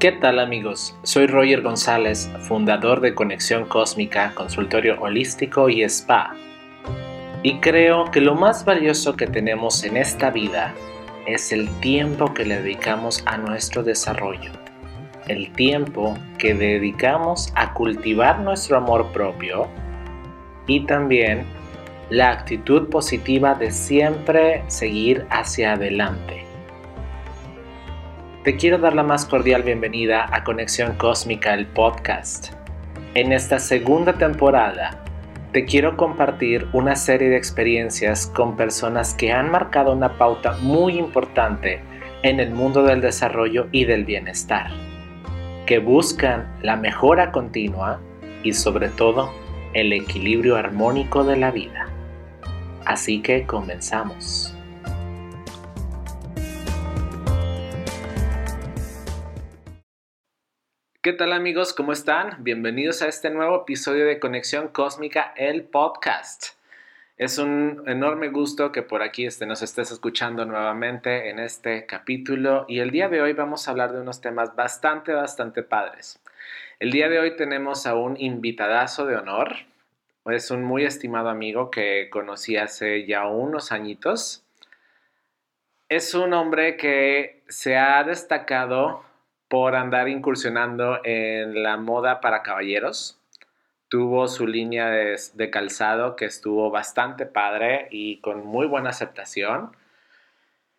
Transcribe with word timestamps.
¿Qué 0.00 0.12
tal 0.12 0.38
amigos? 0.38 0.96
Soy 1.02 1.26
Roger 1.26 1.60
González, 1.60 2.30
fundador 2.48 3.02
de 3.02 3.14
Conexión 3.14 3.66
Cósmica, 3.66 4.32
consultorio 4.34 4.98
holístico 4.98 5.68
y 5.68 5.82
spa. 5.82 6.34
Y 7.42 7.58
creo 7.58 8.06
que 8.10 8.22
lo 8.22 8.34
más 8.34 8.64
valioso 8.64 9.14
que 9.14 9.26
tenemos 9.26 9.84
en 9.84 9.98
esta 9.98 10.30
vida 10.30 10.72
es 11.26 11.52
el 11.52 11.68
tiempo 11.80 12.32
que 12.32 12.46
le 12.46 12.62
dedicamos 12.62 13.22
a 13.26 13.36
nuestro 13.36 13.82
desarrollo. 13.82 14.52
El 15.28 15.52
tiempo 15.52 16.16
que 16.38 16.54
dedicamos 16.54 17.52
a 17.54 17.74
cultivar 17.74 18.40
nuestro 18.40 18.78
amor 18.78 19.12
propio 19.12 19.68
y 20.66 20.86
también 20.86 21.44
la 22.08 22.30
actitud 22.30 22.88
positiva 22.88 23.54
de 23.54 23.70
siempre 23.70 24.64
seguir 24.68 25.26
hacia 25.28 25.74
adelante. 25.74 26.39
Te 28.44 28.56
quiero 28.56 28.78
dar 28.78 28.94
la 28.94 29.02
más 29.02 29.26
cordial 29.26 29.64
bienvenida 29.64 30.26
a 30.32 30.44
Conexión 30.44 30.96
Cósmica, 30.96 31.52
el 31.52 31.66
podcast. 31.66 32.54
En 33.12 33.32
esta 33.32 33.58
segunda 33.58 34.14
temporada, 34.14 35.04
te 35.52 35.66
quiero 35.66 35.94
compartir 35.98 36.66
una 36.72 36.96
serie 36.96 37.28
de 37.28 37.36
experiencias 37.36 38.26
con 38.26 38.56
personas 38.56 39.12
que 39.12 39.30
han 39.30 39.50
marcado 39.50 39.92
una 39.92 40.16
pauta 40.16 40.56
muy 40.62 40.98
importante 40.98 41.82
en 42.22 42.40
el 42.40 42.52
mundo 42.52 42.82
del 42.82 43.02
desarrollo 43.02 43.68
y 43.72 43.84
del 43.84 44.06
bienestar, 44.06 44.70
que 45.66 45.78
buscan 45.78 46.50
la 46.62 46.76
mejora 46.76 47.32
continua 47.32 48.00
y 48.42 48.54
sobre 48.54 48.88
todo 48.88 49.30
el 49.74 49.92
equilibrio 49.92 50.56
armónico 50.56 51.24
de 51.24 51.36
la 51.36 51.50
vida. 51.50 51.90
Así 52.86 53.20
que 53.20 53.44
comenzamos. 53.44 54.56
¿Qué 61.02 61.14
tal 61.14 61.32
amigos? 61.32 61.72
¿Cómo 61.72 61.92
están? 61.92 62.36
Bienvenidos 62.40 63.00
a 63.00 63.08
este 63.08 63.30
nuevo 63.30 63.62
episodio 63.62 64.04
de 64.04 64.20
Conexión 64.20 64.68
Cósmica, 64.68 65.32
el 65.34 65.64
podcast. 65.64 66.48
Es 67.16 67.38
un 67.38 67.84
enorme 67.86 68.28
gusto 68.28 68.70
que 68.70 68.82
por 68.82 69.00
aquí 69.00 69.24
este, 69.24 69.46
nos 69.46 69.62
estés 69.62 69.90
escuchando 69.92 70.44
nuevamente 70.44 71.30
en 71.30 71.38
este 71.38 71.86
capítulo 71.86 72.66
y 72.68 72.80
el 72.80 72.90
día 72.90 73.08
de 73.08 73.22
hoy 73.22 73.32
vamos 73.32 73.66
a 73.66 73.70
hablar 73.70 73.94
de 73.94 74.02
unos 74.02 74.20
temas 74.20 74.54
bastante, 74.54 75.14
bastante 75.14 75.62
padres. 75.62 76.20
El 76.80 76.90
día 76.90 77.08
de 77.08 77.18
hoy 77.18 77.34
tenemos 77.34 77.86
a 77.86 77.94
un 77.94 78.20
invitadazo 78.20 79.06
de 79.06 79.16
honor. 79.16 79.56
Es 80.26 80.50
un 80.50 80.62
muy 80.62 80.84
estimado 80.84 81.30
amigo 81.30 81.70
que 81.70 82.10
conocí 82.10 82.58
hace 82.58 83.06
ya 83.06 83.26
unos 83.26 83.72
añitos. 83.72 84.44
Es 85.88 86.12
un 86.12 86.34
hombre 86.34 86.76
que 86.76 87.42
se 87.48 87.78
ha 87.78 88.04
destacado 88.04 89.08
por 89.50 89.74
andar 89.74 90.08
incursionando 90.08 91.00
en 91.02 91.64
la 91.64 91.76
moda 91.76 92.20
para 92.20 92.44
caballeros. 92.44 93.18
Tuvo 93.88 94.28
su 94.28 94.46
línea 94.46 94.88
de, 94.88 95.50
calzado 95.50 96.14
que 96.14 96.24
estuvo 96.24 96.70
bastante 96.70 97.26
padre 97.26 97.88
y 97.90 98.20
con 98.20 98.46
muy 98.46 98.68
buena 98.68 98.90
aceptación. 98.90 99.76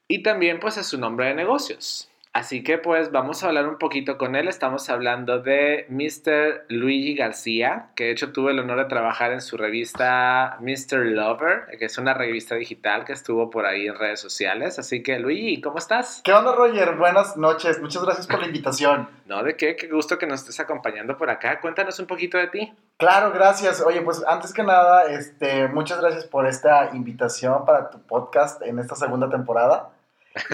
Y 0.08 0.24
también 0.24 0.62
pues 0.62 0.78
es 0.78 0.88
su 0.88 0.98
nombre 0.98 1.28
de 1.28 1.34
negocios. 1.36 2.11
Así 2.34 2.64
que 2.64 2.78
pues 2.78 3.12
vamos 3.12 3.44
a 3.44 3.48
hablar 3.48 3.68
un 3.68 3.78
poquito 3.78 4.18
con 4.18 4.38
él. 4.38 4.48
Estamos 4.48 4.90
hablando 4.90 5.40
de 5.42 5.86
Mr. 5.90 6.66
Luigi 6.70 7.14
García, 7.14 7.90
que 7.94 8.06
de 8.06 8.12
hecho 8.12 8.32
tuve 8.32 8.52
el 8.52 8.60
honor 8.60 8.78
de 8.78 8.86
trabajar 8.86 9.34
en 9.34 9.42
su 9.42 9.58
revista 9.58 10.58
Mr. 10.62 11.08
Lover, 11.08 11.78
que 11.78 11.86
es 11.86 11.98
una 11.98 12.14
revista 12.14 12.56
digital 12.56 13.04
que 13.04 13.12
estuvo 13.12 13.50
por 13.50 13.66
ahí 13.66 13.86
en 13.86 13.96
redes 13.96 14.22
sociales. 14.22 14.80
Así 14.80 15.04
que 15.04 15.20
Luigi, 15.20 15.60
¿cómo 15.60 15.78
estás? 15.78 16.22
¿Qué 16.24 16.32
onda 16.32 16.54
Roger? 16.56 16.96
Buenas 16.96 17.36
noches. 17.36 17.82
Muchas 17.82 18.02
gracias 18.02 18.28
por 18.28 18.40
la 18.40 18.46
invitación. 18.46 19.10
no, 19.26 19.44
de 19.44 19.58
qué, 19.58 19.76
qué 19.76 19.88
gusto 19.88 20.18
que 20.18 20.26
nos 20.26 20.40
estés 20.40 20.62
acompañando 20.62 21.18
por 21.18 21.30
acá. 21.30 21.60
Cuéntanos 21.60 22.00
un 22.00 22.08
poquito 22.08 22.38
de 22.38 22.48
ti. 22.48 22.74
Claro, 22.96 23.34
gracias. 23.34 23.82
Oye, 23.82 24.02
pues 24.04 24.24
antes 24.26 24.54
que 24.54 24.64
nada, 24.64 25.12
este, 25.12 25.68
muchas 25.68 26.00
gracias 26.00 26.24
por 26.24 26.48
esta 26.48 26.92
invitación 26.94 27.66
para 27.66 27.90
tu 27.90 28.00
podcast 28.00 28.62
en 28.62 28.80
esta 28.80 28.96
segunda 28.96 29.30
temporada. 29.30 29.90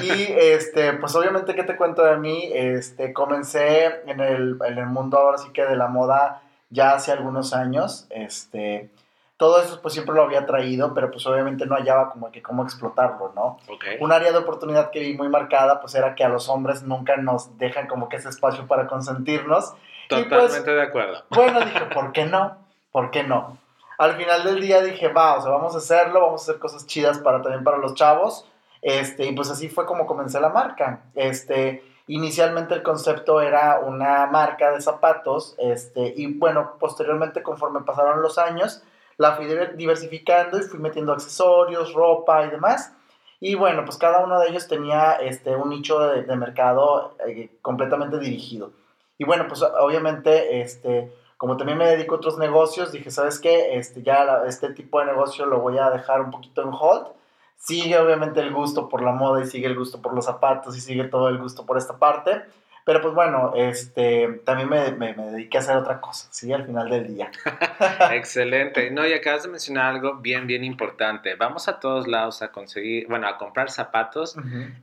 Y 0.02 0.10
este, 0.12 0.94
pues 0.94 1.16
obviamente, 1.16 1.56
¿qué 1.56 1.64
te 1.64 1.78
cuento 1.78 2.04
de 2.04 2.18
mí? 2.18 2.50
Este, 2.54 3.14
comencé 3.14 4.02
en 4.08 4.20
el, 4.20 4.58
en 4.66 4.78
el 4.78 4.88
mundo 4.88 5.18
ahora 5.18 5.38
sí 5.38 5.50
que 5.52 5.66
de 5.66 5.76
la 5.76 5.88
moda 5.88 6.42
ya 6.70 6.94
hace 6.94 7.12
algunos 7.12 7.54
años. 7.54 8.08
Este, 8.10 8.90
todo 9.38 9.62
eso 9.62 9.80
pues 9.82 9.94
siempre 9.94 10.16
lo 10.16 10.24
había 10.24 10.46
traído, 10.46 10.94
pero 10.94 11.12
pues 11.12 11.26
obviamente 11.28 11.66
no 11.68 11.76
hallaba 11.76 12.10
como 12.10 12.32
que 12.32 12.42
cómo 12.42 12.64
explotarlo, 12.64 13.32
¿no? 13.36 13.60
Un 14.00 14.12
área 14.12 14.32
de 14.32 14.40
oportunidad 14.40 14.90
que 14.90 15.00
vi 15.00 15.16
muy 15.16 15.30
marcada 15.30 15.80
pues 15.80 15.94
era 15.94 16.16
que 16.16 16.24
a 16.24 16.30
los 16.30 16.50
hombres 16.50 16.82
nunca 16.84 17.18
nos 17.18 17.58
dejan 17.58 17.88
como 17.88 18.10
que 18.10 18.18
ese 18.18 18.30
espacio 18.30 18.66
para 18.66 18.88
consentirnos. 18.88 19.76
Pues, 20.10 20.24
Totalmente 20.24 20.72
de 20.72 20.82
acuerdo. 20.82 21.24
Bueno, 21.30 21.60
dije, 21.62 21.86
¿por 21.94 22.12
qué 22.14 22.26
no? 22.26 22.58
¿Por 22.92 23.12
qué 23.12 23.24
no? 23.24 23.60
Al 24.00 24.16
final 24.16 24.44
del 24.44 24.60
día 24.60 24.82
dije, 24.82 25.08
va, 25.10 25.38
o 25.38 25.42
sea, 25.42 25.52
vamos 25.52 25.76
a 25.76 25.80
hacerlo, 25.80 26.22
vamos 26.22 26.42
a 26.42 26.44
hacer 26.44 26.60
cosas 26.60 26.86
chidas 26.88 27.20
para 27.20 27.42
también 27.42 27.64
para 27.64 27.78
los 27.78 27.94
chavos 27.94 28.46
este, 28.88 29.26
y 29.26 29.34
pues 29.34 29.52
así 29.52 29.68
fue 29.68 29.86
como 29.86 30.08
comencé 30.08 30.40
la 30.40 30.48
marca. 30.48 31.02
Este, 31.14 31.84
inicialmente 32.08 32.74
el 32.74 32.84
concepto 32.84 33.42
era 33.42 33.80
una 33.80 34.28
marca 34.28 34.72
de 34.72 34.80
zapatos, 34.80 35.56
este, 35.58 36.14
y 36.16 36.34
bueno, 36.34 36.78
posteriormente 36.80 37.44
conforme 37.44 37.82
pasaron 37.82 38.22
los 38.22 38.38
años, 38.38 38.82
la 39.18 39.36
fui 39.36 39.46
diversificando 39.76 40.58
y 40.58 40.62
fui 40.62 40.80
metiendo 40.80 41.12
accesorios, 41.12 41.94
ropa 41.94 42.46
y 42.46 42.50
demás. 42.50 42.94
Y 43.42 43.56
bueno, 43.56 43.84
pues 43.84 43.98
cada 43.98 44.24
uno 44.24 44.40
de 44.40 44.48
ellos 44.48 44.70
tenía 44.70 45.16
este, 45.16 45.54
un 45.54 45.70
nicho 45.70 46.00
de, 46.00 46.36
mercado 46.38 47.18
eh, 47.28 47.58
completamente 47.62 48.20
dirigido. 48.20 48.72
Y 49.18 49.26
bueno, 49.26 49.50
pues 49.50 49.64
obviamente, 49.64 50.62
este, 50.62 51.14
como 51.36 51.58
también 51.58 51.78
me 51.78 51.90
dedico 51.90 52.16
a 52.16 52.20
otros 52.20 52.38
negocios, 52.38 52.94
dije, 52.94 53.12
¿sabes 53.12 53.38
qué? 53.40 53.78
Este, 53.78 54.02
ya 54.02 54.44
este 54.48 54.72
tipo 54.72 55.02
de 55.02 55.08
negocio 55.08 55.46
lo 55.46 55.60
voy 55.60 55.78
a 55.78 55.90
dejar 55.90 56.22
un 56.22 56.32
poquito 56.32 56.62
en 56.62 56.70
hold 56.70 57.18
sigue 57.58 57.98
obviamente 57.98 58.40
el 58.40 58.54
gusto 58.54 58.88
por 58.90 59.02
la 59.02 59.12
moda 59.12 59.44
y 59.44 59.48
sigue 59.48 59.68
el 59.68 59.76
gusto 59.76 60.02
por 60.02 60.14
los 60.14 60.26
zapatos 60.26 60.78
y 60.78 60.82
sigue 60.82 61.06
todo 61.06 61.30
el 61.30 61.38
gusto 61.38 61.66
por 61.66 61.78
esta 61.78 61.98
parte. 61.98 62.44
Pero 62.88 63.02
pues 63.02 63.14
bueno, 63.14 63.52
este, 63.54 64.40
también 64.46 64.70
me, 64.70 65.14
me, 65.14 65.14
dediqué 65.14 65.58
a 65.58 65.60
hacer 65.60 65.76
otra 65.76 66.00
cosa, 66.00 66.30
¿sí? 66.32 66.54
Al 66.54 66.66
final 66.66 66.90
del 66.90 67.06
día. 67.06 67.30
Excelente. 68.14 68.92
No, 68.92 69.06
y 69.06 69.12
acabas 69.12 69.44
de 69.44 69.50
mencionar 69.50 69.96
algo 69.96 70.14
bien, 70.20 70.48
bien 70.48 70.64
importante. 70.64 71.36
Vamos 71.36 71.68
a 71.68 71.82
todos 71.82 72.08
lados 72.08 72.42
a 72.42 72.54
conseguir, 72.54 73.06
bueno, 73.10 73.28
a 73.28 73.38
comprar 73.38 73.72
zapatos 73.72 74.38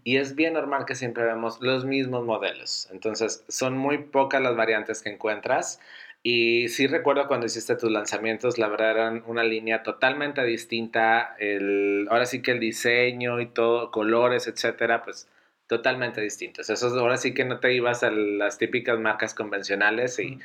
y 0.04 0.18
es 0.18 0.34
bien 0.34 0.52
normal 0.52 0.84
que 0.84 0.94
siempre 0.94 1.24
vemos 1.24 1.62
los 1.62 1.86
mismos 1.86 2.26
modelos. 2.26 2.88
Entonces, 2.92 3.42
son 3.48 3.78
muy 3.78 3.96
pocas 3.96 4.42
las 4.42 4.54
variantes 4.54 5.00
que 5.00 5.08
encuentras. 5.08 5.80
Y 6.26 6.68
sí 6.68 6.86
recuerdo 6.86 7.28
cuando 7.28 7.44
hiciste 7.44 7.76
tus 7.76 7.90
lanzamientos, 7.90 8.56
la 8.56 8.68
verdad 8.68 8.92
eran 8.92 9.22
una 9.26 9.44
línea 9.44 9.82
totalmente 9.82 10.42
distinta. 10.42 11.36
El, 11.38 12.08
ahora 12.10 12.24
sí 12.24 12.40
que 12.40 12.52
el 12.52 12.60
diseño 12.60 13.42
y 13.42 13.46
todo, 13.46 13.90
colores, 13.90 14.46
etcétera, 14.46 15.02
pues 15.02 15.28
totalmente 15.66 16.22
distintos. 16.22 16.70
Eso 16.70 16.88
ahora 16.98 17.18
sí 17.18 17.34
que 17.34 17.44
no 17.44 17.60
te 17.60 17.74
ibas 17.74 18.02
a 18.02 18.10
las 18.10 18.56
típicas 18.56 18.98
marcas 18.98 19.34
convencionales 19.34 20.18
y 20.18 20.38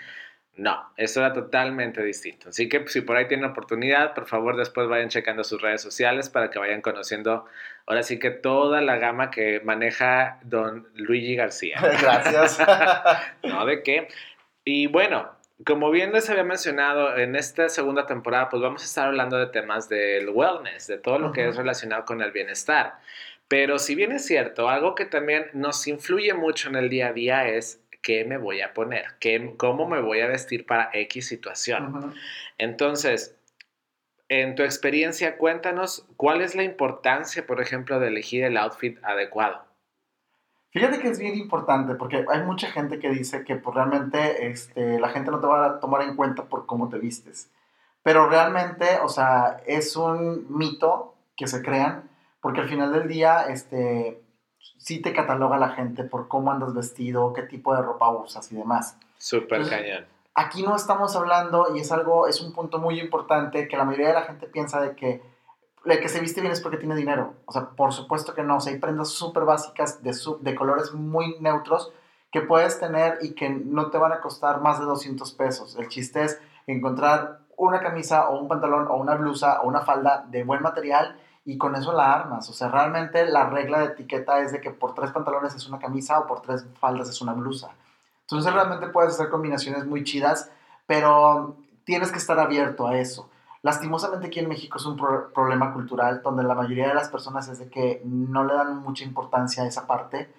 no, 0.57 0.91
eso 0.97 1.21
era 1.21 1.31
totalmente 1.31 2.03
distinto. 2.03 2.49
Así 2.49 2.67
que 2.67 2.85
si 2.89 2.99
por 2.99 3.15
ahí 3.15 3.29
tienen 3.29 3.49
oportunidad, 3.49 4.13
por 4.13 4.27
favor 4.27 4.57
después 4.57 4.89
vayan 4.89 5.07
checando 5.07 5.45
sus 5.45 5.61
redes 5.61 5.81
sociales 5.81 6.29
para 6.29 6.49
que 6.49 6.59
vayan 6.59 6.81
conociendo 6.81 7.45
ahora 7.85 8.03
sí 8.03 8.19
que 8.19 8.31
toda 8.31 8.81
la 8.81 8.97
gama 8.97 9.31
que 9.31 9.61
maneja 9.61 10.39
don 10.43 10.89
Luigi 10.93 11.35
García. 11.37 11.79
Gracias. 12.01 12.59
no, 13.43 13.65
de 13.65 13.81
qué. 13.81 14.09
Y 14.65 14.87
bueno, 14.87 15.38
como 15.65 15.91
bien 15.91 16.13
les 16.13 16.29
había 16.29 16.43
mencionado, 16.43 17.17
en 17.17 17.35
esta 17.35 17.69
segunda 17.69 18.05
temporada, 18.05 18.49
pues 18.49 18.61
vamos 18.61 18.81
a 18.81 18.85
estar 18.85 19.07
hablando 19.07 19.37
de 19.37 19.47
temas 19.47 19.89
del 19.89 20.29
wellness, 20.29 20.87
de 20.87 20.97
todo 20.97 21.19
lo 21.19 21.31
que 21.31 21.47
es 21.47 21.55
relacionado 21.55 22.05
con 22.05 22.21
el 22.21 22.31
bienestar. 22.31 22.99
Pero 23.47 23.79
si 23.79 23.95
bien 23.95 24.11
es 24.11 24.25
cierto, 24.25 24.69
algo 24.69 24.95
que 24.95 25.05
también 25.05 25.47
nos 25.53 25.85
influye 25.87 26.33
mucho 26.33 26.69
en 26.69 26.75
el 26.75 26.89
día 26.89 27.07
a 27.07 27.13
día 27.13 27.47
es 27.47 27.81
qué 28.01 28.23
me 28.23 28.37
voy 28.37 28.61
a 28.61 28.73
poner, 28.73 29.05
qué, 29.19 29.53
cómo 29.57 29.87
me 29.87 29.99
voy 29.99 30.21
a 30.21 30.27
vestir 30.27 30.65
para 30.65 30.91
X 30.93 31.27
situación. 31.27 32.13
Entonces, 32.57 33.35
en 34.29 34.55
tu 34.55 34.63
experiencia, 34.63 35.37
cuéntanos 35.37 36.05
cuál 36.15 36.41
es 36.41 36.55
la 36.55 36.63
importancia, 36.63 37.45
por 37.45 37.61
ejemplo, 37.61 37.99
de 37.99 38.07
elegir 38.07 38.43
el 38.43 38.55
outfit 38.57 38.97
adecuado. 39.03 39.68
Fíjate 40.71 40.99
que 40.99 41.07
es 41.07 41.19
bien 41.19 41.35
importante 41.35 41.95
porque 41.95 42.25
hay 42.29 42.43
mucha 42.43 42.67
gente 42.67 42.99
que 42.99 43.09
dice 43.09 43.43
que 43.43 43.55
pues, 43.55 43.75
realmente 43.75 44.47
este, 44.47 44.99
la 44.99 45.09
gente 45.09 45.31
no 45.31 45.39
te 45.39 45.47
va 45.47 45.65
a 45.65 45.79
tomar 45.79 46.03
en 46.03 46.15
cuenta 46.15 46.43
por 46.43 46.65
cómo 46.65 46.89
te 46.89 46.99
vistes. 46.99 47.49
Pero 48.03 48.29
realmente, 48.29 48.85
o 49.03 49.09
sea, 49.09 49.61
es 49.65 49.95
un 49.95 50.45
mito 50.49 51.15
que 51.35 51.47
se 51.47 51.61
crean 51.61 52.09
porque 52.41 52.61
al 52.61 52.69
final 52.69 52.93
del 52.93 53.07
día, 53.07 53.47
este, 53.49 54.21
sí 54.77 55.01
te 55.01 55.13
cataloga 55.13 55.57
la 55.57 55.69
gente 55.69 56.03
por 56.03 56.27
cómo 56.27 56.51
andas 56.51 56.73
vestido, 56.73 57.33
qué 57.33 57.43
tipo 57.43 57.75
de 57.75 57.81
ropa 57.81 58.09
usas 58.11 58.51
y 58.51 58.55
demás. 58.55 58.97
Súper 59.17 59.67
cañón. 59.67 60.05
Aquí 60.35 60.63
no 60.63 60.75
estamos 60.75 61.15
hablando, 61.17 61.75
y 61.75 61.79
es 61.79 61.91
algo, 61.91 62.27
es 62.27 62.39
un 62.39 62.53
punto 62.53 62.79
muy 62.79 62.99
importante, 62.99 63.67
que 63.67 63.75
la 63.75 63.83
mayoría 63.83 64.09
de 64.09 64.13
la 64.13 64.21
gente 64.21 64.47
piensa 64.47 64.79
de 64.79 64.95
que 64.95 65.21
el 65.85 65.99
que 65.99 66.09
se 66.09 66.19
viste 66.19 66.41
bien 66.41 66.53
es 66.53 66.61
porque 66.61 66.77
tiene 66.77 66.95
dinero. 66.95 67.33
O 67.45 67.51
sea, 67.51 67.69
por 67.69 67.93
supuesto 67.93 68.33
que 68.33 68.43
no. 68.43 68.57
O 68.57 68.59
sea, 68.59 68.73
hay 68.73 68.79
prendas 68.79 69.09
súper 69.09 69.43
básicas 69.43 70.03
de, 70.03 70.15
de 70.41 70.55
colores 70.55 70.93
muy 70.93 71.37
neutros 71.39 71.91
que 72.31 72.41
puedes 72.41 72.79
tener 72.79 73.19
y 73.21 73.33
que 73.33 73.49
no 73.49 73.89
te 73.89 73.97
van 73.97 74.11
a 74.11 74.21
costar 74.21 74.61
más 74.61 74.79
de 74.79 74.85
200 74.85 75.31
pesos. 75.33 75.75
El 75.77 75.87
chiste 75.87 76.23
es 76.23 76.39
encontrar 76.67 77.39
una 77.57 77.79
camisa 77.79 78.29
o 78.29 78.39
un 78.39 78.47
pantalón 78.47 78.87
o 78.87 78.95
una 78.95 79.15
blusa 79.15 79.61
o 79.61 79.67
una 79.67 79.81
falda 79.81 80.25
de 80.29 80.43
buen 80.43 80.61
material 80.61 81.19
y 81.45 81.57
con 81.57 81.75
eso 81.75 81.91
la 81.91 82.13
armas. 82.13 82.49
O 82.49 82.53
sea, 82.53 82.69
realmente 82.69 83.25
la 83.25 83.49
regla 83.49 83.79
de 83.79 83.85
etiqueta 83.85 84.39
es 84.41 84.51
de 84.51 84.61
que 84.61 84.71
por 84.71 84.93
tres 84.93 85.11
pantalones 85.11 85.55
es 85.55 85.67
una 85.67 85.79
camisa 85.79 86.19
o 86.19 86.27
por 86.27 86.41
tres 86.41 86.65
faldas 86.79 87.09
es 87.09 87.21
una 87.21 87.33
blusa. 87.33 87.71
Entonces 88.21 88.53
realmente 88.53 88.87
puedes 88.87 89.13
hacer 89.13 89.29
combinaciones 89.29 89.85
muy 89.85 90.03
chidas, 90.03 90.51
pero 90.85 91.57
tienes 91.83 92.11
que 92.11 92.19
estar 92.19 92.39
abierto 92.39 92.87
a 92.87 92.97
eso. 92.97 93.29
Lastimosamente 93.61 94.27
aquí 94.27 94.39
en 94.39 94.47
México 94.47 94.77
es 94.77 94.85
un 94.85 94.95
problema 94.95 95.73
cultural 95.73 96.21
donde 96.23 96.43
la 96.43 96.55
mayoría 96.55 96.87
de 96.87 96.93
las 96.93 97.09
personas 97.09 97.47
es 97.49 97.59
de 97.59 97.69
que 97.69 98.01
no 98.05 98.45
le 98.45 98.53
dan 98.53 98.77
mucha 98.77 99.03
importancia 99.03 99.63
a 99.63 99.67
esa 99.67 99.85
parte. 99.85 100.33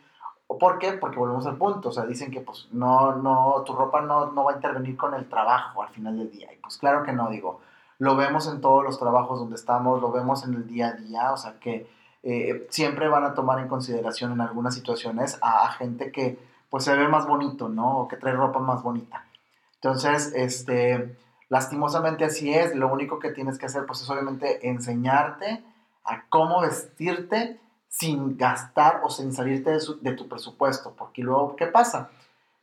¿Por 0.47 0.79
qué? 0.79 0.95
Porque 0.95 1.19
volvemos 1.19 1.47
al 1.47 1.57
punto, 1.57 1.91
o 1.91 1.93
sea, 1.93 2.07
dicen 2.07 2.31
que 2.31 2.41
pues 2.41 2.69
no, 2.73 3.15
no, 3.17 3.63
tu 3.65 3.75
ropa 3.75 4.01
no, 4.01 4.33
no 4.33 4.45
va 4.45 4.53
a 4.53 4.55
intervenir 4.57 4.97
con 4.97 5.15
el 5.15 5.29
trabajo 5.29 5.83
al 5.83 5.91
final 5.91 6.17
del 6.17 6.31
día. 6.31 6.53
Y 6.53 6.57
pues 6.57 6.79
claro 6.79 7.03
que 7.03 7.13
no, 7.13 7.29
digo, 7.29 7.61
lo 7.99 8.17
vemos 8.17 8.49
en 8.49 8.61
todos 8.61 8.83
los 8.83 8.99
trabajos 8.99 9.39
donde 9.39 9.57
estamos, 9.57 10.01
lo 10.01 10.11
vemos 10.11 10.45
en 10.45 10.55
el 10.55 10.67
día 10.67 10.89
a 10.89 10.93
día, 10.93 11.33
o 11.33 11.37
sea 11.37 11.61
que 11.61 11.87
eh, 12.23 12.67
siempre 12.71 13.09
van 13.09 13.25
a 13.25 13.35
tomar 13.35 13.61
en 13.61 13.69
consideración 13.69 14.33
en 14.33 14.41
algunas 14.41 14.75
situaciones 14.75 15.39
a, 15.43 15.67
a, 15.67 15.73
gente 15.73 16.11
que 16.11 16.39
pues 16.71 16.85
se 16.85 16.97
ve 16.97 17.09
más 17.09 17.27
bonito, 17.27 17.69
¿no? 17.69 18.01
O 18.01 18.09
que 18.09 18.17
trae 18.17 18.35
ropa 18.35 18.59
más 18.61 18.83
bonita. 18.83 19.27
Entonces, 19.75 20.33
este, 20.35 21.17
lastimosamente 21.51 22.25
así 22.25 22.55
es, 22.55 22.75
lo 22.75 22.91
único 22.91 23.19
que 23.19 23.31
tienes 23.31 23.59
que 23.59 23.67
hacer 23.67 23.85
pues 23.85 24.01
es 24.01 24.09
obviamente 24.09 24.67
enseñarte 24.69 25.63
a 26.05 26.25
cómo 26.31 26.63
vestirte 26.63 27.61
sin 27.89 28.39
gastar 28.39 29.01
o 29.03 29.11
sin 29.11 29.35
salirte 29.35 29.71
de, 29.71 29.81
de 30.01 30.13
tu 30.13 30.29
presupuesto, 30.29 30.95
porque 30.97 31.23
luego, 31.23 31.57
¿qué 31.57 31.67
pasa? 31.67 32.09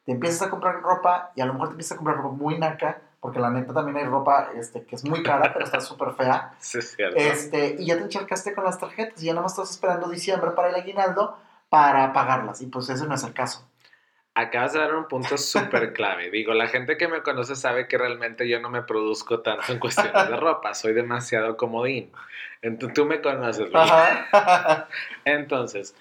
Te 0.06 0.13
empiezas 0.13 0.48
a 0.48 0.50
comprar 0.50 0.81
ropa 0.81 1.31
y 1.36 1.42
a 1.42 1.45
lo 1.45 1.54
mejor 1.54 1.68
te 1.68 1.72
empiezas 1.74 1.92
a 1.92 1.98
comprar 1.98 2.18
ropa 2.18 2.34
muy 2.34 2.57
naca, 2.57 3.01
porque 3.19 3.39
la 3.39 3.50
neta 3.50 3.74
también 3.74 3.98
hay 3.98 4.06
ropa 4.06 4.51
este, 4.56 4.86
que 4.86 4.95
es 4.95 5.04
muy 5.04 5.22
cara, 5.22 5.51
pero 5.51 5.66
está 5.66 5.81
súper 5.81 6.13
fea. 6.13 6.54
Sí, 6.60 6.78
es 6.78 6.95
cierto. 6.95 7.18
Este, 7.19 7.75
y 7.78 7.86
ya 7.86 7.98
te 7.98 8.04
encharcaste 8.04 8.56
con 8.56 8.63
las 8.63 8.80
tarjetas 8.80 9.22
y 9.22 9.25
ya 9.25 9.34
nada 9.34 9.44
más 9.44 9.51
estás 9.51 9.72
esperando 9.72 10.07
diciembre 10.07 10.51
para 10.51 10.69
el 10.69 10.75
aguinaldo 10.75 11.38
para 11.68 12.13
pagarlas. 12.13 12.62
Y 12.62 12.68
pues 12.68 12.88
ese 12.89 13.06
no 13.06 13.16
es 13.16 13.24
el 13.24 13.34
caso. 13.34 13.67
Acabas 14.39 14.74
de 14.74 14.80
dar 14.80 14.94
un 14.94 15.07
punto 15.07 15.36
súper 15.36 15.94
clave. 15.94 16.30
Digo, 16.31 16.54
la 16.54 16.68
gente 16.68 16.95
que 16.95 17.07
me 17.07 17.24
conoce 17.24 17.56
sabe 17.56 17.88
que 17.88 17.98
realmente 17.98 18.48
yo 18.48 18.60
no 18.60 18.69
me 18.69 18.84
produzco 18.84 19.39
tanto 19.39 19.74
en 19.74 19.80
cuestiones 19.80 20.30
de 20.30 20.36
ropa. 20.36 20.75
Soy 20.75 20.94
demasiado 20.94 21.57
comodín. 21.57 22.12
Entonces, 22.62 22.94
tú 22.94 23.06
me 23.06 23.19
conoces. 23.19 23.68
Entonces, 25.25 25.95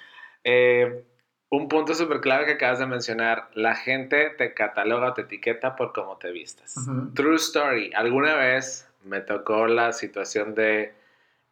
eh, 0.45 1.03
un 1.49 1.69
punto 1.69 1.95
súper 1.95 2.21
clave 2.21 2.45
que 2.45 2.53
acabas 2.53 2.79
de 2.79 2.87
mencionar, 2.87 3.49
la 3.55 3.75
gente 3.75 4.29
te 4.37 4.53
cataloga 4.53 5.13
o 5.13 5.15
te 5.15 5.23
etiqueta 5.23 5.75
por 5.75 5.95
cómo 5.95 6.19
te 6.19 6.31
vistas. 6.31 6.75
True 7.15 7.37
story, 7.37 7.91
alguna 7.95 8.35
vez 8.35 8.87
me 9.03 9.23
tocó 9.23 9.67
la 9.67 9.95
situación 9.95 10.55
de 10.55 10.93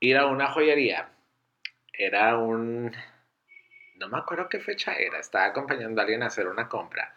ir 0.00 0.19
a 0.19 0.26
una 0.26 0.48
joyería. 0.48 1.08
Era 1.94 2.36
un... 2.36 2.92
No 3.96 4.08
me 4.08 4.19
acuerdo 4.19 4.49
qué 4.49 4.61
fecha 4.61 4.94
era, 4.94 5.19
estaba 5.19 5.46
acompañando 5.46 6.00
a 6.00 6.05
alguien 6.05 6.23
a 6.23 6.26
hacer 6.26 6.49
una 6.49 6.69
compra. 6.69 7.14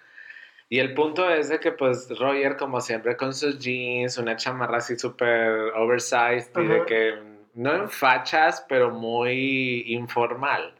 Y 0.70 0.80
el 0.80 0.94
punto 0.94 1.30
es 1.30 1.50
de 1.50 1.60
que 1.60 1.72
pues 1.72 2.10
Roger, 2.20 2.58
como 2.58 2.82
siempre, 2.82 3.16
con 3.16 3.34
sus 3.34 3.58
jeans, 3.60 4.18
una 4.18 4.36
chamarra 4.36 4.78
así 4.78 4.98
súper 4.98 5.72
oversized 5.76 6.52
y 6.58 6.68
de 6.68 6.86
que 6.86 7.14
no 7.54 7.74
en 7.74 7.90
fachas, 7.90 8.66
pero 8.68 8.92
muy 8.92 9.84
informal. 9.88 10.74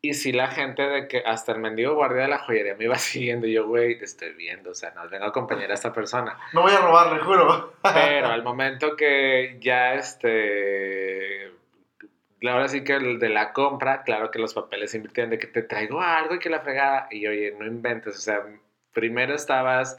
Y 0.00 0.14
si 0.14 0.30
la 0.30 0.46
gente 0.46 0.82
de 0.82 1.08
que 1.08 1.18
hasta 1.26 1.50
el 1.50 1.58
mendigo 1.58 1.94
guardia 1.94 2.22
de 2.22 2.28
la 2.28 2.38
joyería 2.38 2.76
me 2.76 2.84
iba 2.84 2.94
siguiendo 2.98 3.46
y 3.46 3.54
yo, 3.54 3.66
güey, 3.66 3.98
te 3.98 4.04
estoy 4.04 4.32
viendo, 4.34 4.70
o 4.70 4.74
sea, 4.74 4.92
no 4.92 5.08
vengo 5.08 5.24
a 5.24 5.28
acompañar 5.28 5.70
a 5.70 5.74
esta 5.74 5.92
persona. 5.92 6.38
No 6.52 6.62
voy 6.62 6.72
a 6.72 6.80
robarle, 6.80 7.18
juro. 7.18 7.74
Pero 7.82 8.26
al 8.28 8.44
momento 8.44 8.94
que 8.94 9.58
ya 9.60 9.94
este 9.94 11.47
ahora 12.46 12.68
sí 12.68 12.84
que 12.84 12.94
el 12.94 13.18
de 13.18 13.28
la 13.28 13.52
compra, 13.52 14.02
claro 14.02 14.30
que 14.30 14.38
los 14.38 14.54
papeles 14.54 14.94
invirtieron 14.94 15.30
de 15.30 15.38
que 15.38 15.46
te 15.46 15.62
traigo 15.62 16.00
algo 16.00 16.34
y 16.34 16.38
que 16.38 16.50
la 16.50 16.60
fregada. 16.60 17.08
Y 17.10 17.26
oye, 17.26 17.54
no 17.58 17.66
inventes, 17.66 18.16
o 18.16 18.20
sea, 18.20 18.44
primero 18.92 19.34
estabas 19.34 19.98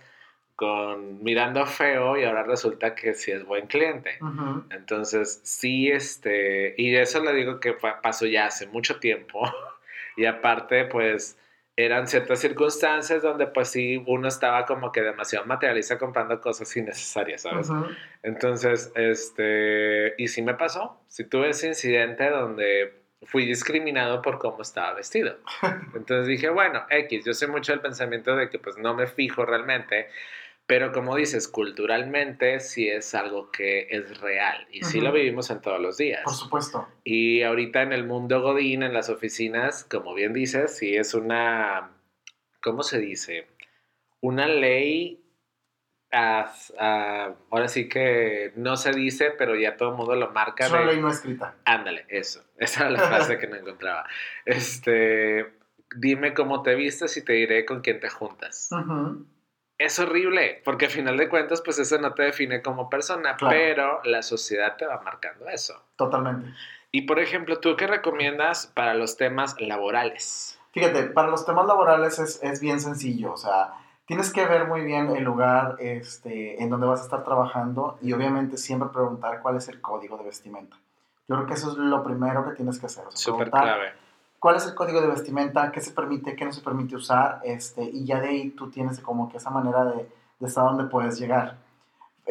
con 0.55 1.23
mirando 1.23 1.65
feo 1.65 2.17
y 2.17 2.25
ahora 2.25 2.43
resulta 2.43 2.93
que 2.93 3.13
sí 3.13 3.31
es 3.31 3.45
buen 3.45 3.67
cliente. 3.67 4.19
Entonces, 4.71 5.39
sí, 5.43 5.89
este, 5.89 6.75
y 6.77 6.93
eso 6.95 7.23
le 7.23 7.33
digo 7.33 7.59
que 7.61 7.73
pasó 7.73 8.25
ya 8.25 8.47
hace 8.47 8.67
mucho 8.67 8.99
tiempo. 8.99 9.41
Y 10.17 10.25
aparte, 10.25 10.83
pues 10.83 11.37
eran 11.85 12.07
ciertas 12.07 12.39
circunstancias 12.39 13.21
donde 13.21 13.47
pues 13.47 13.69
sí 13.69 14.03
uno 14.05 14.27
estaba 14.27 14.65
como 14.65 14.91
que 14.91 15.01
demasiado 15.01 15.45
materialista 15.45 15.97
comprando 15.97 16.41
cosas 16.41 16.75
innecesarias, 16.75 17.43
¿sabes? 17.43 17.69
Entonces, 18.21 18.91
este, 18.95 20.13
y 20.17 20.27
sí 20.27 20.41
me 20.41 20.55
pasó, 20.55 20.99
sí 21.07 21.23
tuve 21.23 21.51
ese 21.51 21.67
incidente 21.67 22.29
donde 22.29 22.99
fui 23.23 23.45
discriminado 23.45 24.21
por 24.21 24.39
cómo 24.39 24.61
estaba 24.61 24.93
vestido. 24.93 25.37
Entonces 25.95 26.27
dije, 26.27 26.49
bueno, 26.49 26.85
X, 26.89 27.23
yo 27.23 27.33
sé 27.33 27.47
mucho 27.47 27.71
del 27.71 27.79
pensamiento 27.79 28.35
de 28.35 28.49
que 28.49 28.59
pues 28.59 28.77
no 28.77 28.93
me 28.93 29.07
fijo 29.07 29.45
realmente 29.45 30.09
pero 30.69 30.91
como 30.91 31.15
dices, 31.15 31.47
culturalmente 31.47 32.59
sí 32.59 32.87
es 32.87 33.15
algo 33.15 33.49
que 33.49 33.87
es 33.89 34.21
real 34.21 34.67
y 34.69 34.83
sí 34.83 35.01
lo 35.01 35.11
vivimos 35.11 35.49
en 35.49 35.61
todos 35.61 35.81
los 35.81 35.97
días. 35.97 36.21
Por 36.23 36.35
supuesto. 36.35 36.87
Y 37.03 37.41
ahorita 37.41 37.81
en 37.81 37.91
el 37.91 38.05
mundo 38.05 38.39
Godín, 38.39 38.83
en 38.83 38.93
las 38.93 39.09
oficinas, 39.09 39.83
como 39.83 40.13
bien 40.13 40.31
dices, 40.31 40.77
sí 40.77 40.95
es 40.95 41.15
una, 41.15 41.89
¿cómo 42.61 42.83
se 42.83 42.99
dice? 42.99 43.47
Una 44.21 44.45
ley, 44.45 45.25
ahora 46.11 47.67
sí 47.67 47.89
que 47.89 48.53
no 48.55 48.77
se 48.77 48.91
dice, 48.91 49.33
pero 49.35 49.55
ya 49.55 49.75
todo 49.75 49.89
el 49.89 49.95
mundo 49.95 50.13
lo 50.13 50.29
marca. 50.29 50.67
Es 50.67 50.71
una 50.71 50.85
ley 50.85 51.01
no 51.01 51.09
escrita. 51.09 51.55
Ándale, 51.65 52.05
eso. 52.09 52.43
Esa 52.59 52.81
era 52.81 52.91
la 52.91 52.99
frase 53.07 53.39
que 53.39 53.47
no 53.47 53.55
encontraba. 53.55 54.05
Este, 54.45 55.51
dime 55.95 56.35
cómo 56.35 56.61
te 56.61 56.75
vistes 56.75 57.17
y 57.17 57.25
te 57.25 57.33
diré 57.33 57.65
con 57.65 57.81
quién 57.81 57.99
te 57.99 58.09
juntas 58.09 58.69
es 59.79 59.97
horrible, 59.97 60.61
porque 60.65 60.85
al 60.85 60.91
final 60.91 61.17
de 61.17 61.29
cuentas, 61.29 61.61
pues 61.61 61.79
eso 61.79 61.97
no 61.97 62.13
te 62.13 62.23
define 62.23 62.61
como 62.61 62.89
persona, 62.89 63.37
pero 63.39 64.01
la 64.03 64.21
sociedad 64.21 64.75
te 64.75 64.85
va 64.85 65.01
marcando 65.01 65.47
eso. 65.47 65.81
Totalmente. 65.95 66.53
Y 66.91 67.03
por 67.03 67.19
ejemplo, 67.19 67.59
¿tú 67.59 67.75
qué 67.77 67.87
recomiendas 67.87 68.67
para 68.67 68.93
los 68.93 69.15
temas 69.15 69.59
laborales? 69.59 70.59
Fíjate, 70.73 71.03
para 71.03 71.29
los 71.29 71.45
temas 71.45 71.65
laborales 71.65 72.19
es, 72.19 72.43
es 72.43 72.59
bien 72.59 72.81
sencillo, 72.81 73.33
o 73.33 73.37
sea, 73.37 73.73
tienes 74.05 74.33
que 74.33 74.45
ver 74.45 74.67
muy 74.67 74.81
bien 74.81 75.15
el 75.15 75.23
lugar 75.23 75.77
este, 75.79 76.61
en 76.61 76.69
donde 76.69 76.85
vas 76.85 76.99
a 76.99 77.03
estar 77.03 77.23
trabajando 77.23 77.97
y 78.01 78.11
obviamente 78.11 78.57
siempre 78.57 78.89
preguntar 78.89 79.41
cuál 79.41 79.55
es 79.55 79.69
el 79.69 79.79
código 79.79 80.17
de 80.17 80.25
vestimenta. 80.25 80.75
Yo 81.27 81.35
creo 81.35 81.47
que 81.47 81.53
eso 81.53 81.71
es 81.71 81.77
lo 81.77 82.03
primero 82.03 82.43
que 82.43 82.55
tienes 82.55 82.79
que 82.79 82.87
hacer. 82.87 83.05
Súper 83.13 83.49
clave 83.49 83.93
cuál 84.39 84.55
es 84.55 84.65
el 84.65 84.75
código 84.75 85.01
de 85.01 85.07
vestimenta, 85.07 85.71
qué 85.71 85.81
se 85.81 85.91
permite, 85.91 86.35
qué 86.35 86.45
no 86.45 86.51
se 86.51 86.61
permite 86.61 86.95
usar, 86.95 87.41
este, 87.43 87.83
y 87.83 88.05
ya 88.05 88.19
de 88.19 88.29
ahí 88.29 88.49
tú 88.51 88.69
tienes 88.69 88.99
como 88.99 89.29
que 89.29 89.37
esa 89.37 89.49
manera 89.49 89.85
de, 89.85 90.09
de 90.39 90.47
hasta 90.47 90.61
dónde 90.61 90.85
puedes 90.85 91.19
llegar. 91.19 91.57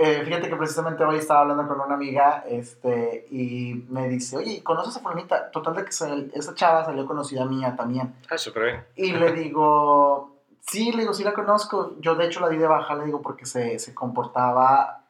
Eh, 0.01 0.23
fíjate 0.25 0.49
que 0.49 0.55
precisamente 0.55 1.03
hoy 1.03 1.17
estaba 1.17 1.41
hablando 1.41 1.67
con 1.67 1.81
una 1.81 1.95
amiga 1.95 2.45
este, 2.49 3.27
y 3.33 3.85
me 3.89 4.09
dice, 4.09 4.37
oye, 4.37 4.63
¿conoces 4.63 4.97
a 4.97 5.01
Fulanita? 5.01 5.51
Total 5.51 5.75
de 5.75 5.85
que 5.85 5.91
esa 5.91 6.55
chava 6.55 6.85
salió 6.85 7.05
conocida 7.05 7.45
mía 7.45 7.75
también. 7.77 8.15
Ah, 8.31 8.39
súper 8.39 8.63
bien. 8.65 8.85
Y 8.95 9.13
le 9.13 9.33
digo, 9.43 10.37
sí, 10.61 10.93
le 10.93 10.99
digo, 10.99 11.13
sí 11.13 11.25
la 11.25 11.33
conozco. 11.33 11.97
Yo 11.99 12.15
de 12.15 12.27
hecho 12.27 12.39
la 12.39 12.49
di 12.49 12.59
de 12.59 12.69
baja, 12.69 12.95
le 12.95 13.07
digo, 13.07 13.21
porque 13.21 13.45
se, 13.45 13.81
se 13.81 13.93
comportaba 13.93 15.03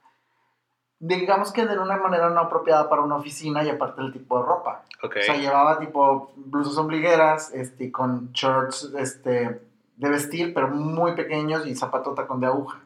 digamos 1.01 1.53
que 1.53 1.65
de 1.65 1.79
una 1.79 1.97
manera 1.97 2.31
no 2.31 2.41
apropiada 2.41 2.89
para 2.89 3.03
una 3.03 3.17
oficina 3.17 3.63
y 3.63 3.71
aparte 3.71 4.01
el 4.03 4.13
tipo 4.13 4.39
de 4.39 4.47
ropa. 4.47 4.83
O 5.03 5.09
sea, 5.23 5.37
llevaba 5.37 5.79
tipo 5.79 6.33
blusas 6.37 6.77
ombligueras, 6.77 7.53
este, 7.53 7.93
con 7.93 8.33
shorts, 8.33 8.93
este, 8.99 9.63
de 9.97 10.09
vestir, 10.09 10.53
pero 10.55 10.69
muy 10.69 11.15
pequeños 11.15 11.67
y 11.67 11.75
zapato 11.75 12.15
tacón 12.15 12.41
de 12.41 12.47
aguja. 12.47 12.81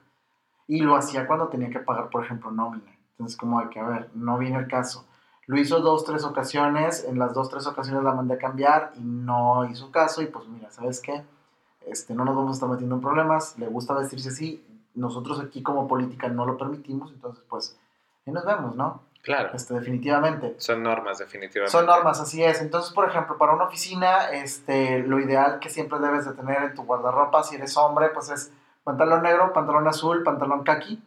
Y 0.67 0.81
lo 0.81 0.95
hacía 0.95 1.27
cuando 1.27 1.49
tenía 1.49 1.71
que 1.71 1.81
pagar, 1.81 2.11
por 2.11 2.25
ejemplo, 2.25 2.51
nómina. 2.51 2.97
Entonces, 3.13 3.37
como 3.37 3.59
hay 3.59 3.69
que, 3.69 3.81
a 3.81 3.89
ver, 3.89 4.11
no 4.15 4.39
viene 4.39 4.59
el 4.59 4.69
caso. 4.69 5.07
Lo 5.47 5.59
hizo 5.59 5.81
dos, 5.81 6.05
tres 6.05 6.25
ocasiones, 6.25 7.05
en 7.05 7.19
las 7.19 7.35
dos, 7.35 7.51
tres 7.51 7.67
ocasiones 7.67 8.05
la 8.05 8.15
mandé 8.15 8.35
a 8.35 8.39
cambiar 8.39 8.93
y 8.97 9.01
no 9.01 9.65
hizo 9.65 9.91
caso 9.91 10.23
y 10.23 10.27
pues 10.27 10.47
mira, 10.47 10.71
¿sabes 10.71 11.01
qué? 11.01 11.25
Este, 11.87 12.15
no 12.15 12.25
nos 12.25 12.37
vamos 12.37 12.53
a 12.53 12.55
estar 12.55 12.69
metiendo 12.69 12.95
en 12.95 13.01
problemas, 13.01 13.59
le 13.59 13.67
gusta 13.67 13.93
vestirse 13.95 14.29
así, 14.29 14.65
nosotros 14.95 15.41
aquí 15.41 15.63
como 15.63 15.89
política 15.89 16.29
no 16.29 16.47
lo 16.47 16.57
permitimos, 16.57 17.11
entonces 17.13 17.45
pues 17.49 17.77
y 18.25 18.31
nos 18.31 18.45
vemos, 18.45 18.77
¿no? 18.77 19.03
Claro. 19.23 19.51
Este, 19.55 19.75
definitivamente. 19.75 20.57
Son 20.59 20.83
normas, 20.83 21.19
definitivamente. 21.19 21.71
Son 21.71 21.87
normas, 21.87 22.21
así 22.21 22.43
es. 22.43 22.61
Entonces, 22.61 22.93
por 22.93 23.09
ejemplo, 23.09 23.39
para 23.39 23.53
una 23.53 23.65
oficina, 23.65 24.31
este, 24.31 24.99
lo 25.01 25.21
ideal 25.21 25.61
que 25.61 25.71
siempre 25.71 26.01
debes 26.01 26.25
de 26.27 26.33
tener 26.33 26.63
en 26.63 26.75
tu 26.75 26.83
guardarropa, 26.83 27.43
si 27.45 27.55
eres 27.55 27.77
hombre, 27.77 28.09
pues 28.09 28.31
es 28.31 28.53
pantalón 28.83 29.23
negro, 29.23 29.53
pantalón 29.53 29.87
azul, 29.87 30.25
pantalón 30.25 30.65
kaki, 30.65 31.01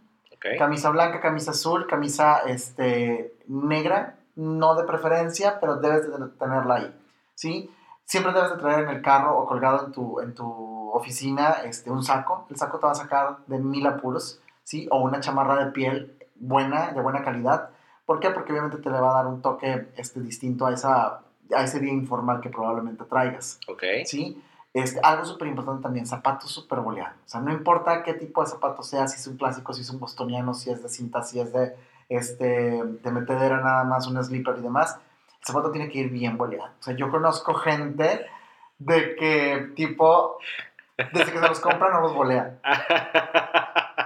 camisa 0.58 0.92
blanca, 0.92 1.20
camisa 1.20 1.52
azul, 1.52 1.88
camisa 1.88 2.40
este, 2.46 3.36
negra, 3.48 4.16
no 4.36 4.76
de 4.76 4.86
preferencia, 4.86 5.60
pero 5.60 5.78
debes 5.78 6.10
de 6.10 6.28
tenerla 6.40 6.76
ahí, 6.76 7.00
¿sí? 7.34 7.72
Siempre 8.06 8.32
debes 8.32 8.52
de 8.52 8.58
traer 8.58 8.84
en 8.84 8.90
el 8.90 9.02
carro 9.02 9.38
o 9.38 9.48
colgado 9.48 9.88
en 9.88 9.92
tu, 9.92 10.20
en 10.22 10.36
tu 10.36 10.92
oficina 10.92 11.58
este, 11.64 11.90
un 11.90 12.04
saco. 12.04 12.46
El 12.50 12.56
saco 12.56 12.80
te 12.80 12.86
va 12.86 12.92
a 12.92 12.96
sacar 12.96 13.38
de 13.48 13.58
mil 13.58 13.86
apuros, 13.88 14.40
¿sí? 14.64 14.88
O 14.92 15.00
una 15.00 15.20
chamarra 15.20 15.66
de 15.66 15.72
piel 15.72 16.15
buena, 16.36 16.92
de 16.92 17.02
buena 17.02 17.24
calidad. 17.24 17.70
¿Por 18.06 18.20
qué? 18.20 18.30
Porque 18.30 18.52
obviamente 18.52 18.78
te 18.78 18.90
le 18.90 19.00
va 19.00 19.12
a 19.12 19.16
dar 19.16 19.28
un 19.28 19.42
toque 19.42 19.88
este, 19.98 20.20
distinto 20.20 20.66
a, 20.66 20.74
esa, 20.74 21.22
a 21.56 21.64
ese 21.64 21.80
día 21.80 21.92
informal 21.92 22.40
que 22.40 22.50
probablemente 22.50 23.04
traigas. 23.06 23.60
Ok. 23.68 23.84
¿Sí? 24.06 24.42
Este, 24.74 25.00
algo 25.02 25.24
súper 25.24 25.48
importante 25.48 25.82
también, 25.82 26.06
zapatos 26.06 26.52
súper 26.52 26.82
boleados. 26.82 27.16
O 27.26 27.30
sea, 27.30 27.40
no 27.40 27.52
importa 27.54 28.04
qué 28.04 28.14
tipo 28.14 28.44
de 28.44 28.50
zapato 28.50 28.84
sea, 28.84 29.08
si 29.08 29.18
es 29.18 29.26
un 29.26 29.38
clásico, 29.38 29.74
si 29.74 29.82
es 29.82 29.90
un 29.90 30.00
bostoniano, 30.00 30.54
si 30.54 30.70
es 30.70 30.84
de 30.84 30.90
cinta, 30.90 31.24
si 31.24 31.40
es 31.40 31.54
de, 31.54 31.76
este, 32.10 32.84
de 32.84 33.12
metedera 33.12 33.62
nada 33.62 33.86
más, 33.86 34.06
un 34.08 34.22
slipper 34.22 34.58
y 34.58 34.62
demás, 34.62 35.00
el 35.40 35.48
zapato 35.48 35.72
tiene 35.72 35.90
que 35.90 36.00
ir 36.00 36.10
bien 36.10 36.38
boleado. 36.38 36.72
O 36.78 36.84
sea, 36.84 36.94
yo 36.94 37.10
conozco 37.10 37.54
gente 37.54 38.26
de 38.78 39.16
que 39.16 39.72
tipo, 39.76 40.40
desde 40.98 41.32
que 41.32 41.40
se 41.40 41.48
los 41.48 41.60
compran 41.62 41.94
no 41.94 42.02
los 42.02 42.14
bolean. 42.14 42.60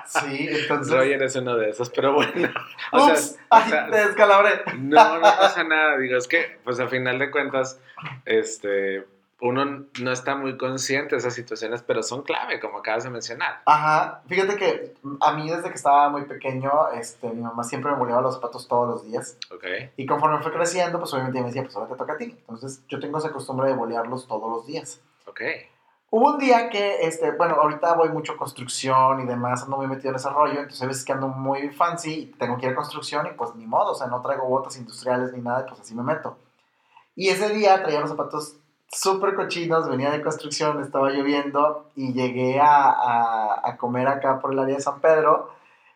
Sí, 0.09 0.47
entonces... 0.49 0.93
Roger 0.93 1.23
es 1.23 1.35
uno 1.35 1.55
de 1.55 1.69
esos, 1.69 1.89
pero 1.89 2.13
bueno. 2.13 2.49
O 2.91 3.05
Ups, 3.05 3.19
sea, 3.19 3.45
ay, 3.49 3.63
o 3.65 3.69
sea, 3.69 3.89
te 3.89 4.07
descalabré. 4.07 4.61
No, 4.77 5.15
no 5.15 5.21
pasa 5.21 5.63
nada. 5.63 5.97
Digo, 5.97 6.17
es 6.17 6.27
que, 6.27 6.59
pues 6.63 6.79
al 6.79 6.89
final 6.89 7.19
de 7.19 7.31
cuentas, 7.31 7.79
este 8.25 9.05
uno 9.41 9.85
no 10.01 10.11
está 10.11 10.35
muy 10.35 10.57
consciente 10.57 11.15
de 11.15 11.19
esas 11.19 11.33
situaciones, 11.33 11.81
pero 11.81 12.03
son 12.03 12.23
clave, 12.23 12.59
como 12.59 12.79
acabas 12.79 13.05
de 13.05 13.09
mencionar. 13.09 13.61
Ajá, 13.65 14.21
fíjate 14.27 14.55
que 14.57 14.93
a 15.21 15.33
mí 15.33 15.49
desde 15.49 15.69
que 15.69 15.75
estaba 15.75 16.09
muy 16.09 16.23
pequeño, 16.23 16.71
este, 16.99 17.29
mi 17.29 17.41
mamá 17.41 17.63
siempre 17.63 17.91
me 17.91 17.97
boleaba 17.97 18.21
los 18.21 18.35
zapatos 18.35 18.67
todos 18.67 18.89
los 18.89 19.05
días. 19.05 19.37
Ok. 19.51 19.63
Y 19.95 20.05
conforme 20.05 20.43
fue 20.43 20.51
creciendo, 20.51 20.99
pues 20.99 21.13
obviamente 21.13 21.39
me 21.39 21.47
decía, 21.47 21.63
pues 21.63 21.75
ahora 21.75 21.89
te 21.89 21.95
toca 21.95 22.13
a 22.13 22.17
ti. 22.17 22.35
Entonces 22.37 22.81
yo 22.89 22.99
tengo 22.99 23.17
esa 23.17 23.31
costumbre 23.31 23.69
de 23.69 23.75
bolearlos 23.75 24.27
todos 24.27 24.49
los 24.49 24.67
días. 24.67 25.01
Ok. 25.25 25.41
Hubo 26.11 26.33
un 26.33 26.39
día 26.39 26.69
que, 26.69 27.01
este, 27.01 27.31
bueno, 27.31 27.55
ahorita 27.55 27.93
voy 27.93 28.09
mucho 28.09 28.35
construcción 28.35 29.19
y 29.19 29.25
demás, 29.25 29.63
ando 29.63 29.77
muy 29.77 29.87
metido 29.87 30.09
en 30.09 30.15
ese 30.15 30.29
rollo, 30.29 30.59
entonces 30.59 30.81
a 30.81 30.87
veces 30.87 31.05
que 31.05 31.11
ando 31.11 31.27
muy 31.27 31.69
fancy 31.69 32.33
tengo 32.39 32.57
que 32.57 32.65
ir 32.65 32.71
a 32.71 32.75
construcción 32.75 33.27
y 33.27 33.31
pues 33.31 33.53
ni 33.55 33.67
modo, 33.67 33.91
o 33.91 33.95
sea, 33.95 34.07
no 34.07 34.21
traigo 34.21 34.47
botas 34.47 34.75
industriales 34.77 35.31
ni 35.33 35.41
nada, 35.41 35.65
pues 35.67 35.81
así 35.81 35.93
me 35.93 36.01
meto. 36.01 36.37
Y 37.15 37.29
ese 37.29 37.49
día 37.49 37.83
traía 37.83 37.99
los 37.99 38.09
zapatos 38.09 38.55
súper 38.91 39.35
cochinos, 39.35 39.87
venía 39.87 40.09
de 40.09 40.21
construcción, 40.21 40.81
estaba 40.81 41.11
lloviendo 41.11 41.89
y 41.95 42.13
llegué 42.13 42.59
a, 42.59 42.89
a, 42.89 43.69
a, 43.69 43.77
comer 43.77 44.07
acá 44.07 44.39
por 44.39 44.53
el 44.53 44.59
área 44.59 44.75
de 44.75 44.81
San 44.81 44.99
Pedro. 44.99 45.51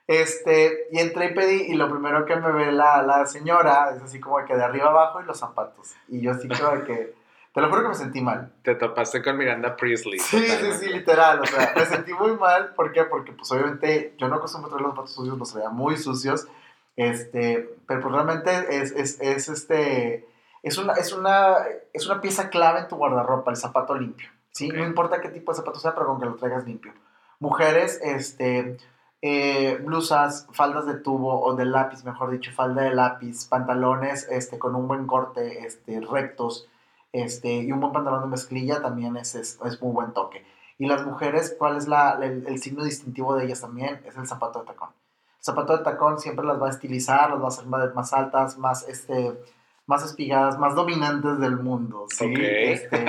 Este, 0.05 0.87
y 0.91 0.99
entré 0.99 1.27
y 1.27 1.33
pedí, 1.33 1.61
y 1.71 1.73
lo 1.75 1.89
primero 1.89 2.25
que 2.25 2.35
me 2.35 2.51
ve 2.51 2.71
la, 2.71 3.01
la 3.03 3.25
señora 3.25 3.93
es 3.95 4.03
así 4.03 4.19
como 4.19 4.43
que 4.45 4.55
de 4.55 4.63
arriba 4.63 4.89
abajo 4.89 5.21
y 5.21 5.25
los 5.25 5.39
zapatos. 5.39 5.93
Y 6.07 6.21
yo 6.21 6.31
así 6.31 6.47
como 6.47 6.83
que, 6.83 7.15
te 7.53 7.61
lo 7.61 7.69
juro 7.69 7.83
que 7.83 7.87
me 7.89 7.95
sentí 7.95 8.21
mal. 8.21 8.51
Te 8.63 8.75
topaste 8.75 9.21
con 9.21 9.37
Miranda 9.37 9.75
Priestley. 9.75 10.19
Sí, 10.19 10.45
sí, 10.45 10.71
sí, 10.79 10.87
literal. 10.87 11.39
O 11.41 11.45
sea, 11.45 11.73
me 11.75 11.85
sentí 11.85 12.13
muy 12.13 12.35
mal. 12.35 12.73
¿Por 12.75 12.91
qué? 12.91 13.03
Porque, 13.03 13.31
pues, 13.31 13.51
obviamente, 13.51 14.15
yo 14.17 14.27
no 14.27 14.35
acostumbro 14.35 14.69
traer 14.69 14.81
los 14.81 14.91
zapatos 14.91 15.13
sucios, 15.13 15.37
los 15.37 15.53
veía 15.53 15.69
muy 15.69 15.97
sucios. 15.97 16.47
Este, 16.95 17.77
pero 17.87 18.01
pues 18.01 18.13
realmente 18.13 18.51
es, 18.69 18.91
es, 18.91 19.19
es 19.19 19.49
este 19.49 20.27
es 20.63 20.77
una, 20.77 20.93
es 20.93 21.11
una, 21.11 21.57
es 21.91 22.07
una 22.07 22.21
pieza 22.21 22.49
clave 22.49 22.79
en 22.79 22.87
tu 22.87 22.95
guardarropa, 22.95 23.51
el 23.51 23.57
zapato 23.57 23.95
limpio. 23.95 24.29
¿sí? 24.51 24.67
Okay. 24.67 24.79
No 24.79 24.87
importa 24.87 25.19
qué 25.19 25.27
tipo 25.27 25.51
de 25.51 25.57
zapato 25.57 25.79
sea, 25.79 25.93
pero 25.93 26.07
con 26.07 26.19
que 26.19 26.25
lo 26.25 26.35
traigas 26.35 26.65
limpio. 26.65 26.93
Mujeres, 27.39 27.99
este, 28.01 28.77
eh, 29.21 29.77
blusas, 29.83 30.47
faldas 30.53 30.85
de 30.85 30.95
tubo 30.95 31.41
o 31.41 31.53
de 31.55 31.65
lápiz, 31.65 32.05
mejor 32.05 32.31
dicho, 32.31 32.51
falda 32.53 32.83
de 32.83 32.95
lápiz, 32.95 33.45
pantalones 33.45 34.25
este, 34.29 34.57
con 34.57 34.75
un 34.75 34.87
buen 34.87 35.05
corte, 35.05 35.65
este, 35.65 35.99
rectos, 35.99 36.69
este, 37.13 37.53
y 37.53 37.71
un 37.71 37.79
buen 37.79 37.93
pantalón 37.93 38.21
de 38.23 38.27
mezclilla 38.27 38.81
también 38.81 39.15
es, 39.15 39.35
es, 39.35 39.59
es 39.63 39.81
muy 39.81 39.93
buen 39.93 40.11
toque. 40.13 40.45
Y 40.79 40.87
las 40.87 41.05
mujeres, 41.05 41.55
¿cuál 41.57 41.77
es 41.77 41.87
la, 41.87 42.17
el, 42.21 42.45
el, 42.47 42.59
signo 42.59 42.83
distintivo 42.83 43.35
de 43.35 43.45
ellas 43.45 43.61
también? 43.61 44.01
Es 44.05 44.17
el 44.17 44.27
zapato 44.27 44.59
de 44.59 44.65
tacón. 44.65 44.89
El 45.37 45.43
zapato 45.45 45.77
de 45.77 45.83
tacón 45.83 46.19
siempre 46.19 46.45
las 46.45 46.61
va 46.61 46.67
a 46.67 46.71
estilizar, 46.71 47.29
las 47.29 47.39
va 47.39 47.45
a 47.45 47.47
hacer 47.49 47.67
más, 47.67 47.93
más 47.93 48.13
altas, 48.13 48.57
más, 48.57 48.89
este, 48.89 49.39
más 49.85 50.03
espigadas, 50.03 50.57
más 50.57 50.73
dominantes 50.73 51.39
del 51.39 51.57
mundo. 51.57 52.07
¿sí? 52.09 52.31
Okay. 52.31 52.73
Este, 52.73 53.05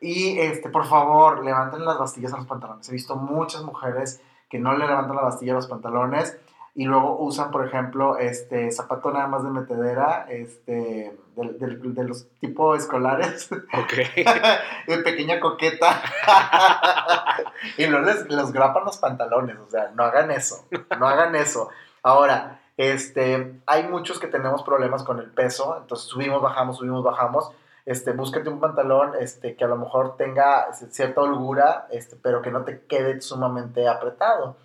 y 0.00 0.38
este, 0.38 0.70
por 0.70 0.86
favor, 0.86 1.44
levanten 1.44 1.84
las 1.84 1.98
bastillas 1.98 2.32
a 2.32 2.38
los 2.38 2.46
pantalones. 2.46 2.88
He 2.88 2.92
visto 2.92 3.16
muchas 3.16 3.62
mujeres 3.62 4.22
que 4.48 4.58
no 4.58 4.76
le 4.76 4.86
levantan 4.86 5.16
la 5.16 5.22
bastilla 5.22 5.52
a 5.52 5.56
los 5.56 5.66
pantalones 5.66 6.38
y 6.74 6.84
luego 6.84 7.18
usan, 7.18 7.50
por 7.50 7.66
ejemplo, 7.66 8.16
este 8.16 8.70
zapato 8.70 9.10
nada 9.10 9.26
más 9.26 9.42
de 9.42 9.50
metedera, 9.50 10.26
este, 10.30 11.18
de, 11.36 11.66
de, 11.66 11.76
de 11.76 12.04
los 12.04 12.26
tipos 12.40 12.78
escolares. 12.78 13.50
Ok. 13.52 13.92
de 14.86 14.98
pequeña 14.98 15.38
coqueta. 15.38 16.00
y 17.76 17.86
les, 17.86 18.28
les 18.28 18.52
grapan 18.52 18.84
los 18.84 18.96
pantalones. 18.98 19.56
O 19.58 19.70
sea, 19.70 19.90
no 19.94 20.04
hagan 20.04 20.30
eso. 20.30 20.66
No 20.98 21.06
hagan 21.06 21.36
eso. 21.36 21.68
Ahora, 22.02 22.60
este, 22.76 23.60
hay 23.66 23.88
muchos 23.88 24.18
que 24.18 24.26
tenemos 24.26 24.62
problemas 24.62 25.02
con 25.02 25.18
el 25.18 25.30
peso, 25.30 25.78
entonces 25.80 26.08
subimos, 26.08 26.42
bajamos, 26.42 26.76
subimos, 26.78 27.02
bajamos. 27.02 27.50
Este, 27.86 28.12
búscate 28.12 28.48
un 28.48 28.60
pantalón 28.60 29.12
este, 29.20 29.54
que 29.54 29.64
a 29.64 29.68
lo 29.68 29.76
mejor 29.76 30.16
tenga 30.16 30.72
cierta 30.72 31.22
holgura, 31.22 31.86
este, 31.90 32.16
pero 32.16 32.42
que 32.42 32.50
no 32.50 32.64
te 32.64 32.84
quede 32.86 33.20
sumamente 33.20 33.88
apretado. 33.88 34.56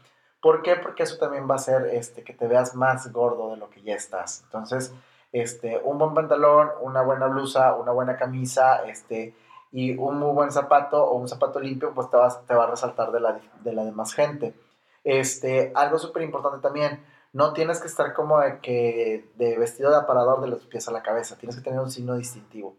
¿Por 0.42 0.64
qué? 0.64 0.76
Porque 0.76 1.04
eso 1.04 1.18
también 1.20 1.48
va 1.48 1.54
a 1.54 1.58
hacer 1.58 1.86
este, 1.94 2.24
que 2.24 2.34
te 2.34 2.48
veas 2.48 2.76
más 2.76 3.12
gordo 3.12 3.52
de 3.52 3.58
lo 3.58 3.70
que 3.70 3.84
ya 3.84 3.94
estás. 3.94 4.42
Entonces, 4.46 4.94
este, 5.32 5.80
un 5.84 5.98
buen 5.98 6.14
pantalón, 6.14 6.70
una 6.82 7.02
buena 7.02 7.28
blusa, 7.28 7.74
una 7.76 7.92
buena 7.92 8.18
camisa, 8.18 8.84
este, 8.86 9.36
y 9.72 9.98
un 9.98 10.18
muy 10.18 10.34
buen 10.34 10.52
zapato 10.52 11.04
o 11.04 11.18
un 11.18 11.28
zapato 11.28 11.60
limpio, 11.60 11.94
pues 11.94 12.10
te, 12.10 12.18
vas, 12.18 12.46
te 12.46 12.54
va 12.54 12.66
a 12.66 12.72
resaltar 12.72 13.12
de 13.12 13.20
la, 13.20 13.40
de 13.64 13.74
la 13.74 13.86
demás 13.86 14.14
gente. 14.14 14.54
Este, 15.04 15.72
algo 15.76 15.98
súper 15.98 16.24
importante 16.24 16.60
también, 16.60 17.04
no 17.34 17.54
tienes 17.54 17.80
que 17.80 17.88
estar 17.88 18.14
como 18.14 18.40
de 18.40 18.60
que 18.60 19.30
de 19.36 19.58
vestido 19.58 19.90
de 19.90 19.98
aparador 19.98 20.42
de 20.42 20.50
los 20.50 20.66
pies 20.66 20.88
a 20.88 20.92
la 20.92 21.02
cabeza, 21.02 21.38
tienes 21.38 21.56
que 21.56 21.62
tener 21.62 21.80
un 21.80 21.92
signo 21.92 22.16
distintivo. 22.16 22.76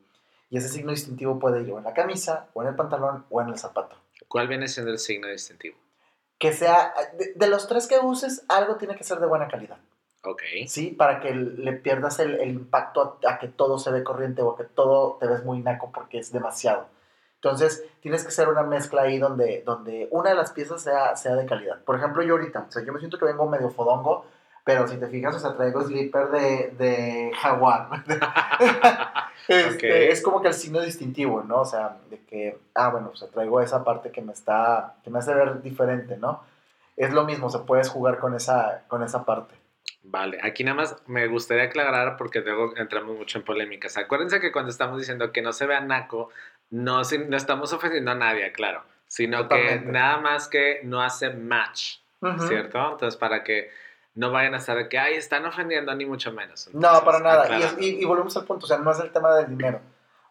Y 0.50 0.58
ese 0.58 0.68
signo 0.68 0.90
distintivo 0.90 1.38
puede 1.38 1.62
ir 1.62 1.72
o 1.72 1.78
en 1.78 1.84
la 1.84 1.94
camisa, 1.94 2.48
o 2.52 2.62
en 2.62 2.68
el 2.68 2.76
pantalón, 2.76 3.24
o 3.30 3.40
en 3.40 3.48
el 3.48 3.58
zapato. 3.58 3.96
¿Cuál 4.28 4.48
viene 4.48 4.68
siendo 4.68 4.92
el 4.92 4.98
signo 4.98 5.28
distintivo? 5.28 5.78
Que 6.38 6.52
sea, 6.52 6.92
de, 7.16 7.32
de 7.34 7.46
los 7.48 7.66
tres 7.68 7.86
que 7.86 7.98
uses, 7.98 8.44
algo 8.48 8.76
tiene 8.76 8.94
que 8.94 9.04
ser 9.04 9.18
de 9.18 9.26
buena 9.26 9.48
calidad. 9.48 9.78
Ok. 10.24 10.42
Sí, 10.68 10.88
para 10.88 11.20
que 11.20 11.34
le 11.34 11.72
pierdas 11.72 12.18
el, 12.20 12.40
el 12.40 12.50
impacto 12.50 13.18
a, 13.24 13.32
a, 13.32 13.38
que 13.38 13.48
todo 13.48 13.78
se 13.78 13.90
ve 13.90 14.04
corriente 14.04 14.42
o 14.42 14.54
que 14.54 14.64
todo 14.64 15.16
te 15.20 15.26
ves 15.26 15.44
muy 15.44 15.60
naco 15.60 15.90
porque 15.92 16.18
es 16.18 16.32
demasiado. 16.32 16.86
Entonces, 17.42 17.84
tienes 18.00 18.22
que 18.22 18.28
hacer 18.28 18.48
una 18.48 18.62
mezcla 18.62 19.02
ahí 19.02 19.18
donde, 19.18 19.64
donde 19.66 20.06
una 20.12 20.30
de 20.30 20.36
las 20.36 20.52
piezas 20.52 20.80
sea, 20.80 21.16
sea 21.16 21.34
de 21.34 21.44
calidad. 21.44 21.82
Por 21.82 21.96
ejemplo, 21.96 22.22
yo 22.22 22.34
ahorita, 22.34 22.66
o 22.68 22.70
sea, 22.70 22.84
yo 22.84 22.92
me 22.92 23.00
siento 23.00 23.18
que 23.18 23.24
vengo 23.24 23.48
medio 23.48 23.68
fodongo, 23.68 24.24
pero 24.62 24.86
si 24.86 24.96
te 24.96 25.08
fijas, 25.08 25.34
o 25.34 25.40
sea, 25.40 25.56
traigo 25.56 25.82
slipper 25.82 26.28
de, 26.28 26.70
de 26.78 27.32
jaguar. 27.34 27.88
este, 29.48 29.74
okay. 29.74 30.08
Es 30.08 30.22
como 30.22 30.40
que 30.40 30.46
el 30.46 30.54
signo 30.54 30.80
distintivo, 30.82 31.42
¿no? 31.42 31.62
O 31.62 31.64
sea, 31.64 31.96
de 32.10 32.20
que, 32.20 32.60
ah, 32.74 32.90
bueno, 32.90 33.10
o 33.12 33.16
sea, 33.16 33.26
traigo 33.26 33.60
esa 33.60 33.82
parte 33.82 34.12
que 34.12 34.22
me 34.22 34.32
está, 34.32 34.94
que 35.02 35.10
me 35.10 35.18
hace 35.18 35.34
ver 35.34 35.62
diferente, 35.62 36.16
¿no? 36.16 36.44
Es 36.96 37.12
lo 37.12 37.24
mismo, 37.24 37.48
o 37.48 37.50
sea, 37.50 37.62
puedes 37.62 37.88
jugar 37.88 38.20
con 38.20 38.36
esa, 38.36 38.84
con 38.86 39.02
esa 39.02 39.24
parte. 39.24 39.56
Vale, 40.04 40.40
aquí 40.42 40.64
nada 40.64 40.76
más 40.76 40.96
me 41.06 41.26
gustaría 41.28 41.64
aclarar 41.64 42.16
porque 42.16 42.40
luego 42.40 42.76
entramos 42.76 43.16
mucho 43.16 43.38
en 43.38 43.44
polémicas. 43.44 43.96
Acuérdense 43.96 44.40
que 44.40 44.50
cuando 44.50 44.70
estamos 44.70 44.98
diciendo 44.98 45.30
que 45.32 45.42
no 45.42 45.52
se 45.52 45.66
vea 45.66 45.80
naco, 45.80 46.30
no, 46.70 47.02
no 47.02 47.36
estamos 47.36 47.72
ofendiendo 47.72 48.10
a 48.10 48.14
nadie, 48.16 48.50
claro, 48.52 48.82
sino 49.06 49.42
Totalmente. 49.42 49.86
que 49.86 49.92
nada 49.92 50.18
más 50.18 50.48
que 50.48 50.80
no 50.82 51.02
hace 51.02 51.30
match, 51.30 51.98
uh 52.20 52.26
-huh. 52.26 52.48
¿cierto? 52.48 52.92
Entonces, 52.92 53.16
para 53.16 53.44
que 53.44 53.70
no 54.14 54.32
vayan 54.32 54.54
a 54.54 54.60
saber 54.60 54.88
que, 54.88 54.98
ay, 54.98 55.14
están 55.14 55.46
ofendiendo, 55.46 55.94
ni 55.94 56.04
mucho 56.04 56.32
menos. 56.32 56.66
Entonces, 56.66 56.92
no, 56.92 57.04
para 57.04 57.20
nada. 57.20 57.58
Y, 57.58 57.62
es, 57.62 57.76
y, 57.78 58.02
y, 58.02 58.04
volvemos 58.04 58.36
al 58.36 58.44
punto, 58.44 58.64
o 58.64 58.68
sea, 58.68 58.78
no 58.78 58.90
es 58.90 58.98
el 58.98 59.12
tema 59.12 59.36
del 59.36 59.50
dinero, 59.50 59.80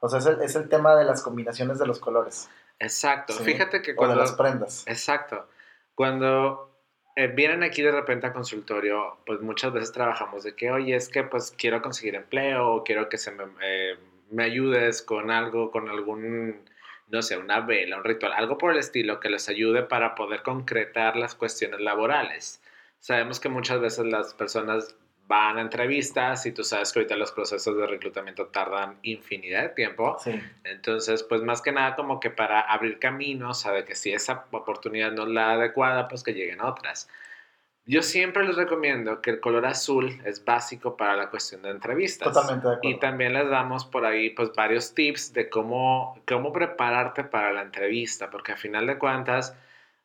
o 0.01 0.09
sea, 0.09 0.19
es 0.19 0.25
el, 0.25 0.41
es 0.41 0.55
el 0.55 0.67
tema 0.67 0.95
de 0.95 1.05
las 1.05 1.21
combinaciones 1.21 1.79
de 1.79 1.87
los 1.87 1.99
colores. 1.99 2.49
Exacto, 2.77 3.33
¿sí? 3.33 3.43
fíjate 3.43 3.81
que 3.81 3.95
cuando... 3.95 4.15
O 4.15 4.17
de 4.17 4.23
las 4.23 4.33
prendas. 4.33 4.83
Exacto. 4.87 5.47
Cuando 5.93 6.70
eh, 7.15 7.27
vienen 7.27 7.63
aquí 7.63 7.81
de 7.81 7.91
repente 7.91 8.27
a 8.27 8.33
consultorio, 8.33 9.17
pues 9.25 9.41
muchas 9.41 9.73
veces 9.73 9.91
trabajamos 9.91 10.43
de 10.43 10.55
que, 10.55 10.71
oye, 10.71 10.95
es 10.95 11.09
que 11.09 11.23
pues 11.23 11.53
quiero 11.57 11.81
conseguir 11.81 12.15
empleo, 12.15 12.83
quiero 12.83 13.09
que 13.09 13.17
se 13.17 13.31
me, 13.31 13.43
eh, 13.61 13.97
me 14.29 14.43
ayudes 14.43 15.01
con 15.01 15.31
algo, 15.31 15.71
con 15.71 15.89
algún, 15.89 16.61
no 17.09 17.21
sé, 17.21 17.37
una 17.37 17.61
vela, 17.61 17.97
un 17.97 18.03
ritual, 18.03 18.33
algo 18.33 18.57
por 18.57 18.71
el 18.71 18.79
estilo 18.79 19.19
que 19.19 19.29
les 19.29 19.49
ayude 19.49 19.83
para 19.83 20.15
poder 20.15 20.41
concretar 20.43 21.17
las 21.17 21.35
cuestiones 21.35 21.81
laborales. 21.81 22.61
Sabemos 22.99 23.39
que 23.39 23.49
muchas 23.49 23.81
veces 23.81 24.05
las 24.05 24.33
personas 24.33 24.95
van 25.31 25.57
a 25.57 25.61
entrevistas 25.61 26.45
y 26.45 26.51
tú 26.51 26.61
sabes 26.65 26.91
que 26.91 27.00
ahorita 27.00 27.15
los 27.15 27.31
procesos 27.31 27.77
de 27.77 27.88
reclutamiento 27.88 28.47
tardan 28.47 28.97
infinidad 29.01 29.61
de 29.61 29.69
tiempo. 29.69 30.17
Sí. 30.19 30.38
Entonces, 30.65 31.23
pues 31.23 31.41
más 31.41 31.61
que 31.61 31.71
nada 31.71 31.95
como 31.95 32.19
que 32.19 32.29
para 32.29 32.59
abrir 32.59 33.00
caminos, 33.00 33.61
sabe 33.61 33.85
que 33.85 33.95
si 33.95 34.11
esa 34.11 34.45
oportunidad 34.51 35.13
no 35.13 35.23
es 35.23 35.29
la 35.29 35.53
adecuada, 35.53 36.09
pues 36.09 36.23
que 36.23 36.33
lleguen 36.33 36.59
otras. 36.59 37.07
Yo 37.85 38.03
siempre 38.03 38.45
les 38.45 38.57
recomiendo 38.57 39.21
que 39.21 39.29
el 39.29 39.39
color 39.39 39.65
azul 39.65 40.21
es 40.25 40.43
básico 40.43 40.97
para 40.97 41.15
la 41.15 41.29
cuestión 41.29 41.61
de 41.61 41.69
entrevistas. 41.69 42.33
Totalmente 42.33 42.67
de 42.67 42.73
acuerdo. 42.75 42.97
Y 42.97 43.00
también 43.00 43.33
les 43.33 43.50
damos 43.50 43.85
por 43.85 44.03
ahí 44.03 44.31
pues 44.31 44.51
varios 44.53 44.93
tips 44.93 45.31
de 45.31 45.50
cómo, 45.50 46.21
cómo 46.27 46.51
prepararte 46.51 47.23
para 47.23 47.53
la 47.53 47.61
entrevista, 47.61 48.29
porque 48.29 48.51
a 48.51 48.57
final 48.57 48.85
de 48.85 48.97
cuentas, 48.97 49.55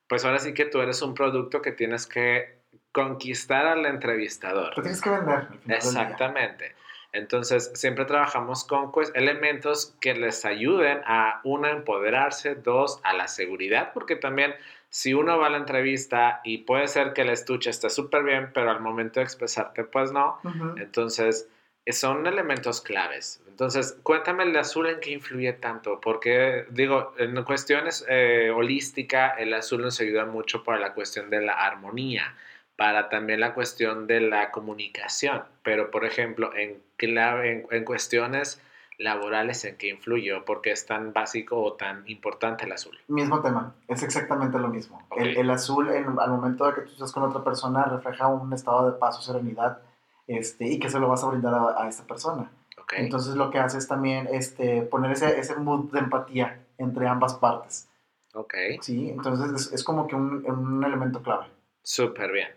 pues 0.07 0.25
ahora 0.25 0.39
sí 0.39 0.55
que 0.55 0.67
tú 0.67 0.81
eres 0.81 1.03
un 1.03 1.15
producto 1.15 1.63
que 1.63 1.73
tienes 1.73 2.07
que 2.07 2.55
conquistar 2.97 3.67
al 3.67 3.85
entrevistador. 3.85 4.75
Te 4.75 4.81
tienes 4.81 5.03
que 5.03 5.11
vender. 5.11 5.49
Exactamente. 5.69 6.75
Entonces, 7.13 7.71
siempre 7.75 8.07
trabajamos 8.07 8.65
con 8.65 8.91
pues, 8.91 9.13
elementos 9.15 9.95
que 10.01 10.15
les 10.15 10.47
ayuden 10.47 11.03
a, 11.05 11.43
uno, 11.45 11.67
a 11.67 11.73
empoderarse, 11.73 12.55
dos, 12.55 12.99
a 13.03 13.13
la 13.13 13.29
seguridad, 13.29 13.93
porque 13.93 14.17
también 14.17 14.55
si 14.89 15.13
uno 15.13 15.37
va 15.37 15.49
a 15.49 15.51
la 15.51 15.59
entrevista 15.59 16.41
y 16.43 16.59
puede 16.59 16.89
ser 16.89 17.13
que 17.13 17.21
el 17.21 17.29
estuche 17.29 17.69
esté 17.69 17.91
súper 17.91 18.23
bien, 18.23 18.51
pero 18.55 18.71
al 18.71 18.81
momento 18.81 19.21
de 19.21 19.25
expresarte, 19.25 19.85
pues 19.85 20.11
no. 20.13 20.41
Entonces, 20.79 21.51
son 21.93 22.27
elementos 22.27 22.81
claves. 22.81 23.43
Entonces, 23.47 23.99
cuéntame 24.03 24.45
el 24.45 24.57
azul 24.57 24.89
en 24.89 25.01
qué 25.01 25.11
influye 25.11 25.53
tanto, 25.53 26.01
porque 26.01 26.65
digo, 26.71 27.13
en 27.19 27.43
cuestiones 27.45 28.07
eh, 28.09 28.51
holística, 28.55 29.29
el 29.29 29.53
azul 29.53 29.83
nos 29.83 30.01
ayuda 30.01 30.25
mucho 30.25 30.65
para 30.65 30.79
la 30.79 30.95
cuestión 30.95 31.29
de 31.29 31.43
la 31.43 31.53
armonía, 31.53 32.35
para 32.77 33.09
también 33.09 33.41
la 33.41 33.55
cuestión 33.55 34.07
de 34.07 34.21
la 34.21 34.51
comunicación, 34.51 35.43
pero 35.63 35.91
por 35.91 36.05
ejemplo, 36.05 36.55
en, 36.55 36.83
clave, 36.97 37.53
en, 37.53 37.67
en 37.71 37.85
cuestiones 37.85 38.61
laborales, 38.99 39.65
¿en 39.65 39.77
qué 39.77 39.89
influye? 39.89 40.39
¿Por 40.43 40.61
qué 40.63 40.71
es 40.73 40.87
tan 40.87 41.13
básico 41.13 41.61
o 41.63 41.75
tan 41.75 42.09
importante 42.09 42.65
el 42.65 42.73
azul? 42.73 42.99
Mismo 43.09 43.41
tema, 43.41 43.75
es 43.89 44.03
exactamente 44.03 44.59
lo 44.59 44.69
mismo. 44.69 45.03
Ok. 45.09 45.21
El, 45.21 45.37
el 45.39 45.51
azul, 45.51 45.89
al 45.91 46.31
momento 46.31 46.67
de 46.67 46.75
que 46.75 46.81
tú 46.83 46.93
estás 46.93 47.13
con 47.13 47.23
otra 47.23 47.43
persona, 47.45 47.85
refleja 47.85 48.29
un 48.29 48.53
estado 48.53 48.91
de 48.91 48.99
paz 48.99 49.19
o 49.19 49.23
serenidad 49.23 49.81
este, 50.27 50.67
y 50.67 50.79
que 50.79 50.89
se 50.89 50.99
lo 50.99 51.09
vas 51.09 51.25
a 51.25 51.29
brindar 51.29 51.55
a, 51.55 51.83
a 51.83 51.89
esa 51.89 52.07
persona. 52.07 52.51
¿Ok? 52.79 52.95
Entonces 52.97 53.35
lo 53.35 53.51
que 53.51 53.59
hace 53.59 53.79
es 53.79 53.89
también 53.89 54.29
este, 54.31 54.83
poner 54.83 55.13
ese, 55.13 55.39
ese 55.39 55.57
mood 55.57 55.91
de 55.93 55.99
empatía 55.99 56.65
entre 56.79 57.09
ambas 57.09 57.35
partes. 57.35 57.89
ok. 58.35 58.55
¿sí? 58.81 59.11
Entonces 59.11 59.53
es, 59.53 59.73
es 59.73 59.85
como 59.85 60.07
que 60.07 60.15
un, 60.15 60.45
un 60.49 60.85
elemento 60.85 61.23
clave. 61.23 61.47
Súper 61.83 62.33
bien. 62.33 62.49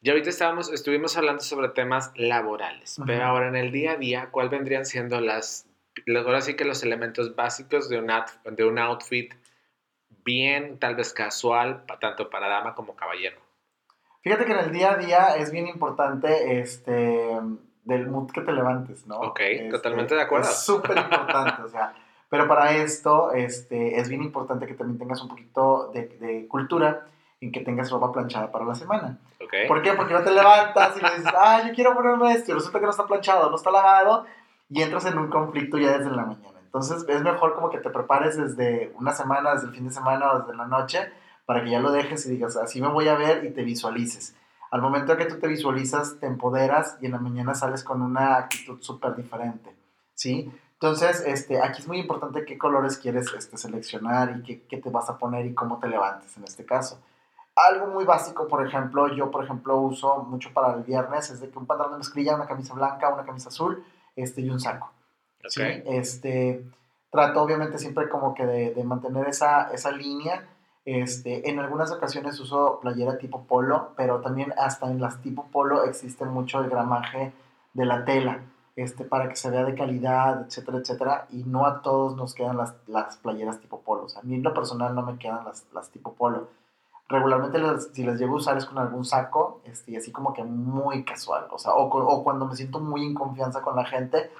Y 0.00 0.10
ahorita 0.10 0.30
estábamos, 0.30 0.72
estuvimos 0.72 1.16
hablando 1.16 1.42
sobre 1.42 1.68
temas 1.70 2.12
laborales, 2.14 2.98
Ujú. 2.98 3.06
pero 3.06 3.24
ahora 3.24 3.48
en 3.48 3.56
el 3.56 3.72
día 3.72 3.92
a 3.92 3.96
día, 3.96 4.28
¿cuál 4.30 4.48
vendrían 4.48 4.86
siendo 4.86 5.20
las, 5.20 5.66
las- 6.06 6.24
ahora 6.24 6.40
sí 6.40 6.54
que 6.54 6.64
los 6.64 6.82
elementos 6.82 7.34
básicos 7.34 7.88
de 7.88 7.98
un, 7.98 8.10
out- 8.10 8.42
de 8.44 8.64
un 8.64 8.78
outfit 8.78 9.32
bien, 10.24 10.78
tal 10.78 10.94
vez 10.94 11.12
casual, 11.12 11.84
tanto 12.00 12.30
para 12.30 12.48
dama 12.48 12.74
como 12.74 12.94
caballero? 12.94 13.38
Fíjate 14.22 14.44
que 14.44 14.52
en 14.52 14.58
el 14.58 14.72
día 14.72 14.92
a 14.92 14.96
día 14.98 15.36
es 15.36 15.50
bien 15.50 15.66
importante 15.68 16.60
este, 16.60 17.36
del 17.84 18.06
mood 18.08 18.30
que 18.30 18.40
te 18.42 18.52
levantes, 18.52 19.06
¿no? 19.06 19.16
Ok, 19.20 19.40
Este, 19.40 19.68
totalmente 19.70 20.14
de 20.14 20.22
acuerdo. 20.22 20.48
Es 20.50 20.64
súper 20.64 20.96
importante, 20.98 21.62
o 21.62 21.68
sea, 21.68 21.94
pero 22.28 22.46
para 22.46 22.72
esto 22.76 23.32
este, 23.32 23.98
es 23.98 24.08
bien 24.08 24.22
importante 24.22 24.66
que 24.66 24.74
también 24.74 24.98
tengas 24.98 25.22
un 25.22 25.28
poquito 25.28 25.90
de, 25.94 26.08
de 26.08 26.46
cultura 26.46 27.06
en 27.40 27.52
que 27.52 27.60
tengas 27.60 27.90
ropa 27.90 28.12
planchada 28.12 28.50
para 28.50 28.64
la 28.64 28.74
semana. 28.74 29.18
¿Ok? 29.40 29.68
¿Por 29.68 29.82
qué? 29.82 29.92
Porque 29.92 30.14
no 30.14 30.22
te 30.22 30.32
levantas 30.32 30.96
y 30.96 31.00
le 31.00 31.10
dices, 31.10 31.32
ah, 31.36 31.62
yo 31.66 31.74
quiero 31.74 31.94
ponerme 31.94 32.32
esto, 32.32 32.50
y 32.50 32.54
resulta 32.54 32.80
que 32.80 32.84
no 32.84 32.90
está 32.90 33.06
planchado, 33.06 33.50
no 33.50 33.56
está 33.56 33.70
lavado, 33.70 34.26
y 34.68 34.82
entras 34.82 35.06
en 35.06 35.18
un 35.18 35.28
conflicto 35.28 35.78
ya 35.78 35.96
desde 35.96 36.10
la 36.10 36.24
mañana. 36.24 36.58
Entonces 36.64 37.04
es 37.08 37.22
mejor 37.22 37.54
como 37.54 37.70
que 37.70 37.78
te 37.78 37.90
prepares 37.90 38.36
desde 38.36 38.92
una 38.98 39.12
semana, 39.12 39.54
desde 39.54 39.68
el 39.68 39.74
fin 39.74 39.84
de 39.88 39.94
semana 39.94 40.32
o 40.32 40.40
desde 40.40 40.56
la 40.56 40.66
noche, 40.66 41.10
para 41.46 41.64
que 41.64 41.70
ya 41.70 41.80
lo 41.80 41.90
dejes 41.90 42.26
y 42.26 42.30
digas, 42.30 42.56
así 42.56 42.80
me 42.80 42.88
voy 42.88 43.08
a 43.08 43.14
ver 43.14 43.44
y 43.44 43.50
te 43.50 43.62
visualices. 43.62 44.36
Al 44.70 44.82
momento 44.82 45.16
que 45.16 45.24
tú 45.24 45.38
te 45.38 45.48
visualizas, 45.48 46.18
te 46.20 46.26
empoderas 46.26 46.98
y 47.00 47.06
en 47.06 47.12
la 47.12 47.18
mañana 47.18 47.54
sales 47.54 47.82
con 47.82 48.02
una 48.02 48.36
actitud 48.36 48.82
súper 48.82 49.16
diferente, 49.16 49.74
¿sí? 50.14 50.52
Entonces, 50.74 51.24
este, 51.26 51.62
aquí 51.62 51.80
es 51.80 51.88
muy 51.88 51.98
importante 51.98 52.44
qué 52.44 52.58
colores 52.58 52.98
quieres 52.98 53.32
este, 53.32 53.56
seleccionar 53.56 54.36
y 54.36 54.42
qué, 54.42 54.62
qué 54.68 54.76
te 54.76 54.90
vas 54.90 55.08
a 55.08 55.16
poner 55.16 55.46
y 55.46 55.54
cómo 55.54 55.78
te 55.78 55.88
levantes 55.88 56.36
en 56.36 56.44
este 56.44 56.66
caso 56.66 57.00
algo 57.66 57.86
muy 57.88 58.04
básico, 58.04 58.46
por 58.46 58.66
ejemplo, 58.66 59.08
yo 59.14 59.30
por 59.30 59.44
ejemplo 59.44 59.76
uso 59.78 60.22
mucho 60.22 60.52
para 60.52 60.74
el 60.74 60.82
viernes, 60.82 61.30
es 61.30 61.40
de 61.40 61.50
que 61.50 61.58
un 61.58 61.66
pantalón 61.66 61.92
de 61.92 61.98
mezclilla, 61.98 62.36
una 62.36 62.46
camisa 62.46 62.74
blanca, 62.74 63.08
una 63.08 63.24
camisa 63.24 63.48
azul, 63.48 63.84
este, 64.16 64.40
y 64.40 64.50
un 64.50 64.60
saco. 64.60 64.92
Ok. 65.40 65.50
¿sí? 65.50 65.62
Este, 65.86 66.64
trato 67.10 67.42
obviamente 67.42 67.78
siempre 67.78 68.08
como 68.08 68.34
que 68.34 68.46
de, 68.46 68.74
de 68.74 68.84
mantener 68.84 69.28
esa, 69.28 69.70
esa 69.72 69.90
línea. 69.90 70.46
Este, 70.84 71.50
en 71.50 71.58
algunas 71.58 71.90
ocasiones 71.90 72.40
uso 72.40 72.78
playera 72.80 73.18
tipo 73.18 73.44
polo, 73.44 73.90
pero 73.96 74.20
también 74.20 74.54
hasta 74.56 74.90
en 74.90 75.00
las 75.00 75.20
tipo 75.20 75.46
polo 75.52 75.84
existe 75.84 76.24
mucho 76.24 76.60
el 76.60 76.70
gramaje 76.70 77.32
de 77.74 77.84
la 77.84 78.06
tela, 78.06 78.40
este, 78.74 79.04
para 79.04 79.28
que 79.28 79.36
se 79.36 79.50
vea 79.50 79.64
de 79.64 79.74
calidad, 79.74 80.46
etcétera, 80.46 80.78
etcétera, 80.78 81.26
y 81.30 81.44
no 81.44 81.66
a 81.66 81.82
todos 81.82 82.16
nos 82.16 82.34
quedan 82.34 82.56
las, 82.56 82.74
las 82.86 83.16
playeras 83.18 83.60
tipo 83.60 83.80
polo. 83.82 84.04
O 84.04 84.08
sea, 84.08 84.22
a 84.22 84.24
mí 84.24 84.36
en 84.36 84.42
lo 84.42 84.54
personal 84.54 84.94
no 84.94 85.02
me 85.02 85.18
quedan 85.18 85.44
las, 85.44 85.66
las 85.74 85.90
tipo 85.90 86.14
polo 86.14 86.48
regularmente 87.08 87.58
las- 87.58 87.88
si 87.92 88.04
las 88.04 88.18
llego 88.18 88.34
a 88.34 88.38
usar 88.38 88.56
es 88.58 88.66
con 88.66 88.78
algún 88.78 89.04
saco, 89.04 89.60
este, 89.64 89.92
y 89.92 89.96
así 89.96 90.12
como 90.12 90.32
que 90.34 90.44
muy 90.44 91.04
casual, 91.04 91.46
o 91.50 91.58
sea, 91.58 91.72
o, 91.74 91.84
o 91.88 92.24
cuando 92.24 92.46
me 92.46 92.54
siento 92.56 92.80
muy 92.80 93.04
en 93.06 93.14
confianza 93.14 93.62
con 93.62 93.76
la 93.76 93.84
gente, 93.86 94.30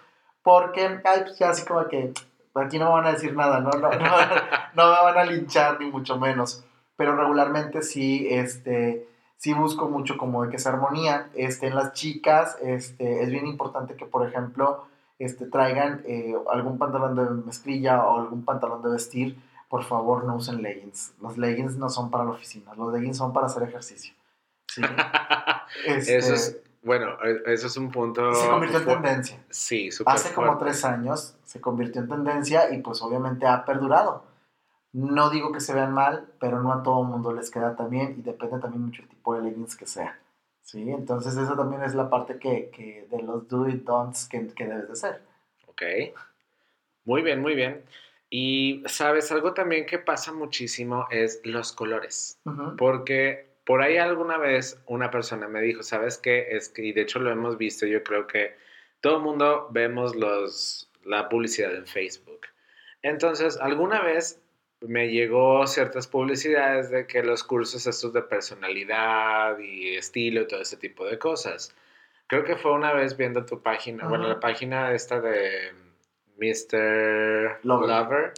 porque, 0.43 1.01
ay, 1.05 1.21
pues 1.23 1.39
ya 1.39 1.51
así 1.51 1.65
como 1.67 1.87
que 1.89 2.13
aquí 2.55 2.79
no 2.79 2.87
me 2.87 2.93
van 2.93 3.07
a 3.07 3.13
decir 3.13 3.35
nada, 3.35 3.61
¿no? 3.61 3.71
No, 3.71 3.89
no, 3.91 4.09
no 4.75 4.85
me 4.93 5.03
van 5.03 5.19
a 5.19 5.25
linchar 5.25 5.81
ni 5.81 5.91
mucho 5.91 6.19
menos, 6.19 6.65
pero 6.97 7.15
regularmente 7.17 7.83
sí, 7.83 8.27
este, 8.31 9.09
sí 9.37 9.53
busco 9.55 9.89
mucho 9.89 10.17
como 10.19 10.45
de 10.45 10.51
que 10.51 10.57
esa 10.57 10.71
armonía, 10.71 11.29
este, 11.35 11.69
en 11.69 11.75
las 11.77 11.93
chicas, 11.93 12.57
este, 12.63 13.23
es 13.23 13.31
bien 13.31 13.47
importante 13.47 13.95
que, 13.95 14.05
por 14.07 14.27
ejemplo, 14.27 14.85
este, 15.19 15.47
traigan 15.47 16.03
eh, 16.07 16.35
algún 16.51 16.79
pantalón 16.79 17.15
de 17.17 17.45
mezclilla 17.45 18.05
o 18.07 18.19
algún 18.21 18.45
pantalón 18.45 18.83
de 18.83 18.91
vestir, 18.91 19.39
por 19.69 19.85
favor 19.85 20.25
no 20.25 20.37
usen 20.37 20.63
leggings. 20.63 21.15
Los 21.21 21.37
leggings 21.37 21.77
no 21.77 21.89
son 21.89 22.11
para 22.11 22.25
la 22.25 22.31
oficina, 22.31 22.75
los 22.75 22.93
leggings 22.93 23.17
son 23.17 23.33
para 23.33 23.47
hacer 23.47 23.63
ejercicio. 23.63 24.15
¿sí? 24.67 24.83
Este, 25.85 26.17
Eso 26.17 26.33
es, 26.33 26.63
bueno, 26.83 27.23
eh, 27.23 27.43
eso 27.47 27.67
es 27.67 27.77
un 27.77 27.91
punto... 27.91 28.33
se 28.33 28.49
convirtió 28.49 28.79
en 28.79 28.87
tendencia. 28.87 29.45
Sí, 29.51 29.91
súper 29.91 30.15
Hace 30.15 30.33
como 30.33 30.57
tres 30.57 30.83
años 30.83 31.37
se 31.45 31.61
convirtió 31.61 32.01
en 32.01 32.09
tendencia 32.09 32.73
y 32.73 32.79
pues 32.79 33.03
obviamente 33.03 33.47
ha 33.47 33.67
perdurado. 33.67 34.25
No 34.93 35.29
digo 35.29 35.53
que 35.53 35.61
se 35.61 35.75
vean 35.75 35.93
mal, 35.93 36.33
pero 36.41 36.63
no 36.63 36.73
a 36.73 36.83
todo 36.83 37.03
el 37.03 37.09
mundo 37.09 37.35
les 37.35 37.51
queda 37.51 37.77
tan 37.77 37.91
bien 37.91 38.15
y 38.19 38.23
depende 38.23 38.59
también 38.59 38.87
mucho 38.87 39.03
el 39.03 39.09
tipo 39.09 39.35
de 39.35 39.43
leggings 39.43 39.77
que 39.77 39.87
sea. 39.87 40.19
¿sí? 40.63 40.91
Entonces 40.91 41.37
eso 41.37 41.55
también 41.55 41.83
es 41.83 41.95
la 41.95 42.09
parte 42.09 42.39
que, 42.39 42.71
que 42.71 43.07
de 43.11 43.23
los 43.23 43.47
do 43.49 43.69
it 43.69 43.85
don'ts 43.85 44.27
que, 44.27 44.47
que 44.49 44.67
debes 44.67 44.87
de 44.87 44.93
hacer. 44.93 45.23
Ok. 45.67 45.83
Muy 47.05 47.23
bien, 47.23 47.43
muy 47.43 47.55
bien. 47.55 47.85
Y, 48.31 48.83
¿sabes? 48.87 49.33
Algo 49.33 49.55
también 49.55 49.87
que 49.87 49.99
pasa 49.99 50.33
muchísimo 50.33 51.07
es 51.11 51.41
los 51.45 51.73
colores. 51.73 52.39
Porque 52.77 53.49
por 53.65 53.83
ahí 53.83 53.97
alguna 53.97 54.39
vez 54.39 54.81
una 54.87 55.11
persona 55.11 55.49
me 55.49 55.61
dijo, 55.61 55.83
¿sabes 55.83 56.19
qué? 56.19 56.49
Es 56.51 56.69
que, 56.69 56.83
y 56.83 56.93
de 56.93 57.03
hecho 57.03 57.19
lo 57.19 57.31
hemos 57.31 57.59
visto, 57.59 57.87
yo 57.87 58.03
creo 58.03 58.27
que 58.27 58.57
todo 59.01 59.17
el 59.17 59.23
mundo 59.23 59.69
vemos 59.71 60.17
los, 60.17 60.91
la 61.05 61.29
publicidad 61.29 61.75
en 61.75 61.87
Facebook. 61.87 62.41
Entonces, 63.03 63.59
alguna 63.61 64.03
vez 64.03 64.41
me 64.81 65.11
llegó 65.11 65.67
ciertas 65.67 66.07
publicidades 66.07 66.91
de 66.91 67.07
que 67.07 67.23
los 67.23 67.45
cursos 67.45 67.87
estos 67.87 68.13
de 68.13 68.23
personalidad 68.23 69.59
y 69.59 69.97
estilo 69.97 70.43
y 70.43 70.47
todo 70.47 70.61
ese 70.61 70.77
tipo 70.77 71.05
de 71.05 71.19
cosas. 71.19 71.75
Creo 72.27 72.45
que 72.45 72.57
fue 72.57 72.73
una 72.73 72.93
vez 72.93 73.17
viendo 73.17 73.45
tu 73.45 73.63
página, 73.63 74.07
bueno, 74.07 74.29
la 74.29 74.39
página 74.39 74.93
esta 74.93 75.21
de 75.21 75.73
Mr. 76.39 77.59
Lover. 77.65 77.89
Lover. 77.89 78.33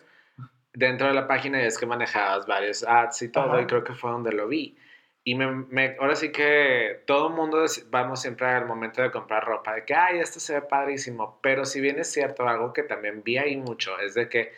Dentro 0.72 1.08
de 1.08 1.14
la 1.14 1.26
página 1.26 1.60
es 1.62 1.78
que 1.78 1.86
manejabas 1.86 2.46
varios 2.46 2.84
ads 2.84 3.22
y 3.22 3.28
todo, 3.28 3.52
Ajá. 3.52 3.62
y 3.62 3.66
creo 3.66 3.82
que 3.84 3.94
fue 3.94 4.10
donde 4.10 4.32
lo 4.32 4.46
vi. 4.48 4.76
Y 5.24 5.34
me, 5.34 5.50
me- 5.50 5.96
ahora 6.00 6.14
sí 6.16 6.32
que 6.32 7.02
todo 7.06 7.28
el 7.28 7.34
mundo 7.34 7.64
vamos 7.90 8.22
siempre 8.22 8.46
al 8.46 8.66
momento 8.66 9.02
de 9.02 9.10
comprar 9.10 9.44
ropa, 9.44 9.74
de 9.74 9.84
que, 9.84 9.94
ay, 9.94 10.18
esto 10.20 10.40
se 10.40 10.54
ve 10.54 10.62
padrísimo. 10.62 11.38
Pero 11.42 11.64
si 11.64 11.80
bien 11.80 11.98
es 11.98 12.10
cierto, 12.12 12.48
algo 12.48 12.72
que 12.72 12.82
también 12.84 13.22
vi 13.22 13.36
ahí 13.36 13.56
mucho 13.56 13.98
es 13.98 14.14
de 14.14 14.28
que 14.28 14.52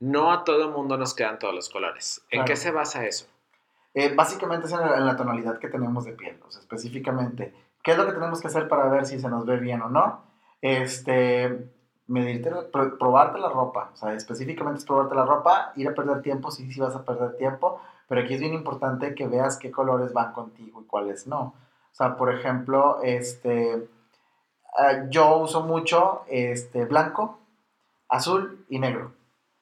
no 0.00 0.32
a 0.32 0.42
todo 0.44 0.64
el 0.66 0.70
mundo 0.72 0.96
nos 0.96 1.14
quedan 1.14 1.38
todos 1.38 1.54
los 1.54 1.68
colores. 1.68 2.22
¿En 2.30 2.38
Claro. 2.38 2.44
qué 2.46 2.56
se 2.56 2.70
basa 2.70 3.04
eso? 3.06 3.26
Eh, 3.94 4.12
básicamente 4.14 4.66
es 4.66 4.72
en 4.72 4.80
la, 4.80 4.96
en 4.96 5.06
la 5.06 5.16
tonalidad 5.16 5.58
que 5.58 5.68
tenemos 5.68 6.04
de 6.04 6.12
piel, 6.12 6.38
o 6.46 6.50
sea, 6.50 6.60
específicamente, 6.62 7.52
¿qué 7.82 7.92
es 7.92 7.98
lo 7.98 8.06
que 8.06 8.12
tenemos 8.12 8.40
que 8.40 8.46
hacer 8.48 8.68
para 8.68 8.88
ver 8.88 9.06
si 9.06 9.18
se 9.20 9.28
nos 9.28 9.44
ve 9.46 9.56
bien 9.58 9.82
o 9.82 9.88
no? 9.88 10.24
Este, 10.62 11.58
medirte, 12.08 12.50
pro- 12.72 12.98
probarte 12.98 13.38
la 13.38 13.48
ropa, 13.50 13.90
o 13.92 13.96
sea, 13.96 14.12
específicamente 14.14 14.78
es 14.80 14.84
probarte 14.86 15.14
la 15.14 15.24
ropa, 15.24 15.72
ir 15.76 15.88
a 15.88 15.94
perder 15.94 16.22
tiempo, 16.22 16.50
sí, 16.50 16.70
sí 16.72 16.80
vas 16.80 16.94
a 16.96 17.04
perder 17.04 17.36
tiempo, 17.36 17.80
pero 18.08 18.22
aquí 18.22 18.34
es 18.34 18.40
bien 18.40 18.54
importante 18.54 19.14
que 19.14 19.26
veas 19.28 19.58
qué 19.58 19.70
colores 19.70 20.12
van 20.12 20.32
contigo 20.32 20.80
y 20.82 20.86
cuáles 20.86 21.26
no. 21.26 21.40
O 21.40 21.94
sea, 21.94 22.16
por 22.16 22.32
ejemplo, 22.32 23.00
este, 23.02 23.88
ah, 24.78 25.04
yo 25.10 25.36
uso 25.38 25.62
mucho 25.62 26.22
este, 26.28 26.84
blanco, 26.86 27.38
azul 28.08 28.64
y 28.68 28.78
negro. 28.78 29.12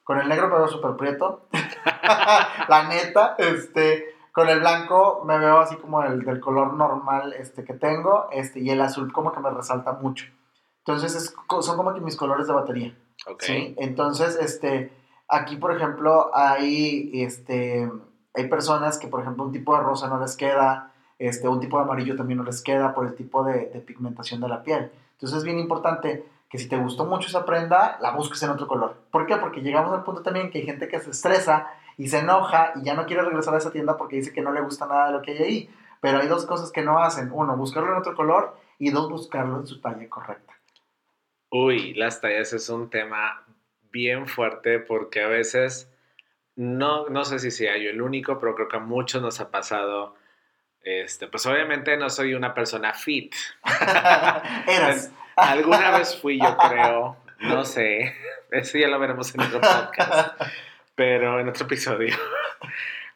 Con 0.05 0.19
el 0.21 0.29
negro 0.29 0.49
me 0.49 0.57
veo 0.57 0.69
súper 0.69 0.97
prieto. 0.97 1.43
la 2.69 2.89
neta, 2.89 3.35
este, 3.39 4.15
con 4.33 4.49
el 4.49 4.61
blanco 4.61 5.23
me 5.25 5.39
veo 5.39 5.59
así 5.59 5.77
como 5.77 6.03
el 6.03 6.23
del 6.25 6.41
color 6.41 6.75
normal 6.75 7.33
este, 7.33 7.65
que 7.65 7.75
tengo, 7.75 8.29
este, 8.31 8.61
y 8.61 8.71
el 8.71 8.81
azul 8.81 9.13
como 9.13 9.33
que 9.33 9.41
me 9.41 9.51
resalta 9.51 9.93
mucho. 9.93 10.27
Entonces 10.87 11.17
es, 11.17 11.35
son 11.61 11.77
como 11.77 11.93
que 11.95 12.01
mis 12.01 12.17
colores 12.17 12.47
de 12.47 12.53
batería. 12.53 12.97
¿sí? 13.41 13.75
Entonces, 13.77 14.39
este, 14.41 14.93
aquí 15.29 15.57
por 15.57 15.75
ejemplo 15.75 16.31
hay, 16.33 17.11
este, 17.15 17.91
hay 18.35 18.49
personas 18.49 18.99
que 18.99 19.09
por 19.09 19.21
ejemplo 19.21 19.45
un 19.45 19.53
tipo 19.53 19.77
de 19.77 19.83
rosa 19.83 20.09
no 20.09 20.21
les 20.21 20.37
queda, 20.37 20.93
este, 21.19 21.49
un 21.49 21.59
tipo 21.59 21.79
de 21.79 21.85
amarillo 21.85 22.15
también 22.15 22.39
no 22.39 22.45
les 22.45 22.63
queda 22.63 22.95
por 22.95 23.07
el 23.07 23.17
tipo 23.17 23.43
de, 23.43 23.67
de 23.67 23.81
pigmentación 23.81 24.41
de 24.41 24.49
la 24.49 24.63
piel. 24.63 24.93
Entonces 25.15 25.39
es 25.39 25.45
bien 25.45 25.59
importante 25.59 26.25
que 26.49 26.59
si 26.59 26.69
te 26.69 26.77
gustó 26.77 27.05
mucho 27.05 27.29
esa 27.29 27.45
prenda, 27.45 27.99
la 28.01 28.13
busques 28.13 28.41
en 28.45 28.51
otro 28.51 28.69
color. 28.69 28.97
¿Por 29.11 29.27
qué? 29.27 29.37
Porque 29.37 29.63
llegamos 29.63 29.93
al 29.93 30.05
punto 30.05 30.23
también 30.23 30.51
que 30.51 30.59
hay 30.59 30.67
gente 30.67 30.87
que 30.87 31.01
se 31.01 31.11
estresa 31.11 31.67
y 31.99 32.09
se 32.09 32.19
enoja 32.19 32.73
y 32.77 32.85
ya 32.85 32.95
no 32.95 33.07
quiere 33.07 33.23
regresar 33.23 33.55
a 33.55 33.59
esa 33.59 33.73
tienda 33.73 33.97
porque 33.97 34.17
dice 34.17 34.33
que 34.33 34.43
no 34.43 34.53
le 34.53 34.61
gusta 34.61 34.87
nada 34.87 35.09
de 35.09 35.13
lo 35.15 35.23
que 35.23 35.33
hay 35.33 35.43
ahí. 35.43 35.71
Pero 36.01 36.19
hay 36.19 36.29
dos 36.29 36.47
cosas 36.47 36.71
que 36.71 36.83
no 36.83 36.99
hacen. 36.99 37.31
Uno, 37.33 37.57
buscarlo 37.57 37.91
en 37.91 37.99
otro 37.99 38.15
color 38.15 38.57
y 38.79 38.91
dos, 38.91 39.11
buscarlo 39.11 39.59
en 39.59 39.67
su 39.67 39.81
talla 39.81 40.09
correcta. 40.09 40.56
Uy, 41.51 41.95
las 41.95 42.21
tallas 42.21 42.53
es 42.53 42.69
un 42.69 42.91
tema 42.91 43.45
bien 43.91 44.27
fuerte 44.27 44.79
porque 44.79 45.23
a 45.23 45.29
veces, 45.29 45.91
no, 46.55 47.09
no 47.09 47.25
sé 47.25 47.39
si 47.39 47.51
sea 47.51 47.77
yo 47.77 47.91
el 47.91 48.03
único, 48.03 48.39
pero 48.39 48.55
creo 48.55 48.69
que 48.69 48.77
a 48.77 48.81
muchos 48.81 49.23
nos 49.23 49.41
ha 49.41 49.51
pasado. 49.51 50.15
Este, 50.83 51.27
pues 51.27 51.45
obviamente 51.47 51.97
no 51.97 52.11
soy 52.11 52.35
una 52.35 52.55
persona 52.55 52.95
fit. 52.95 53.35
Eras. 54.69 55.13
Alguna 55.37 55.99
vez 55.99 56.17
fui, 56.21 56.41
yo 56.41 56.57
creo. 56.57 57.17
No 57.41 57.65
sé. 57.65 58.15
Eso 58.51 58.79
ya 58.79 58.89
lo 58.89 58.99
veremos 58.99 59.35
en 59.35 59.41
otro 59.43 59.61
podcast 59.61 60.41
pero 60.97 61.39
en 61.39 61.49
otro 61.49 61.67
episodio. 61.67 62.17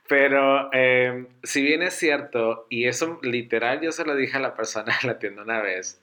Pero 0.07 0.73
em, 0.73 1.27
si 1.43 1.63
bien 1.63 1.83
es 1.83 1.95
cierto, 1.95 2.67
y 2.69 2.87
eso 2.87 3.19
literal 3.23 3.81
yo 3.81 3.91
se 3.91 4.05
lo 4.05 4.15
dije 4.15 4.37
a 4.37 4.41
la 4.41 4.55
persona 4.55 4.97
en 5.03 5.09
la 5.09 5.19
tienda 5.19 5.43
una 5.43 5.61
vez, 5.61 6.01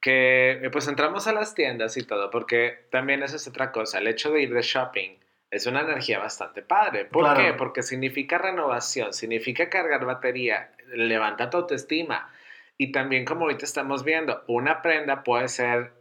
que 0.00 0.68
pues 0.72 0.88
entramos 0.88 1.26
a 1.26 1.32
las 1.32 1.54
tiendas 1.54 1.96
y 1.96 2.02
todo, 2.02 2.30
porque 2.30 2.86
también 2.90 3.22
eso 3.22 3.36
es 3.36 3.46
otra 3.46 3.70
cosa, 3.72 3.98
el 3.98 4.06
hecho 4.06 4.30
de 4.30 4.42
ir 4.42 4.54
de 4.54 4.62
shopping 4.62 5.18
es 5.50 5.66
una 5.66 5.80
energía 5.80 6.18
bastante 6.18 6.62
padre. 6.62 7.06
¿Por 7.06 7.34
qué? 7.36 7.52
Porque 7.54 7.82
significa 7.82 8.38
renovación, 8.38 9.12
significa 9.12 9.68
cargar 9.68 10.04
batería, 10.04 10.70
levanta 10.92 11.50
tu 11.50 11.58
autoestima. 11.58 12.32
Y 12.78 12.92
también 12.92 13.24
como 13.24 13.42
ahorita 13.42 13.64
estamos 13.64 14.04
viendo, 14.04 14.44
una 14.46 14.80
prenda 14.80 15.24
puede 15.24 15.48
ser 15.48 15.92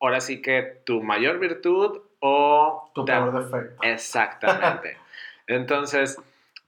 ahora 0.00 0.20
sí 0.20 0.40
que 0.40 0.82
tu 0.84 1.02
mayor 1.02 1.38
virtud 1.40 2.00
o... 2.20 2.90
Tu 2.94 3.04
peor 3.04 3.32
defecto. 3.44 3.82
Exactamente. 3.82 4.96
Entonces, 5.48 6.18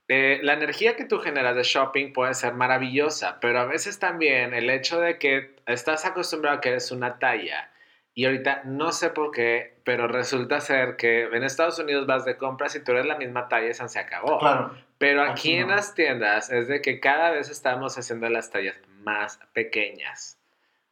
eh, 0.09 0.41
la 0.43 0.53
energía 0.53 0.97
que 0.97 1.05
tú 1.05 1.19
generas 1.19 1.57
de 1.57 1.63
shopping 1.63 2.13
puede 2.13 2.35
ser 2.35 2.55
maravillosa, 2.55 3.39
pero 3.41 3.61
a 3.61 3.65
veces 3.65 3.99
también 3.99 4.53
el 4.53 4.69
hecho 4.69 5.01
de 5.01 5.19
que 5.19 5.57
estás 5.67 6.05
acostumbrado 6.05 6.59
a 6.59 6.61
que 6.61 6.71
eres 6.71 6.91
una 6.91 7.19
talla 7.19 7.71
y 8.15 8.27
ahorita 8.27 8.63
no 8.65 8.93
sé 8.93 9.11
por 9.11 9.33
qué, 9.33 9.79
pero 9.85 10.07
resulta 10.07 10.61
ser 10.61 10.97
que 10.97 11.25
en 11.25 11.43
Estados 11.43 11.79
Unidos 11.81 12.07
vas 12.07 12.25
de 12.25 12.37
compras 12.37 12.77
y 12.77 12.85
tú 12.85 12.93
eres 12.93 13.07
la 13.07 13.17
misma 13.17 13.49
talla 13.49 13.69
y 13.69 13.75
se 13.75 13.99
acabó. 13.99 14.39
Claro. 14.39 14.73
Pero 14.99 15.23
aquí, 15.23 15.55
en 15.55 15.69
las 15.69 15.95
tiendas 15.95 16.51
es 16.51 16.69
de 16.69 16.81
que 16.81 17.01
cada 17.01 17.31
vez 17.31 17.51
estamos 17.51 17.99
haciendo 17.99 18.29
las 18.29 18.51
tallas 18.51 18.77
más 19.03 19.41
pequeñas. 19.53 20.39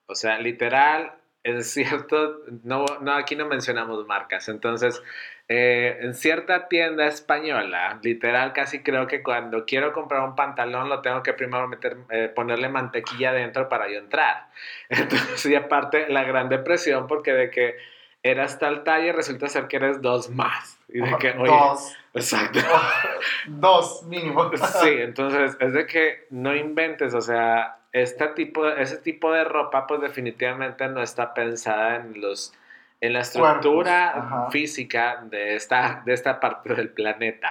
O 0.06 0.16
sea, 0.16 0.38
literal, 0.38 1.12
es 1.44 1.70
cierto, 1.72 2.40
no, 2.64 2.86
no, 3.00 3.12
aquí 3.12 3.36
no 3.36 3.46
mencionamos 3.46 4.04
marcas, 4.06 4.48
entonces 4.48 5.00
eh, 5.48 5.98
en 6.00 6.14
cierta 6.14 6.68
tienda 6.68 7.06
española, 7.06 7.98
literal 8.02 8.52
casi 8.52 8.82
creo 8.82 9.06
que 9.06 9.22
cuando 9.22 9.66
quiero 9.66 9.92
comprar 9.92 10.22
un 10.22 10.36
pantalón 10.36 10.88
lo 10.88 11.02
tengo 11.02 11.22
que 11.22 11.32
primero 11.32 11.68
meter, 11.68 11.96
eh, 12.10 12.30
ponerle 12.34 12.68
mantequilla 12.68 13.32
dentro 13.32 13.68
para 13.68 13.88
yo 13.90 13.98
entrar. 13.98 14.46
Entonces, 14.88 15.44
y 15.46 15.54
aparte 15.54 16.08
la 16.08 16.24
gran 16.24 16.48
depresión 16.48 17.06
porque 17.06 17.32
de 17.32 17.50
que 17.50 17.76
eras 18.22 18.58
tal 18.58 18.84
talla 18.84 19.12
resulta 19.12 19.48
ser 19.48 19.66
que 19.66 19.76
eres 19.76 20.00
dos 20.00 20.30
más. 20.30 20.78
Y 20.88 21.00
de 21.00 21.16
que, 21.18 21.32
dos. 21.32 21.96
Exacto. 22.14 22.60
dos 23.46 24.04
mínimo. 24.04 24.50
Sí, 24.54 24.90
entonces 24.98 25.56
es 25.58 25.72
de 25.72 25.86
que 25.86 26.26
no 26.30 26.54
inventes, 26.54 27.14
o 27.14 27.20
sea, 27.20 27.78
este 27.92 28.28
tipo, 28.28 28.66
ese 28.68 28.98
tipo 28.98 29.32
de 29.32 29.44
ropa 29.44 29.86
pues 29.86 30.00
definitivamente 30.00 30.88
no 30.88 31.02
está 31.02 31.34
pensada 31.34 31.96
en 31.96 32.20
los 32.20 32.54
en 33.02 33.12
la 33.12 33.20
estructura 33.20 34.46
física 34.50 35.24
de 35.28 35.56
esta, 35.56 36.02
de 36.06 36.12
esta 36.14 36.38
parte 36.38 36.72
del 36.72 36.90
planeta. 36.90 37.50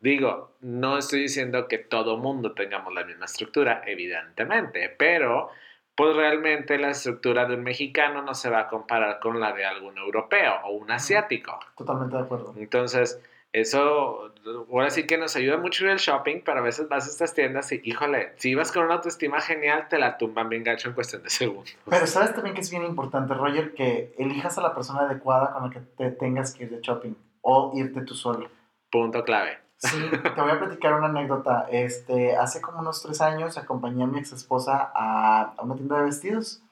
Digo, 0.00 0.52
no 0.60 0.96
estoy 0.96 1.22
diciendo 1.22 1.66
que 1.66 1.78
todo 1.78 2.18
mundo 2.18 2.52
tengamos 2.52 2.94
la 2.94 3.02
misma 3.04 3.24
estructura, 3.24 3.82
evidentemente, 3.84 4.94
pero 4.96 5.50
pues 5.96 6.14
realmente 6.14 6.78
la 6.78 6.90
estructura 6.90 7.46
de 7.46 7.56
un 7.56 7.64
mexicano 7.64 8.22
no 8.22 8.32
se 8.34 8.48
va 8.48 8.60
a 8.60 8.68
comparar 8.68 9.18
con 9.18 9.40
la 9.40 9.52
de 9.52 9.64
algún 9.64 9.98
europeo 9.98 10.54
o 10.66 10.70
un 10.70 10.92
asiático. 10.92 11.58
Totalmente 11.76 12.16
de 12.16 12.22
acuerdo. 12.22 12.54
Entonces, 12.56 13.20
eso, 13.52 14.32
ahora 14.70 14.90
sí 14.90 15.06
que 15.06 15.18
nos 15.18 15.36
ayuda 15.36 15.58
mucho 15.58 15.84
en 15.84 15.90
el 15.90 15.98
shopping, 15.98 16.40
pero 16.44 16.60
a 16.60 16.62
veces 16.62 16.88
vas 16.88 17.06
a 17.06 17.10
estas 17.10 17.34
tiendas 17.34 17.70
y, 17.72 17.80
híjole, 17.84 18.32
si 18.36 18.50
ibas 18.50 18.72
con 18.72 18.84
una 18.84 18.94
autoestima 18.94 19.40
genial, 19.40 19.88
te 19.88 19.98
la 19.98 20.16
tumban 20.16 20.48
bien 20.48 20.64
gacho 20.64 20.88
en 20.88 20.94
cuestión 20.94 21.22
de 21.22 21.30
segundos. 21.30 21.76
Pero 21.88 22.06
sabes 22.06 22.34
también 22.34 22.54
que 22.54 22.62
es 22.62 22.70
bien 22.70 22.84
importante, 22.84 23.34
Roger, 23.34 23.74
que 23.74 24.14
elijas 24.18 24.56
a 24.58 24.62
la 24.62 24.74
persona 24.74 25.02
adecuada 25.02 25.52
con 25.52 25.64
la 25.64 25.70
que 25.70 25.80
te 25.80 26.10
tengas 26.12 26.54
que 26.54 26.64
ir 26.64 26.70
de 26.70 26.80
shopping 26.80 27.14
o 27.42 27.72
irte 27.74 28.00
tú 28.02 28.14
solo. 28.14 28.48
Punto 28.90 29.22
clave. 29.24 29.58
Sí, 29.76 29.98
te 30.22 30.40
voy 30.40 30.50
a 30.50 30.58
platicar 30.58 30.94
una 30.94 31.08
anécdota. 31.08 31.66
Este, 31.70 32.36
hace 32.36 32.60
como 32.60 32.78
unos 32.78 33.02
tres 33.02 33.20
años 33.20 33.58
acompañé 33.58 34.04
a 34.04 34.06
mi 34.06 34.18
ex 34.18 34.32
esposa 34.32 34.92
a, 34.94 35.54
a 35.56 35.62
una 35.62 35.74
tienda 35.74 35.98
de 35.98 36.04
vestidos 36.04 36.62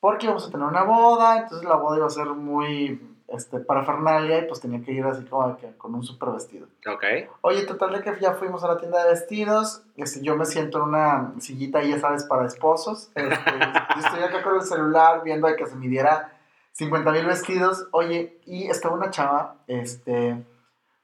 porque 0.00 0.26
íbamos 0.26 0.46
a 0.46 0.50
tener 0.50 0.66
una 0.66 0.84
boda, 0.84 1.38
entonces 1.38 1.66
la 1.66 1.76
boda 1.76 1.96
iba 1.96 2.06
a 2.06 2.10
ser 2.10 2.26
muy 2.26 3.15
este, 3.28 3.58
parafernalia 3.58 4.38
y 4.38 4.46
pues 4.46 4.60
tenía 4.60 4.82
que 4.82 4.92
ir 4.92 5.04
así 5.04 5.24
como 5.24 5.56
que 5.56 5.76
con 5.76 5.94
un 5.94 6.02
super 6.02 6.30
vestido. 6.30 6.68
Ok. 6.86 7.04
Oye, 7.40 7.64
total 7.66 7.92
de 7.92 8.02
que 8.02 8.20
ya 8.20 8.34
fuimos 8.34 8.62
a 8.64 8.68
la 8.68 8.76
tienda 8.78 9.02
de 9.02 9.10
vestidos, 9.10 9.82
este, 9.96 10.22
yo 10.22 10.36
me 10.36 10.44
siento 10.44 10.78
en 10.78 10.84
una 10.84 11.32
sillita 11.40 11.80
ahí, 11.80 11.90
ya 11.90 11.98
sabes, 11.98 12.24
para 12.24 12.46
esposos. 12.46 13.10
Este, 13.14 13.28
estoy 13.98 14.22
acá 14.22 14.42
con 14.42 14.56
el 14.56 14.62
celular 14.62 15.22
viendo 15.24 15.48
que 15.56 15.66
se 15.66 15.76
midiera 15.76 16.32
50 16.72 17.10
mil 17.12 17.26
vestidos. 17.26 17.88
Oye, 17.92 18.40
y 18.46 18.68
estaba 18.68 18.94
una 18.94 19.10
chava, 19.10 19.56
este, 19.66 20.44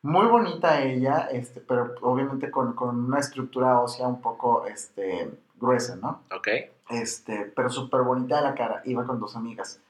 muy 0.03 0.27
bonita 0.27 0.83
ella, 0.83 1.29
este, 1.33 1.61
pero 1.61 1.95
obviamente 2.03 2.51
con, 2.51 2.75
con 2.75 3.05
una 3.05 3.19
estructura 3.19 3.81
ósea 3.81 4.07
un 4.07 4.21
poco, 4.21 4.67
este, 4.67 5.31
gruesa, 5.57 5.97
¿no? 5.97 6.23
Ok. 6.35 6.49
Este, 6.91 7.53
pero 7.57 7.71
súper 7.71 8.03
bonita 8.03 8.37
de 8.37 8.43
la 8.43 8.55
cara, 8.55 8.83
iba 8.85 9.07
con 9.07 9.19
dos 9.19 9.37
amigas. 9.37 9.81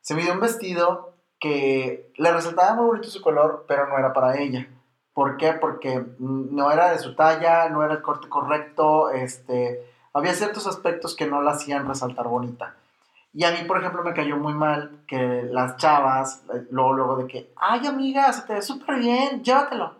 Se 0.00 0.14
midió 0.14 0.32
un 0.32 0.40
vestido 0.40 1.14
que 1.42 2.12
le 2.18 2.32
resaltaba 2.32 2.74
muy 2.74 2.86
bonito 2.86 3.08
su 3.08 3.20
color, 3.20 3.64
pero 3.66 3.88
no 3.88 3.98
era 3.98 4.12
para 4.12 4.38
ella. 4.38 4.68
¿Por 5.12 5.36
qué? 5.36 5.52
Porque 5.52 6.00
no 6.20 6.70
era 6.70 6.92
de 6.92 7.00
su 7.00 7.16
talla, 7.16 7.68
no 7.68 7.84
era 7.84 7.94
el 7.94 8.00
corte 8.00 8.28
correcto, 8.28 9.10
este, 9.10 9.84
había 10.14 10.34
ciertos 10.34 10.68
aspectos 10.68 11.16
que 11.16 11.26
no 11.26 11.42
la 11.42 11.50
hacían 11.50 11.88
resaltar 11.88 12.28
bonita. 12.28 12.76
Y 13.34 13.42
a 13.42 13.50
mí, 13.50 13.64
por 13.66 13.78
ejemplo, 13.78 14.04
me 14.04 14.14
cayó 14.14 14.36
muy 14.36 14.54
mal 14.54 15.02
que 15.08 15.42
las 15.50 15.76
chavas, 15.78 16.44
eh, 16.54 16.64
luego, 16.70 16.92
luego 16.92 17.16
de 17.16 17.26
que, 17.26 17.52
ay 17.56 17.88
amiga, 17.88 18.32
se 18.32 18.42
te 18.42 18.54
ve 18.54 18.62
súper 18.62 19.00
bien, 19.00 19.42
llévatelo. 19.42 19.96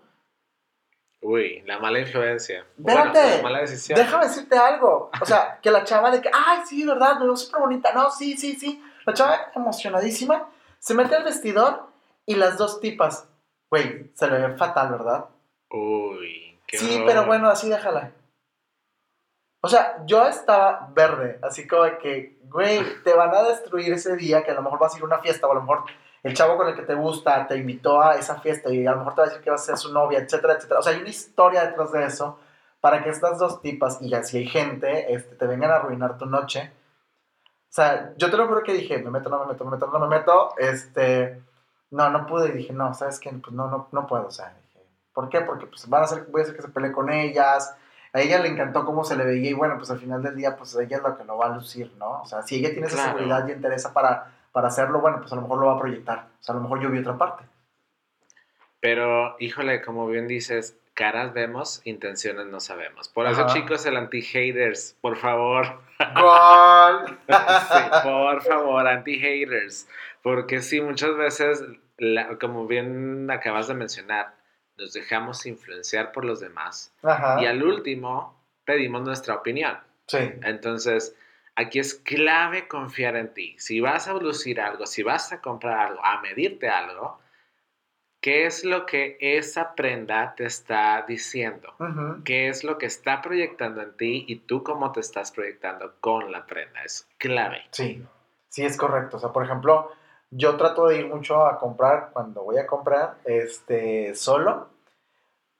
Uy, 1.22 1.62
la 1.66 1.80
mala 1.80 1.98
influencia. 1.98 2.64
Espérate, 2.78 3.38
la 3.38 3.42
mala 3.42 3.60
decisión. 3.60 3.98
déjame 3.98 4.26
decirte 4.26 4.56
algo. 4.56 5.10
O 5.20 5.24
sea, 5.24 5.58
que 5.60 5.72
la 5.72 5.82
chava 5.82 6.12
de 6.12 6.20
que, 6.20 6.30
ay, 6.32 6.60
sí, 6.66 6.86
verdad, 6.86 7.18
me 7.18 7.24
veo 7.24 7.36
súper 7.36 7.60
bonita. 7.60 7.92
No, 7.92 8.10
sí, 8.10 8.36
sí, 8.36 8.54
sí. 8.54 8.80
La 9.04 9.12
chava 9.12 9.50
emocionadísima 9.56 10.46
se 10.82 10.94
mete 10.94 11.14
al 11.14 11.22
vestidor 11.22 11.86
y 12.26 12.34
las 12.34 12.58
dos 12.58 12.80
tipas, 12.80 13.28
güey, 13.70 14.10
se 14.14 14.26
le 14.28 14.48
ve 14.48 14.56
fatal, 14.56 14.90
¿verdad? 14.90 15.26
Uy, 15.70 16.58
qué 16.66 16.76
Sí, 16.76 17.02
pero 17.06 17.24
bueno, 17.24 17.48
así 17.48 17.68
déjala. 17.68 18.12
O 19.60 19.68
sea, 19.68 20.02
yo 20.06 20.26
estaba 20.26 20.90
verde, 20.92 21.38
así 21.40 21.68
como 21.68 21.84
de 21.84 21.98
que, 21.98 22.36
güey, 22.48 22.80
te 23.04 23.14
van 23.14 23.32
a 23.32 23.44
destruir 23.44 23.92
ese 23.92 24.16
día, 24.16 24.42
que 24.42 24.50
a 24.50 24.54
lo 24.54 24.62
mejor 24.62 24.80
vas 24.80 24.92
a 24.92 24.96
ir 24.96 25.04
a 25.04 25.06
una 25.06 25.20
fiesta, 25.20 25.46
o 25.46 25.52
a 25.52 25.54
lo 25.54 25.60
mejor 25.60 25.84
el 26.24 26.34
chavo 26.34 26.56
con 26.56 26.68
el 26.68 26.74
que 26.74 26.82
te 26.82 26.94
gusta 26.94 27.46
te 27.46 27.56
invitó 27.56 28.02
a 28.02 28.16
esa 28.16 28.40
fiesta 28.40 28.72
y 28.72 28.84
a 28.84 28.90
lo 28.90 28.98
mejor 28.98 29.14
te 29.14 29.20
va 29.20 29.26
a 29.26 29.30
decir 29.30 29.44
que 29.44 29.50
vas 29.50 29.62
a 29.62 29.66
ser 29.66 29.76
su 29.76 29.92
novia, 29.92 30.18
etcétera, 30.18 30.54
etcétera. 30.54 30.80
O 30.80 30.82
sea, 30.82 30.92
hay 30.92 31.00
una 31.00 31.10
historia 31.10 31.64
detrás 31.64 31.92
de 31.92 32.04
eso 32.04 32.40
para 32.80 33.04
que 33.04 33.10
estas 33.10 33.38
dos 33.38 33.62
tipas, 33.62 34.02
y 34.02 34.12
así 34.12 34.38
hay 34.38 34.48
gente, 34.48 35.14
este, 35.14 35.36
te 35.36 35.46
vengan 35.46 35.70
a 35.70 35.76
arruinar 35.76 36.18
tu 36.18 36.26
noche. 36.26 36.72
O 37.72 37.74
sea, 37.74 38.12
yo 38.18 38.30
te 38.30 38.36
lo 38.36 38.46
juro 38.46 38.62
que 38.62 38.74
dije, 38.74 38.98
me 38.98 39.08
meto, 39.08 39.30
no 39.30 39.38
me 39.38 39.46
meto, 39.46 39.64
me 39.64 39.70
meto, 39.70 39.86
no 39.86 39.98
me 39.98 40.06
meto. 40.06 40.50
Este, 40.58 41.40
no, 41.90 42.10
no 42.10 42.26
pude 42.26 42.50
y 42.50 42.52
dije, 42.52 42.74
no, 42.74 42.92
¿sabes 42.92 43.18
qué? 43.18 43.30
Pues 43.30 43.54
no, 43.54 43.66
no, 43.70 43.88
no 43.92 44.06
puedo. 44.06 44.26
O 44.26 44.30
sea, 44.30 44.54
dije, 44.60 44.86
¿por 45.14 45.30
qué? 45.30 45.40
Porque 45.40 45.64
pues 45.64 45.88
van 45.88 46.02
a 46.02 46.04
hacer, 46.04 46.26
voy 46.30 46.42
a 46.42 46.44
hacer 46.44 46.54
que 46.54 46.60
se 46.60 46.68
pelee 46.68 46.92
con 46.92 47.10
ellas. 47.10 47.74
A 48.12 48.20
ella 48.20 48.40
le 48.40 48.48
encantó 48.48 48.84
cómo 48.84 49.04
se 49.04 49.16
le 49.16 49.24
veía 49.24 49.48
y 49.48 49.54
bueno, 49.54 49.78
pues 49.78 49.90
al 49.90 49.98
final 49.98 50.22
del 50.22 50.36
día, 50.36 50.54
pues 50.54 50.76
ella 50.76 50.98
es 50.98 51.02
lo 51.02 51.16
que 51.16 51.24
lo 51.24 51.38
va 51.38 51.46
a 51.46 51.54
lucir, 51.54 51.90
¿no? 51.96 52.20
O 52.20 52.26
sea, 52.26 52.42
si 52.42 52.56
ella 52.56 52.72
tiene 52.72 52.88
esa 52.88 53.06
seguridad 53.06 53.48
y 53.48 53.52
interesa 53.52 53.94
para, 53.94 54.30
para 54.52 54.68
hacerlo, 54.68 55.00
bueno, 55.00 55.20
pues 55.20 55.32
a 55.32 55.36
lo 55.36 55.40
mejor 55.40 55.58
lo 55.58 55.66
va 55.68 55.76
a 55.76 55.80
proyectar. 55.80 56.26
O 56.40 56.42
sea, 56.42 56.54
a 56.54 56.56
lo 56.56 56.64
mejor 56.64 56.82
yo 56.82 56.90
vi 56.90 56.98
otra 56.98 57.16
parte. 57.16 57.42
Pero, 58.80 59.34
híjole, 59.38 59.80
como 59.80 60.06
bien 60.06 60.28
dices, 60.28 60.76
caras 60.94 61.32
vemos, 61.32 61.80
intenciones 61.84 62.46
no 62.46 62.60
sabemos. 62.60 63.08
Por 63.08 63.26
eso, 63.26 63.46
chicos, 63.48 63.86
el 63.86 63.96
anti-haters, 63.96 64.96
por 65.00 65.16
favor. 65.16 65.80
Gol. 66.14 67.18
por 68.02 68.42
favor, 68.42 68.86
anti-haters. 68.86 69.88
Porque 70.22 70.60
sí, 70.60 70.80
muchas 70.80 71.16
veces, 71.16 71.64
como 72.40 72.66
bien 72.66 73.30
acabas 73.30 73.68
de 73.68 73.74
mencionar, 73.74 74.34
nos 74.76 74.92
dejamos 74.92 75.46
influenciar 75.46 76.12
por 76.12 76.24
los 76.24 76.40
demás. 76.40 76.94
Y 77.40 77.46
al 77.46 77.62
último, 77.62 78.38
pedimos 78.64 79.02
nuestra 79.02 79.36
opinión. 79.36 79.78
Sí. 80.06 80.18
Entonces, 80.42 81.16
aquí 81.56 81.78
es 81.78 81.94
clave 81.94 82.68
confiar 82.68 83.16
en 83.16 83.32
ti. 83.32 83.56
Si 83.58 83.80
vas 83.80 84.08
a 84.08 84.14
lucir 84.14 84.60
algo, 84.60 84.86
si 84.86 85.02
vas 85.02 85.32
a 85.32 85.40
comprar 85.40 85.78
algo, 85.78 86.04
a 86.04 86.20
medirte 86.20 86.68
algo, 86.68 87.21
¿qué 88.22 88.46
es 88.46 88.64
lo 88.64 88.86
que 88.86 89.18
esa 89.20 89.74
prenda 89.74 90.34
te 90.34 90.46
está 90.46 91.04
diciendo? 91.06 91.74
¿Qué 92.24 92.48
es 92.48 92.64
lo 92.64 92.78
que 92.78 92.86
está 92.86 93.20
proyectando 93.20 93.82
en 93.82 93.94
ti 93.96 94.24
y 94.26 94.36
tú 94.36 94.62
cómo 94.62 94.92
te 94.92 95.00
estás 95.00 95.32
proyectando 95.32 95.96
con 96.00 96.32
la 96.32 96.46
prenda? 96.46 96.82
Es 96.84 97.06
clave. 97.18 97.62
Sí, 97.72 98.02
sí 98.48 98.64
es 98.64 98.78
correcto. 98.78 99.18
O 99.18 99.20
sea, 99.20 99.30
por 99.30 99.44
ejemplo, 99.44 99.90
yo 100.30 100.56
trato 100.56 100.86
de 100.86 101.00
ir 101.00 101.08
mucho 101.08 101.44
a 101.44 101.58
comprar 101.58 102.10
cuando 102.12 102.44
voy 102.44 102.58
a 102.58 102.66
comprar 102.66 103.16
este 103.24 104.14
solo 104.14 104.68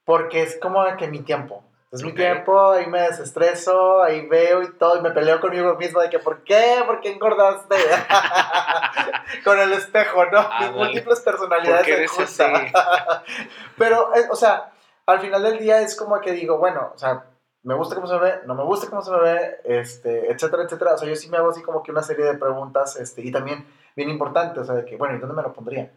porque 0.05 0.43
es 0.43 0.57
como 0.59 0.85
que 0.97 1.09
mi 1.09 1.21
tiempo. 1.21 1.65
Es 1.93 2.03
mi 2.03 2.15
tiempo, 2.15 2.71
ahí 2.71 2.87
me 2.87 3.03
desestreso, 3.03 4.03
ahí 4.03 4.27
veo 4.27 4.63
y 4.63 4.73
todo, 4.79 4.97
y 4.97 5.03
me 5.03 5.11
peleo 5.11 5.43
conmigo 5.43 5.75
mismo 5.75 6.01
de 6.01 6.09
que, 6.09 6.19
¿por 6.19 6.43
qué? 6.43 6.83
¿Por 6.87 7.03
qué 7.03 7.13
engordaste? 7.13 7.77
Con 9.45 9.61
el 9.61 9.75
espejo, 9.75 10.25
¿no? 10.25 10.39
Ah, 10.39 10.61
Mis 10.63 10.71
múltiples 10.71 11.21
personalidades 11.21 12.11
se 12.11 12.53
Pero, 13.77 14.11
eh, 14.17 14.27
o 14.31 14.37
sea, 14.37 14.73
al 15.05 15.21
final 15.21 15.43
del 15.43 15.59
día 15.59 15.83
es 15.83 15.95
como 15.95 16.19
que 16.23 16.33
digo, 16.33 16.57
bueno, 16.57 16.93
o 16.95 16.99
sea, 16.99 17.27
me 17.63 17.75
gusta 17.75 17.95
cómo 17.95 18.07
se 18.07 18.17
ve, 18.17 18.41
no 18.47 18.55
me 18.55 18.65
gusta 18.65 18.89
cómo 18.89 19.03
se 19.03 19.15
ve, 19.15 19.61
este, 19.65 20.33
etcétera, 20.33 20.63
etcétera. 20.63 20.95
O 20.95 20.99
sea, 20.99 21.07
yo 21.07 21.15
sí 21.15 21.29
me 21.29 21.37
hago 21.37 21.51
así 21.51 21.61
como 21.61 21.83
que 21.83 21.93
una 21.93 22.03
serie 22.03 22.25
de 22.25 22.39
preguntas, 22.39 22.97
este, 22.97 23.21
y 23.21 23.31
también 23.31 23.67
bien 23.95 24.09
importante, 24.09 24.61
o 24.61 24.65
sea, 24.65 24.77
de 24.77 24.87
que, 24.87 24.97
bueno, 24.97 25.15
¿y 25.15 25.19
dónde 25.19 25.37
me 25.37 25.43
lo 25.43 25.53
pondría? 25.53 25.93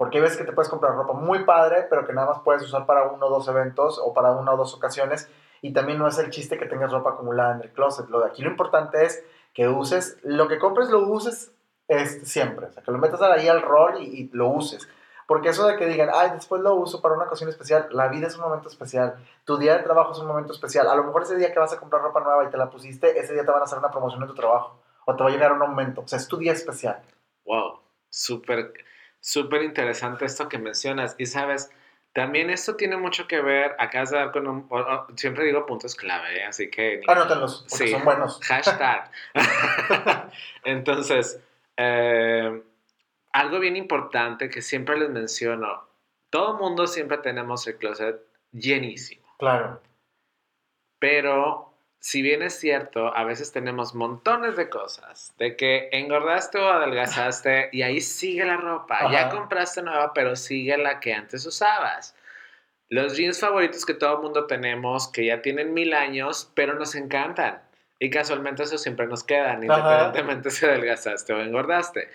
Porque 0.00 0.18
ves 0.18 0.38
que 0.38 0.44
te 0.44 0.52
puedes 0.52 0.70
comprar 0.70 0.94
ropa 0.94 1.12
muy 1.12 1.44
padre, 1.44 1.86
pero 1.90 2.06
que 2.06 2.14
nada 2.14 2.28
más 2.28 2.38
puedes 2.42 2.62
usar 2.62 2.86
para 2.86 3.08
uno 3.08 3.26
o 3.26 3.28
dos 3.28 3.46
eventos 3.48 4.00
o 4.02 4.14
para 4.14 4.30
una 4.32 4.54
o 4.54 4.56
dos 4.56 4.72
ocasiones. 4.72 5.28
Y 5.60 5.74
también 5.74 5.98
no 5.98 6.08
es 6.08 6.16
el 6.16 6.30
chiste 6.30 6.56
que 6.56 6.64
tengas 6.64 6.90
ropa 6.90 7.10
acumulada 7.10 7.56
en 7.56 7.60
el 7.60 7.70
closet. 7.70 8.08
Lo 8.08 8.20
de 8.20 8.28
aquí 8.28 8.40
lo 8.40 8.48
importante 8.48 9.04
es 9.04 9.22
que 9.52 9.68
uses, 9.68 10.16
lo 10.22 10.48
que 10.48 10.58
compres 10.58 10.88
lo 10.88 11.00
uses 11.00 11.52
es 11.86 12.26
siempre. 12.26 12.64
O 12.64 12.72
sea, 12.72 12.82
que 12.82 12.90
lo 12.90 12.96
metas 12.96 13.20
ahí 13.20 13.46
al 13.46 13.60
rol 13.60 14.00
y, 14.00 14.30
lo 14.32 14.48
uses. 14.48 14.88
Porque 15.26 15.50
eso 15.50 15.66
de 15.66 15.76
que 15.76 15.84
digan, 15.84 16.08
ay, 16.14 16.30
después 16.30 16.62
lo 16.62 16.76
uso 16.76 17.02
para 17.02 17.16
una 17.16 17.24
ocasión 17.24 17.50
especial, 17.50 17.88
la 17.90 18.08
vida 18.08 18.28
es 18.28 18.36
un 18.36 18.44
momento 18.44 18.70
especial, 18.70 19.16
tu 19.44 19.58
día 19.58 19.76
de 19.76 19.82
trabajo 19.82 20.12
es 20.12 20.18
un 20.20 20.28
momento 20.28 20.54
especial. 20.54 20.88
A 20.88 20.94
lo 20.94 21.04
mejor 21.04 21.24
ese 21.24 21.36
día 21.36 21.52
que 21.52 21.58
vas 21.58 21.74
a 21.74 21.78
comprar 21.78 22.00
ropa 22.00 22.20
nueva 22.20 22.42
y 22.44 22.48
te 22.48 22.56
la 22.56 22.70
pusiste, 22.70 23.18
ese 23.20 23.34
día 23.34 23.44
te 23.44 23.50
van 23.50 23.60
a 23.60 23.64
hacer 23.64 23.78
una 23.78 23.90
promoción 23.90 24.22
en 24.22 24.28
tu 24.28 24.34
trabajo 24.34 24.80
o 25.04 25.14
te 25.14 25.22
va 25.22 25.28
a 25.28 25.32
llegar 25.32 25.52
un 25.52 25.60
aumento. 25.60 26.00
O 26.00 26.08
sea, 26.08 26.18
es 26.18 26.26
tu 26.26 26.38
día 26.38 26.54
especial. 26.54 27.02
Wow, 27.44 27.80
súper 28.08 28.72
súper 29.20 29.62
interesante 29.62 30.24
esto 30.24 30.48
que 30.48 30.58
mencionas. 30.58 31.14
Y 31.18 31.26
sabes, 31.26 31.70
también 32.12 32.50
esto 32.50 32.76
tiene 32.76 32.96
mucho 32.96 33.28
que 33.28 33.40
ver, 33.40 33.76
acabas 33.78 34.10
de 34.10 34.16
dar 34.18 34.32
con 34.32 34.48
un, 34.48 34.68
siempre 35.16 35.44
digo 35.44 35.64
puntos 35.66 35.94
clave, 35.94 36.40
¿eh? 36.40 36.44
así 36.44 36.68
que... 36.70 37.02
Anótenlos, 37.06 37.66
porque 37.68 37.86
sí, 37.86 37.92
son 37.92 38.04
buenos. 38.04 38.40
Hashtag. 38.42 39.10
Entonces, 40.64 41.40
eh, 41.76 42.62
algo 43.32 43.60
bien 43.60 43.76
importante 43.76 44.50
que 44.50 44.60
siempre 44.60 44.98
les 44.98 45.10
menciono, 45.10 45.88
todo 46.30 46.58
mundo 46.58 46.86
siempre 46.86 47.18
tenemos 47.18 47.66
el 47.68 47.76
closet 47.76 48.20
llenísimo. 48.52 49.26
Claro. 49.38 49.80
Pero 50.98 51.69
si 52.00 52.22
bien 52.22 52.40
es 52.40 52.58
cierto, 52.58 53.14
a 53.14 53.24
veces 53.24 53.52
tenemos 53.52 53.94
montones 53.94 54.56
de 54.56 54.70
cosas, 54.70 55.34
de 55.36 55.54
que 55.54 55.90
engordaste 55.92 56.58
o 56.58 56.70
adelgazaste 56.70 57.68
y 57.72 57.82
ahí 57.82 58.00
sigue 58.00 58.46
la 58.46 58.56
ropa, 58.56 59.12
ya 59.12 59.28
compraste 59.28 59.82
nueva, 59.82 60.14
pero 60.14 60.34
sigue 60.34 60.78
la 60.78 60.98
que 60.98 61.12
antes 61.12 61.44
usabas. 61.44 62.16
Los 62.88 63.16
jeans 63.16 63.38
favoritos 63.38 63.84
que 63.84 63.92
todo 63.92 64.16
el 64.16 64.22
mundo 64.22 64.46
tenemos, 64.46 65.08
que 65.08 65.26
ya 65.26 65.42
tienen 65.42 65.74
mil 65.74 65.92
años, 65.92 66.50
pero 66.54 66.74
nos 66.74 66.94
encantan. 66.94 67.62
Y 67.98 68.08
casualmente 68.08 68.62
eso 68.62 68.78
siempre 68.78 69.06
nos 69.06 69.22
quedan, 69.22 69.62
independientemente 69.62 70.50
si 70.50 70.64
adelgazaste 70.64 71.34
o 71.34 71.40
engordaste. 71.42 72.08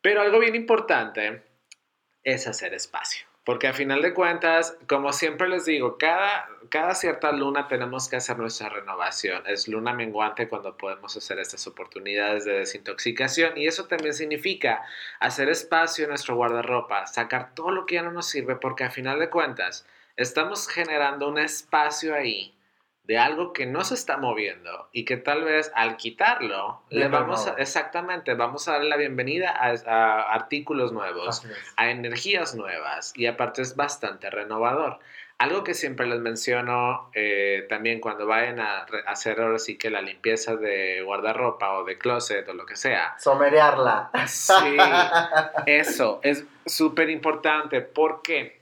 Pero 0.00 0.20
algo 0.20 0.40
bien 0.40 0.56
importante 0.56 1.42
es 2.24 2.48
hacer 2.48 2.74
espacio. 2.74 3.31
Porque 3.44 3.66
a 3.66 3.72
final 3.72 4.02
de 4.02 4.14
cuentas, 4.14 4.76
como 4.88 5.12
siempre 5.12 5.48
les 5.48 5.64
digo, 5.64 5.98
cada, 5.98 6.48
cada 6.68 6.94
cierta 6.94 7.32
luna 7.32 7.66
tenemos 7.66 8.08
que 8.08 8.16
hacer 8.16 8.38
nuestra 8.38 8.68
renovación. 8.68 9.42
Es 9.46 9.66
luna 9.66 9.92
menguante 9.92 10.48
cuando 10.48 10.76
podemos 10.76 11.16
hacer 11.16 11.40
estas 11.40 11.66
oportunidades 11.66 12.44
de 12.44 12.52
desintoxicación 12.52 13.58
y 13.58 13.66
eso 13.66 13.86
también 13.86 14.14
significa 14.14 14.84
hacer 15.18 15.48
espacio 15.48 16.04
en 16.04 16.10
nuestro 16.10 16.36
guardarropa, 16.36 17.06
sacar 17.06 17.52
todo 17.54 17.72
lo 17.72 17.84
que 17.84 17.96
ya 17.96 18.02
no 18.02 18.12
nos 18.12 18.28
sirve 18.28 18.54
porque 18.54 18.84
a 18.84 18.90
final 18.90 19.18
de 19.18 19.30
cuentas 19.30 19.86
estamos 20.16 20.68
generando 20.68 21.28
un 21.28 21.38
espacio 21.38 22.14
ahí 22.14 22.54
de 23.04 23.18
algo 23.18 23.52
que 23.52 23.66
no 23.66 23.82
se 23.82 23.94
está 23.94 24.16
moviendo 24.16 24.88
y 24.92 25.04
que 25.04 25.16
tal 25.16 25.44
vez 25.44 25.72
al 25.74 25.96
quitarlo, 25.96 26.82
le 26.88 27.08
vamos 27.08 27.52
exactamente, 27.58 28.34
vamos 28.34 28.68
a 28.68 28.72
darle 28.72 28.88
la 28.88 28.96
bienvenida 28.96 29.50
a, 29.50 30.32
artículos 30.32 30.92
nuevos, 30.92 31.44
a 31.76 31.90
energías 31.90 32.54
nuevas 32.54 33.12
y 33.16 33.26
aparte 33.26 33.62
es 33.62 33.74
bastante 33.74 34.30
renovador. 34.30 35.00
Algo 35.38 35.64
que 35.64 35.74
siempre 35.74 36.06
les 36.06 36.20
menciono 36.20 37.10
eh, 37.14 37.66
también 37.68 37.98
cuando 37.98 38.26
vayan 38.26 38.60
a 38.60 38.86
hacer 39.08 39.40
ahora 39.40 39.58
sí 39.58 39.76
que 39.76 39.90
la 39.90 40.00
limpieza 40.00 40.54
de 40.54 41.02
guardarropa 41.02 41.72
o 41.78 41.84
de 41.84 41.98
closet 41.98 42.48
o 42.48 42.54
lo 42.54 42.64
que 42.64 42.76
sea. 42.76 43.16
Somerearla. 43.18 44.10
Sí, 44.28 44.76
eso 45.66 46.20
es 46.22 46.44
súper 46.64 47.10
importante 47.10 47.80
porque 47.80 48.60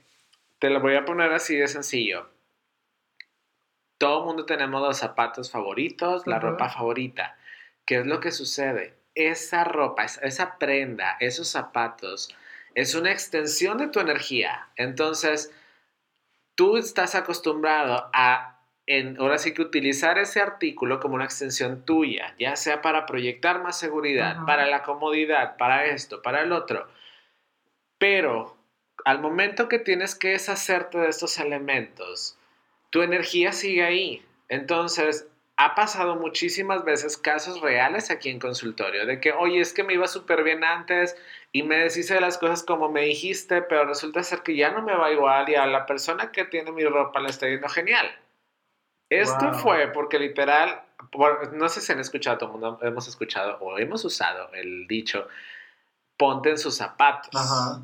te 0.57 0.71
lo 0.71 0.79
voy 0.79 0.95
a 0.95 1.05
poner 1.05 1.31
así 1.31 1.55
de 1.55 1.67
sencillo 1.67 2.31
todo 4.01 4.21
el 4.21 4.25
mundo 4.25 4.45
tenemos 4.47 4.81
los 4.81 4.97
zapatos 4.97 5.51
favoritos, 5.51 6.25
la 6.25 6.39
ropa 6.39 6.69
favorita. 6.69 7.37
¿Qué 7.85 7.99
es 7.99 8.07
lo 8.07 8.19
que 8.19 8.31
sucede? 8.31 8.95
Esa 9.13 9.63
ropa, 9.63 10.05
esa 10.05 10.57
prenda, 10.57 11.17
esos 11.19 11.49
zapatos, 11.49 12.35
es 12.73 12.95
una 12.95 13.11
extensión 13.11 13.77
de 13.77 13.89
tu 13.89 13.99
energía. 13.99 14.69
Entonces, 14.75 15.53
tú 16.55 16.77
estás 16.77 17.13
acostumbrado 17.13 18.09
a, 18.11 18.59
ahora 19.19 19.37
sí 19.37 19.53
que 19.53 19.61
utilizar 19.61 20.17
ese 20.17 20.41
artículo 20.41 20.99
como 20.99 21.13
una 21.13 21.25
extensión 21.25 21.85
tuya, 21.85 22.33
ya 22.39 22.55
sea 22.55 22.81
para 22.81 23.05
proyectar 23.05 23.61
más 23.61 23.77
seguridad, 23.77 24.47
para 24.47 24.65
la 24.65 24.81
comodidad, 24.81 25.57
para 25.57 25.85
esto, 25.85 26.23
para 26.23 26.41
el 26.41 26.53
otro. 26.53 26.87
Pero 27.99 28.57
al 29.05 29.21
momento 29.21 29.67
que 29.67 29.77
tienes 29.77 30.15
que 30.15 30.29
deshacerte 30.29 30.97
de 30.97 31.09
estos 31.09 31.37
elementos, 31.37 32.39
tu 32.91 33.01
energía 33.01 33.51
sigue 33.51 33.83
ahí. 33.83 34.25
Entonces, 34.47 35.27
ha 35.57 35.75
pasado 35.75 36.15
muchísimas 36.15 36.83
veces 36.83 37.17
casos 37.17 37.61
reales 37.61 38.09
aquí 38.09 38.29
en 38.29 38.39
consultorio 38.39 39.05
de 39.05 39.19
que, 39.19 39.31
oye, 39.31 39.59
es 39.59 39.73
que 39.73 39.83
me 39.83 39.93
iba 39.93 40.07
súper 40.07 40.43
bien 40.43 40.63
antes 40.63 41.15
y 41.51 41.63
me 41.63 41.77
deshice 41.77 42.15
de 42.15 42.21
las 42.21 42.37
cosas 42.37 42.63
como 42.63 42.89
me 42.89 43.01
dijiste, 43.01 43.61
pero 43.61 43.85
resulta 43.85 44.23
ser 44.23 44.41
que 44.41 44.55
ya 44.55 44.71
no 44.71 44.81
me 44.81 44.95
va 44.95 45.11
igual 45.11 45.49
y 45.49 45.55
a 45.55 45.65
la 45.67 45.85
persona 45.85 46.31
que 46.31 46.45
tiene 46.45 46.71
mi 46.71 46.83
ropa 46.85 47.19
le 47.19 47.29
está 47.29 47.47
yendo 47.47 47.69
genial. 47.69 48.07
Esto 49.09 49.53
fue 49.53 49.89
porque 49.89 50.17
literal, 50.17 50.83
no 51.51 51.67
sé 51.69 51.81
si 51.81 51.91
han 51.91 51.99
escuchado, 51.99 52.37
todo 52.37 52.49
el 52.49 52.53
mundo 52.53 52.79
hemos 52.81 53.07
escuchado 53.07 53.57
o 53.59 53.77
hemos 53.77 54.03
usado 54.05 54.49
el 54.53 54.87
dicho, 54.87 55.27
ponte 56.17 56.49
en 56.49 56.57
sus 56.57 56.77
zapatos. 56.77 57.29
Ajá. 57.35 57.81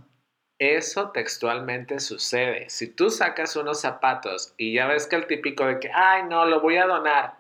Eso 0.60 1.12
textualmente 1.12 2.00
sucede. 2.00 2.70
Si 2.70 2.88
tú 2.88 3.12
sacas 3.12 3.56
unos 3.56 3.82
zapatos 3.82 4.54
y 4.58 4.74
ya 4.74 4.88
ves 4.88 5.06
que 5.06 5.16
el 5.16 5.28
típico 5.28 5.66
de 5.66 5.80
que, 5.80 5.92
ay, 5.94 6.24
no, 6.24 6.46
lo 6.46 6.62
voy 6.62 6.78
a 6.78 6.88
donar, 6.88 7.38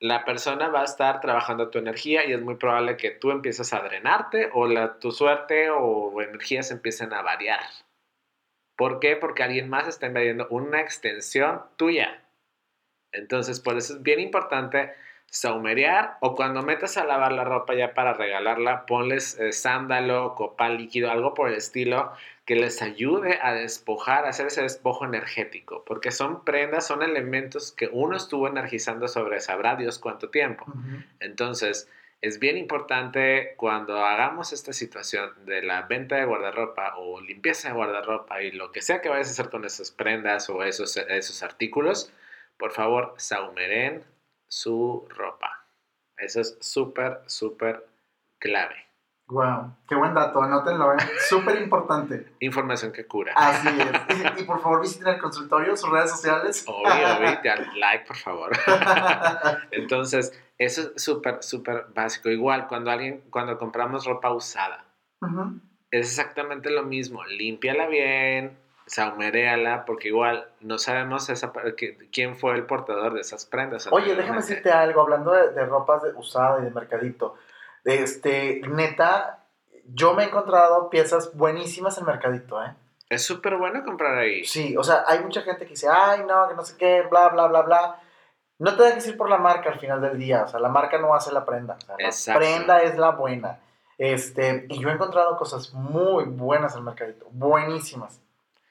la 0.00 0.24
persona 0.24 0.68
va 0.68 0.82
a 0.82 0.84
estar 0.84 1.20
trabajando 1.20 1.70
tu 1.70 1.78
energía 1.78 2.24
y 2.24 2.32
es 2.32 2.40
muy 2.40 2.54
probable 2.56 2.96
que 2.96 3.10
tú 3.10 3.30
empieces 3.30 3.72
a 3.72 3.80
drenarte 3.80 4.50
o 4.52 4.66
la, 4.66 4.98
tu 4.98 5.10
suerte 5.10 5.70
o 5.70 6.20
energías 6.22 6.70
empiecen 6.70 7.12
a 7.12 7.22
variar. 7.22 7.64
¿Por 8.76 9.00
qué? 9.00 9.16
Porque 9.16 9.42
alguien 9.42 9.68
más 9.68 9.88
está 9.88 10.06
invadiendo 10.06 10.46
una 10.50 10.80
extensión 10.80 11.62
tuya. 11.76 12.22
Entonces, 13.12 13.60
por 13.60 13.76
eso 13.76 13.94
es 13.94 14.02
bien 14.02 14.20
importante 14.20 14.92
saumerear 15.26 16.16
o 16.20 16.34
cuando 16.36 16.62
metas 16.62 16.96
a 16.96 17.04
lavar 17.04 17.32
la 17.32 17.44
ropa 17.44 17.74
ya 17.74 17.92
para 17.92 18.14
regalarla, 18.14 18.86
ponles 18.86 19.38
eh, 19.40 19.52
sándalo, 19.52 20.34
copal 20.36 20.76
líquido, 20.76 21.10
algo 21.10 21.34
por 21.34 21.48
el 21.48 21.56
estilo 21.56 22.12
que 22.44 22.56
les 22.56 22.82
ayude 22.82 23.38
a 23.42 23.52
despojar, 23.52 24.26
a 24.26 24.28
hacer 24.28 24.46
ese 24.46 24.62
despojo 24.62 25.04
energético, 25.04 25.82
porque 25.84 26.10
son 26.12 26.44
prendas, 26.44 26.86
son 26.86 27.02
elementos 27.02 27.72
que 27.72 27.88
uno 27.90 28.16
estuvo 28.16 28.46
energizando 28.46 29.08
sobre 29.08 29.40
sabrá 29.40 29.76
Dios 29.76 29.98
cuánto 29.98 30.28
tiempo. 30.30 30.66
Entonces, 31.20 31.88
es 32.20 32.38
bien 32.38 32.56
importante 32.56 33.54
cuando 33.56 34.04
hagamos 34.04 34.52
esta 34.52 34.72
situación 34.72 35.30
de 35.46 35.62
la 35.62 35.82
venta 35.82 36.16
de 36.16 36.24
guardarropa 36.24 36.94
o 36.96 37.20
limpieza 37.20 37.68
de 37.68 37.74
guardarropa 37.74 38.42
y 38.42 38.50
lo 38.50 38.72
que 38.72 38.82
sea 38.82 39.00
que 39.00 39.08
vayas 39.08 39.28
a 39.28 39.32
hacer 39.32 39.50
con 39.50 39.64
esas 39.64 39.90
prendas 39.90 40.48
o 40.48 40.62
esos, 40.62 40.96
esos 40.96 41.42
artículos, 41.42 42.12
por 42.56 42.72
favor, 42.72 43.14
saumeren 43.16 44.04
su 44.54 45.04
ropa. 45.08 45.66
Eso 46.16 46.40
es 46.40 46.56
súper, 46.60 47.22
súper 47.26 47.84
clave. 48.38 48.76
Wow, 49.26 49.74
qué 49.88 49.96
buen 49.96 50.14
dato, 50.14 50.40
anótenlo, 50.42 50.92
¿eh? 50.92 50.98
súper 51.28 51.60
importante. 51.60 52.34
Información 52.38 52.92
que 52.92 53.04
cura. 53.04 53.32
Así 53.34 53.68
es. 53.68 54.38
Y, 54.38 54.44
por 54.44 54.60
favor 54.60 54.80
visiten 54.80 55.08
el 55.08 55.18
consultorio, 55.18 55.76
sus 55.76 55.90
redes 55.90 56.10
sociales. 56.10 56.64
Obvio, 56.68 56.92
like, 57.76 58.06
por 58.06 58.16
favor. 58.16 58.52
Entonces, 59.72 60.40
eso 60.58 60.92
es 60.94 61.02
súper, 61.02 61.42
súper 61.42 61.86
básico. 61.92 62.28
Igual, 62.28 62.68
cuando 62.68 62.92
alguien, 62.92 63.24
cuando 63.30 63.58
compramos 63.58 64.04
ropa 64.04 64.32
usada, 64.32 64.84
es 65.90 66.06
exactamente 66.06 66.70
lo 66.70 66.84
mismo. 66.84 67.24
Límpiala 67.24 67.88
bien, 67.88 68.56
saumeréala, 68.86 69.84
porque 69.84 70.08
igual 70.08 70.48
no 70.60 70.78
sabemos 70.78 71.28
esa, 71.30 71.52
quién 72.12 72.36
fue 72.36 72.54
el 72.54 72.66
portador 72.66 73.14
de 73.14 73.20
esas 73.20 73.46
prendas. 73.46 73.88
Oye, 73.90 74.14
déjame 74.14 74.38
decirte 74.38 74.70
algo, 74.70 75.00
hablando 75.00 75.32
de, 75.32 75.52
de 75.52 75.64
ropa 75.64 76.02
usada 76.16 76.60
y 76.60 76.64
de 76.64 76.70
mercadito. 76.70 77.36
Este, 77.84 78.62
neta, 78.66 79.44
yo 79.92 80.14
me 80.14 80.24
he 80.24 80.26
encontrado 80.26 80.88
piezas 80.88 81.34
buenísimas 81.36 81.98
en 81.98 82.06
Mercadito, 82.06 82.62
¿eh? 82.62 82.74
Es 83.10 83.24
súper 83.24 83.56
bueno 83.56 83.84
comprar 83.84 84.16
ahí. 84.16 84.44
Sí, 84.44 84.76
o 84.76 84.82
sea, 84.82 85.04
hay 85.06 85.20
mucha 85.20 85.42
gente 85.42 85.64
que 85.64 85.70
dice, 85.70 85.88
ay, 85.90 86.22
no, 86.26 86.48
que 86.48 86.54
no 86.54 86.64
sé 86.64 86.76
qué, 86.76 87.02
bla, 87.02 87.28
bla, 87.28 87.46
bla, 87.46 87.62
bla. 87.62 88.00
No 88.58 88.76
te 88.76 88.84
dejes 88.84 89.08
ir 89.08 89.16
por 89.16 89.28
la 89.28 89.36
marca 89.36 89.70
al 89.70 89.78
final 89.78 90.00
del 90.00 90.18
día, 90.18 90.44
o 90.44 90.48
sea, 90.48 90.58
la 90.60 90.68
marca 90.68 90.98
no 90.98 91.14
hace 91.14 91.32
la 91.32 91.44
prenda. 91.44 91.76
la 91.98 92.34
prenda 92.34 92.82
es 92.82 92.96
la 92.96 93.10
buena. 93.10 93.58
Este, 93.98 94.66
y 94.68 94.80
yo 94.80 94.88
he 94.88 94.92
encontrado 94.92 95.36
cosas 95.36 95.72
muy 95.74 96.24
buenas 96.24 96.74
en 96.74 96.84
Mercadito, 96.84 97.26
buenísimas. 97.30 98.20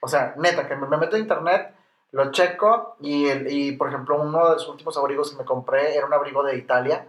O 0.03 0.07
sea, 0.09 0.33
neta, 0.37 0.67
que 0.67 0.75
me 0.75 0.97
meto 0.97 1.15
a 1.15 1.19
internet, 1.19 1.73
lo 2.11 2.31
checo 2.31 2.97
y, 2.99 3.27
el, 3.27 3.49
y, 3.49 3.71
por 3.71 3.87
ejemplo, 3.87 4.21
uno 4.21 4.49
de 4.49 4.53
los 4.55 4.67
últimos 4.67 4.97
abrigos 4.97 5.31
que 5.31 5.37
me 5.37 5.45
compré 5.45 5.95
era 5.95 6.05
un 6.05 6.13
abrigo 6.13 6.43
de 6.43 6.57
Italia 6.57 7.07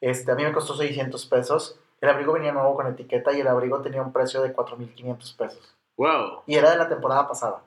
este, 0.00 0.32
a 0.32 0.34
mí 0.34 0.44
me 0.44 0.52
costó 0.52 0.74
600 0.74 1.26
pesos. 1.26 1.78
El 2.00 2.10
abrigo 2.10 2.34
venía 2.34 2.52
nuevo 2.52 2.74
con 2.74 2.86
etiqueta 2.86 3.32
y 3.32 3.40
el 3.40 3.48
abrigo 3.48 3.80
tenía 3.80 4.02
un 4.02 4.12
precio 4.12 4.42
de 4.42 4.54
4.500 4.54 5.36
pesos. 5.36 5.76
¡Wow! 5.96 6.42
Y 6.46 6.56
era 6.56 6.70
de 6.70 6.76
la 6.76 6.88
temporada 6.88 7.26
pasada. 7.26 7.62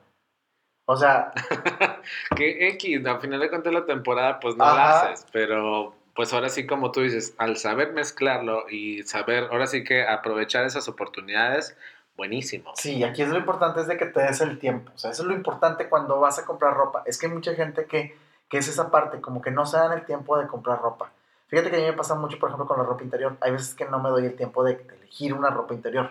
O 0.86 0.96
sea... 0.96 1.32
que 2.36 2.68
X, 2.68 3.04
al 3.04 3.20
final 3.20 3.40
de 3.40 3.48
cuentas 3.48 3.72
la 3.72 3.86
temporada 3.86 4.40
pues 4.40 4.56
no 4.56 4.64
la 4.64 5.00
haces, 5.00 5.26
pero 5.32 5.94
pues 6.14 6.32
ahora 6.32 6.48
sí 6.48 6.66
como 6.66 6.92
tú 6.92 7.00
dices, 7.00 7.34
al 7.38 7.56
saber 7.56 7.92
mezclarlo 7.92 8.68
y 8.68 9.02
saber, 9.04 9.48
ahora 9.50 9.66
sí 9.66 9.84
que 9.84 10.06
aprovechar 10.06 10.64
esas 10.64 10.88
oportunidades, 10.88 11.76
buenísimo. 12.20 12.72
Sí, 12.76 13.02
aquí 13.02 13.22
es 13.22 13.30
lo 13.30 13.38
importante 13.38 13.80
es 13.80 13.86
de 13.86 13.96
que 13.96 14.04
te 14.04 14.20
des 14.20 14.42
el 14.42 14.58
tiempo. 14.58 14.92
O 14.94 14.98
sea, 14.98 15.10
eso 15.10 15.22
es 15.22 15.28
lo 15.28 15.32
importante 15.32 15.88
cuando 15.88 16.20
vas 16.20 16.38
a 16.38 16.44
comprar 16.44 16.74
ropa. 16.74 17.02
Es 17.06 17.16
que 17.16 17.24
hay 17.24 17.32
mucha 17.32 17.54
gente 17.54 17.86
que, 17.86 18.14
que 18.50 18.58
es 18.58 18.68
esa 18.68 18.90
parte, 18.90 19.22
como 19.22 19.40
que 19.40 19.50
no 19.50 19.64
se 19.64 19.78
dan 19.78 19.92
el 19.92 20.04
tiempo 20.04 20.36
de 20.36 20.46
comprar 20.46 20.82
ropa. 20.82 21.12
Fíjate 21.48 21.70
que 21.70 21.76
a 21.76 21.78
mí 21.80 21.86
me 21.86 21.94
pasa 21.94 22.14
mucho, 22.16 22.38
por 22.38 22.50
ejemplo, 22.50 22.66
con 22.66 22.76
la 22.76 22.84
ropa 22.84 23.02
interior. 23.02 23.38
Hay 23.40 23.52
veces 23.52 23.74
que 23.74 23.86
no 23.86 24.00
me 24.00 24.10
doy 24.10 24.26
el 24.26 24.36
tiempo 24.36 24.62
de, 24.62 24.72
elegir 24.98 25.32
una 25.32 25.48
ropa 25.48 25.72
interior. 25.72 26.10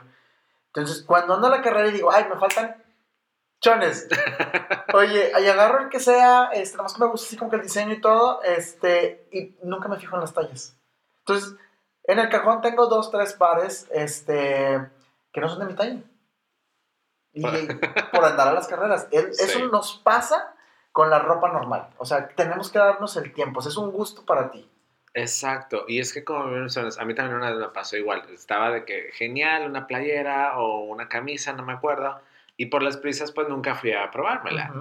Entonces, 0.73 1.03
cuando 1.05 1.35
ando 1.35 1.45
a 1.45 1.51
la 1.51 1.61
carrera 1.61 1.89
y 1.89 1.91
digo, 1.91 2.11
ay, 2.11 2.25
me 2.27 2.37
faltan 2.39 2.83
chones. 3.61 4.07
Oye, 4.95 5.31
ahí 5.35 5.47
agarro 5.47 5.83
el 5.83 5.89
que 5.89 5.99
sea, 5.99 6.49
este, 6.53 6.75
nada 6.75 6.85
más 6.85 6.95
que 6.95 7.03
me 7.03 7.11
gusta 7.11 7.27
así 7.27 7.37
como 7.37 7.51
que 7.51 7.57
el 7.57 7.61
diseño 7.61 7.93
y 7.93 8.01
todo, 8.01 8.41
este, 8.41 9.27
y 9.31 9.55
nunca 9.61 9.87
me 9.87 9.99
fijo 9.99 10.15
en 10.15 10.21
las 10.21 10.33
tallas. 10.33 10.75
Entonces, 11.19 11.55
en 12.05 12.17
el 12.17 12.29
cajón 12.29 12.61
tengo 12.61 12.87
dos, 12.87 13.11
tres 13.11 13.33
pares, 13.33 13.87
este, 13.91 14.89
que 15.31 15.41
no 15.41 15.49
son 15.49 15.59
de 15.59 15.65
mi 15.65 15.73
talla. 15.73 15.99
Y 17.33 17.41
por 18.11 18.25
andar 18.25 18.47
a 18.47 18.53
las 18.53 18.67
carreras. 18.67 19.07
Eso 19.11 19.67
nos 19.67 19.97
pasa 20.03 20.55
con 20.91 21.09
la 21.09 21.19
ropa 21.19 21.51
normal. 21.51 21.89
O 21.97 22.05
sea, 22.05 22.27
tenemos 22.29 22.71
que 22.71 22.79
darnos 22.79 23.15
el 23.17 23.31
tiempo. 23.33 23.59
es 23.59 23.77
un 23.77 23.91
gusto 23.91 24.25
para 24.25 24.51
ti. 24.51 24.69
Exacto, 25.13 25.85
y 25.87 25.99
es 25.99 26.13
que 26.13 26.23
como 26.23 26.45
mencionas, 26.45 26.99
a 26.99 27.05
mí 27.05 27.15
también 27.15 27.37
una 27.37 27.49
vez 27.49 27.59
me 27.59 27.69
pasó 27.69 27.97
igual, 27.97 28.23
estaba 28.31 28.69
de 28.69 28.85
que 28.85 29.09
genial, 29.13 29.67
una 29.67 29.87
playera 29.87 30.59
o 30.59 30.83
una 30.83 31.09
camisa, 31.09 31.51
no 31.51 31.63
me 31.63 31.73
acuerdo, 31.73 32.21
y 32.57 32.67
por 32.67 32.83
las 32.83 32.97
prisas 32.97 33.31
pues 33.31 33.49
nunca 33.49 33.73
fui 33.73 33.91
a 33.91 34.11
probármela. 34.11 34.71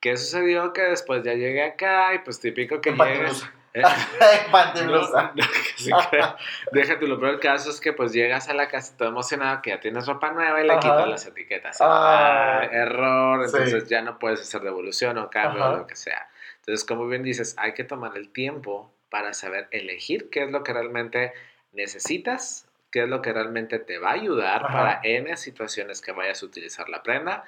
¿Qué 0.00 0.16
sucedió? 0.16 0.72
Que 0.72 0.82
después 0.82 1.24
ya 1.24 1.34
llegué 1.34 1.64
acá 1.64 2.14
y 2.14 2.20
pues 2.20 2.38
típico 2.38 2.80
que 2.80 2.92
llegas... 2.92 3.50
¿Eh? 3.74 3.82
no, 5.88 6.36
déjate, 6.72 7.06
lo 7.06 7.20
peor 7.20 7.34
el 7.34 7.40
caso 7.40 7.70
es 7.70 7.80
que 7.80 7.92
pues 7.92 8.12
llegas 8.12 8.48
a 8.48 8.54
la 8.54 8.68
casa 8.68 8.96
todo 8.96 9.08
emocionado 9.08 9.62
que 9.62 9.70
ya 9.70 9.80
tienes 9.80 10.06
ropa 10.06 10.32
nueva 10.32 10.62
y 10.62 10.66
le 10.66 10.78
quitas 10.78 11.08
las 11.08 11.26
etiquetas. 11.26 11.78
Ah, 11.80 12.66
error, 12.70 13.44
entonces 13.44 13.88
ya 13.88 14.02
no 14.02 14.18
puedes 14.18 14.40
hacer 14.40 14.62
devolución 14.62 15.18
o 15.18 15.30
cambio 15.30 15.64
o 15.64 15.76
lo 15.78 15.86
que 15.86 15.96
sea. 15.96 16.28
Entonces, 16.60 16.86
como 16.86 17.06
bien 17.06 17.22
dices, 17.22 17.54
hay 17.58 17.72
que 17.72 17.84
tomar 17.84 18.16
el 18.16 18.30
tiempo 18.30 18.92
para 19.10 19.32
saber 19.32 19.68
elegir 19.70 20.28
qué 20.30 20.44
es 20.44 20.50
lo 20.50 20.62
que 20.62 20.72
realmente 20.72 21.32
necesitas, 21.72 22.68
qué 22.90 23.04
es 23.04 23.08
lo 23.08 23.22
que 23.22 23.32
realmente 23.32 23.78
te 23.78 23.98
va 23.98 24.10
a 24.10 24.14
ayudar 24.14 24.62
para 24.62 25.00
N 25.02 25.34
situaciones 25.36 26.00
que 26.00 26.12
vayas 26.12 26.42
a 26.42 26.46
utilizar 26.46 26.88
la 26.88 27.02
prenda. 27.02 27.44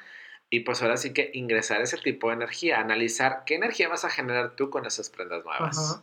Y 0.48 0.60
pues 0.60 0.82
ahora 0.82 0.96
sí 0.96 1.12
que 1.12 1.30
ingresar 1.34 1.80
ese 1.80 1.96
tipo 1.98 2.28
de 2.28 2.34
energía, 2.34 2.80
analizar 2.80 3.44
qué 3.46 3.54
energía 3.54 3.88
vas 3.88 4.04
a 4.04 4.10
generar 4.10 4.56
tú 4.56 4.68
con 4.68 4.84
esas 4.84 5.08
prendas 5.08 5.44
nuevas. 5.44 6.02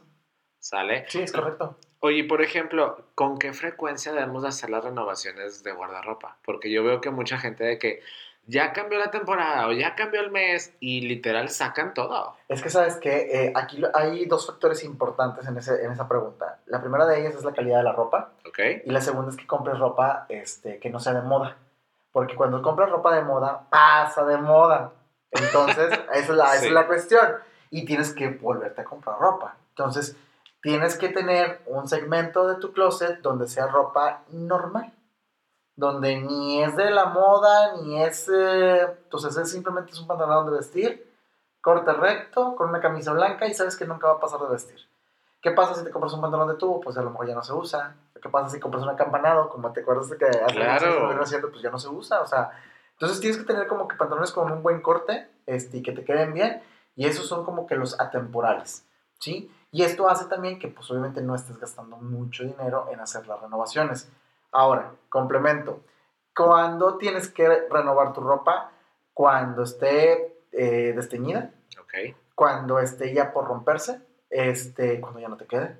¿Sale? 0.59 1.05
Sí, 1.07 1.21
es 1.21 1.31
correcto. 1.31 1.77
Oye, 1.99 2.23
por 2.23 2.41
ejemplo, 2.41 3.05
¿con 3.15 3.39
qué 3.39 3.53
frecuencia 3.53 4.11
debemos 4.13 4.45
hacer 4.45 4.69
las 4.69 4.83
renovaciones 4.83 5.63
de 5.63 5.71
guardarropa? 5.71 6.37
Porque 6.45 6.71
yo 6.71 6.83
veo 6.83 7.01
que 7.01 7.09
mucha 7.09 7.39
gente 7.39 7.63
de 7.63 7.79
que 7.79 8.01
ya 8.47 8.71
cambió 8.71 8.97
la 8.97 9.11
temporada 9.11 9.67
o 9.67 9.73
ya 9.73 9.95
cambió 9.95 10.21
el 10.21 10.31
mes 10.31 10.73
y 10.79 11.01
literal 11.01 11.49
sacan 11.49 11.93
todo. 11.93 12.35
Es 12.47 12.61
que 12.61 12.69
sabes 12.69 12.95
que 12.95 13.45
eh, 13.45 13.53
aquí 13.55 13.83
hay 13.93 14.25
dos 14.25 14.47
factores 14.47 14.83
importantes 14.83 15.45
en, 15.47 15.57
ese, 15.57 15.83
en 15.83 15.91
esa 15.91 16.07
pregunta. 16.07 16.59
La 16.65 16.79
primera 16.79 17.05
de 17.05 17.19
ellas 17.19 17.35
es 17.35 17.43
la 17.43 17.53
calidad 17.53 17.79
de 17.79 17.83
la 17.83 17.91
ropa. 17.91 18.31
Ok. 18.47 18.59
Y 18.85 18.91
la 18.91 19.01
segunda 19.01 19.31
es 19.31 19.37
que 19.37 19.45
compres 19.45 19.77
ropa 19.79 20.25
este, 20.29 20.79
que 20.79 20.89
no 20.89 20.99
sea 20.99 21.13
de 21.13 21.21
moda. 21.23 21.57
Porque 22.13 22.35
cuando 22.35 22.61
compras 22.61 22.89
ropa 22.89 23.13
de 23.15 23.21
moda, 23.21 23.67
pasa 23.69 24.23
de 24.23 24.37
moda. 24.37 24.93
Entonces, 25.31 25.91
esa, 26.13 26.15
es 26.15 26.29
la, 26.29 26.55
esa 26.55 26.65
es 26.65 26.71
la 26.71 26.87
cuestión. 26.87 27.27
Y 27.69 27.85
tienes 27.85 28.13
que 28.13 28.29
volverte 28.29 28.81
a 28.81 28.85
comprar 28.85 29.19
ropa. 29.19 29.57
Entonces, 29.71 30.15
tienes 30.67 30.97
que 30.97 31.09
tener 31.09 31.61
un 31.65 31.87
segmento 31.87 32.47
de 32.47 32.55
tu 32.55 32.73
closet 32.73 33.21
donde 33.21 33.47
sea 33.47 33.67
ropa 33.67 34.23
normal 34.31 34.93
donde 35.77 36.19
ni 36.19 36.61
es 36.63 36.75
de 36.75 36.89
la 36.89 37.05
moda, 37.05 37.75
ni 37.75 38.01
es... 38.01 38.27
Eh, 38.27 38.81
entonces 38.81 39.37
es 39.37 39.51
simplemente 39.51 39.91
es 39.91 39.99
un 39.99 40.07
pantalón 40.07 40.47
de 40.47 40.57
vestir, 40.57 41.13
corte 41.61 41.93
recto, 41.93 42.55
con 42.55 42.69
una 42.69 42.81
camisa 42.81 43.13
blanca 43.13 43.47
y 43.47 43.53
sabes 43.53 43.77
que 43.77 43.85
nunca 43.85 44.07
va 44.07 44.13
a 44.13 44.19
pasar 44.19 44.39
de 44.41 44.49
vestir. 44.49 44.79
¿Qué 45.39 45.51
pasa 45.51 45.75
si 45.75 45.83
te 45.83 45.91
compras 45.91 46.13
un 46.13 46.21
pantalón 46.21 46.47
de 46.47 46.55
tubo? 46.55 46.81
Pues 46.81 46.97
a 46.97 47.03
lo 47.03 47.11
mejor 47.11 47.27
ya 47.27 47.35
no 47.35 47.43
se 47.43 47.53
usa. 47.53 47.95
¿Qué 48.19 48.27
pasa 48.27 48.49
si 48.49 48.59
compras 48.59 48.81
un 48.83 48.89
acampanado? 48.89 49.49
Como 49.49 49.71
te 49.71 49.81
acuerdas 49.81 50.09
de 50.09 50.17
que 50.17 50.25
hace 50.25 50.55
claro. 50.55 51.21
haciendo, 51.21 51.51
pues 51.51 51.61
ya 51.61 51.69
no 51.69 51.77
se 51.77 51.89
usa. 51.89 52.21
O 52.21 52.25
sea, 52.25 52.49
entonces 52.93 53.19
tienes 53.19 53.37
que 53.37 53.45
tener 53.45 53.67
como 53.67 53.87
que 53.87 53.95
pantalones 53.95 54.31
con 54.31 54.51
un 54.51 54.63
buen 54.63 54.81
corte 54.81 55.29
este, 55.45 55.77
y 55.77 55.83
que 55.83 55.91
te 55.91 56.03
queden 56.03 56.33
bien. 56.33 56.63
Y 56.95 57.05
esos 57.05 57.27
son 57.27 57.45
como 57.45 57.67
que 57.67 57.75
los 57.75 57.99
atemporales, 57.99 58.83
¿sí? 59.19 59.51
Y 59.71 59.83
esto 59.83 60.09
hace 60.09 60.25
también 60.25 60.59
que 60.59 60.69
pues 60.69 60.89
obviamente 60.91 61.21
no 61.21 61.35
estés 61.35 61.57
gastando 61.59 61.97
mucho 61.97 62.43
dinero 62.43 62.87
en 62.91 62.99
hacer 62.99 63.27
las 63.27 63.41
renovaciones. 63.41 64.09
Ahora, 64.51 64.93
complemento. 65.09 65.81
Cuando 66.35 66.97
tienes 66.97 67.29
que 67.29 67.67
renovar 67.69 68.13
tu 68.13 68.21
ropa? 68.21 68.71
Cuando 69.13 69.63
esté 69.63 70.45
eh, 70.51 70.93
desteñida. 70.95 71.51
Ok. 71.79 72.15
Cuando 72.33 72.79
esté 72.79 73.13
ya 73.13 73.33
por 73.33 73.45
romperse. 73.45 74.01
Este, 74.29 75.01
cuando 75.01 75.19
ya 75.19 75.27
no 75.27 75.37
te 75.37 75.45
quede. 75.45 75.77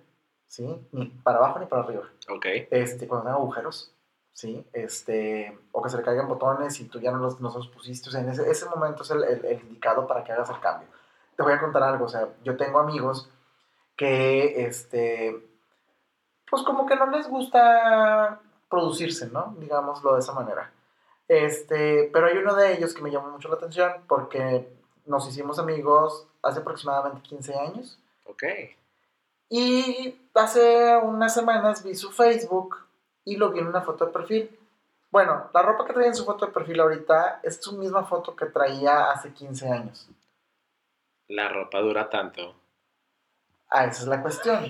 ¿Sí? 0.48 0.88
Ni 0.92 1.06
para 1.08 1.38
abajo 1.38 1.60
ni 1.60 1.66
para 1.66 1.84
arriba. 1.84 2.04
Ok. 2.30 2.46
Este, 2.72 3.08
cuando 3.08 3.26
tenga 3.26 3.38
agujeros. 3.38 3.94
¿Sí? 4.34 4.68
Este, 4.74 5.58
o 5.72 5.82
que 5.82 5.90
se 5.90 5.98
le 5.98 6.04
caigan 6.04 6.28
botones 6.28 6.80
y 6.80 6.88
tú 6.88 7.00
ya 7.00 7.12
no 7.12 7.20
los, 7.20 7.40
no 7.40 7.52
los 7.54 7.68
pusiste. 7.70 8.10
O 8.10 8.12
sea, 8.12 8.22
en 8.22 8.30
ese, 8.30 8.50
ese 8.50 8.66
momento 8.66 9.04
es 9.04 9.12
el, 9.12 9.24
el 9.24 9.62
indicado 9.62 10.06
para 10.06 10.24
que 10.24 10.34
hagas 10.34 10.50
el 10.50 10.60
cambio. 10.60 10.90
Te 11.36 11.44
voy 11.44 11.54
a 11.54 11.60
contar 11.60 11.84
algo. 11.84 12.06
O 12.06 12.10
sea, 12.10 12.28
yo 12.44 12.58
tengo 12.58 12.80
amigos 12.80 13.30
que, 13.98 14.66
este, 14.66 15.36
pues 16.50 16.64
como 16.64 16.86
que 16.86 16.96
no 16.96 17.08
les 17.08 17.28
gusta 17.28 18.40
producirse, 18.70 19.28
¿no? 19.28 19.56
Digámoslo 19.58 20.14
de 20.14 20.20
esa 20.20 20.34
manera. 20.34 20.72
Este, 21.28 22.10
pero 22.14 22.28
hay 22.28 22.38
uno 22.38 22.56
de 22.56 22.74
ellos 22.74 22.94
que 22.94 23.02
me 23.02 23.12
llamó 23.12 23.30
mucho 23.30 23.50
la 23.50 23.56
atención 23.56 23.92
porque 24.08 24.70
nos 25.06 25.28
hicimos 25.28 25.60
amigos 25.60 26.26
hace 26.42 26.60
aproximadamente 26.60 27.22
15 27.22 27.56
años. 27.56 28.00
Ok. 28.26 28.44
Y 29.50 30.16
hace 30.34 30.98
unas 30.98 31.34
semanas 31.34 31.84
vi 31.84 31.96
su 31.96 32.12
Facebook 32.12 32.78
y 33.26 33.36
lo 33.36 33.52
vi 33.52 33.60
en 33.60 33.68
una 33.68 33.82
foto 33.82 34.06
de 34.06 34.14
perfil. 34.14 34.60
Bueno, 35.10 35.50
la 35.54 35.62
ropa 35.62 35.86
que 35.86 35.94
trae 35.94 36.08
en 36.08 36.16
su 36.16 36.26
foto 36.26 36.46
de 36.46 36.52
perfil 36.52 36.80
ahorita 36.80 37.40
es 37.44 37.62
su 37.62 37.78
misma 37.78 38.04
foto 38.06 38.36
que 38.36 38.46
traía 38.46 39.12
hace 39.12 39.34
15 39.34 39.70
años. 39.70 40.10
La 41.30 41.50
ropa 41.50 41.80
dura 41.80 42.10
tanto. 42.10 42.56
Ah, 43.70 43.86
esa 43.86 44.04
es 44.04 44.08
la 44.08 44.22
cuestión. 44.22 44.66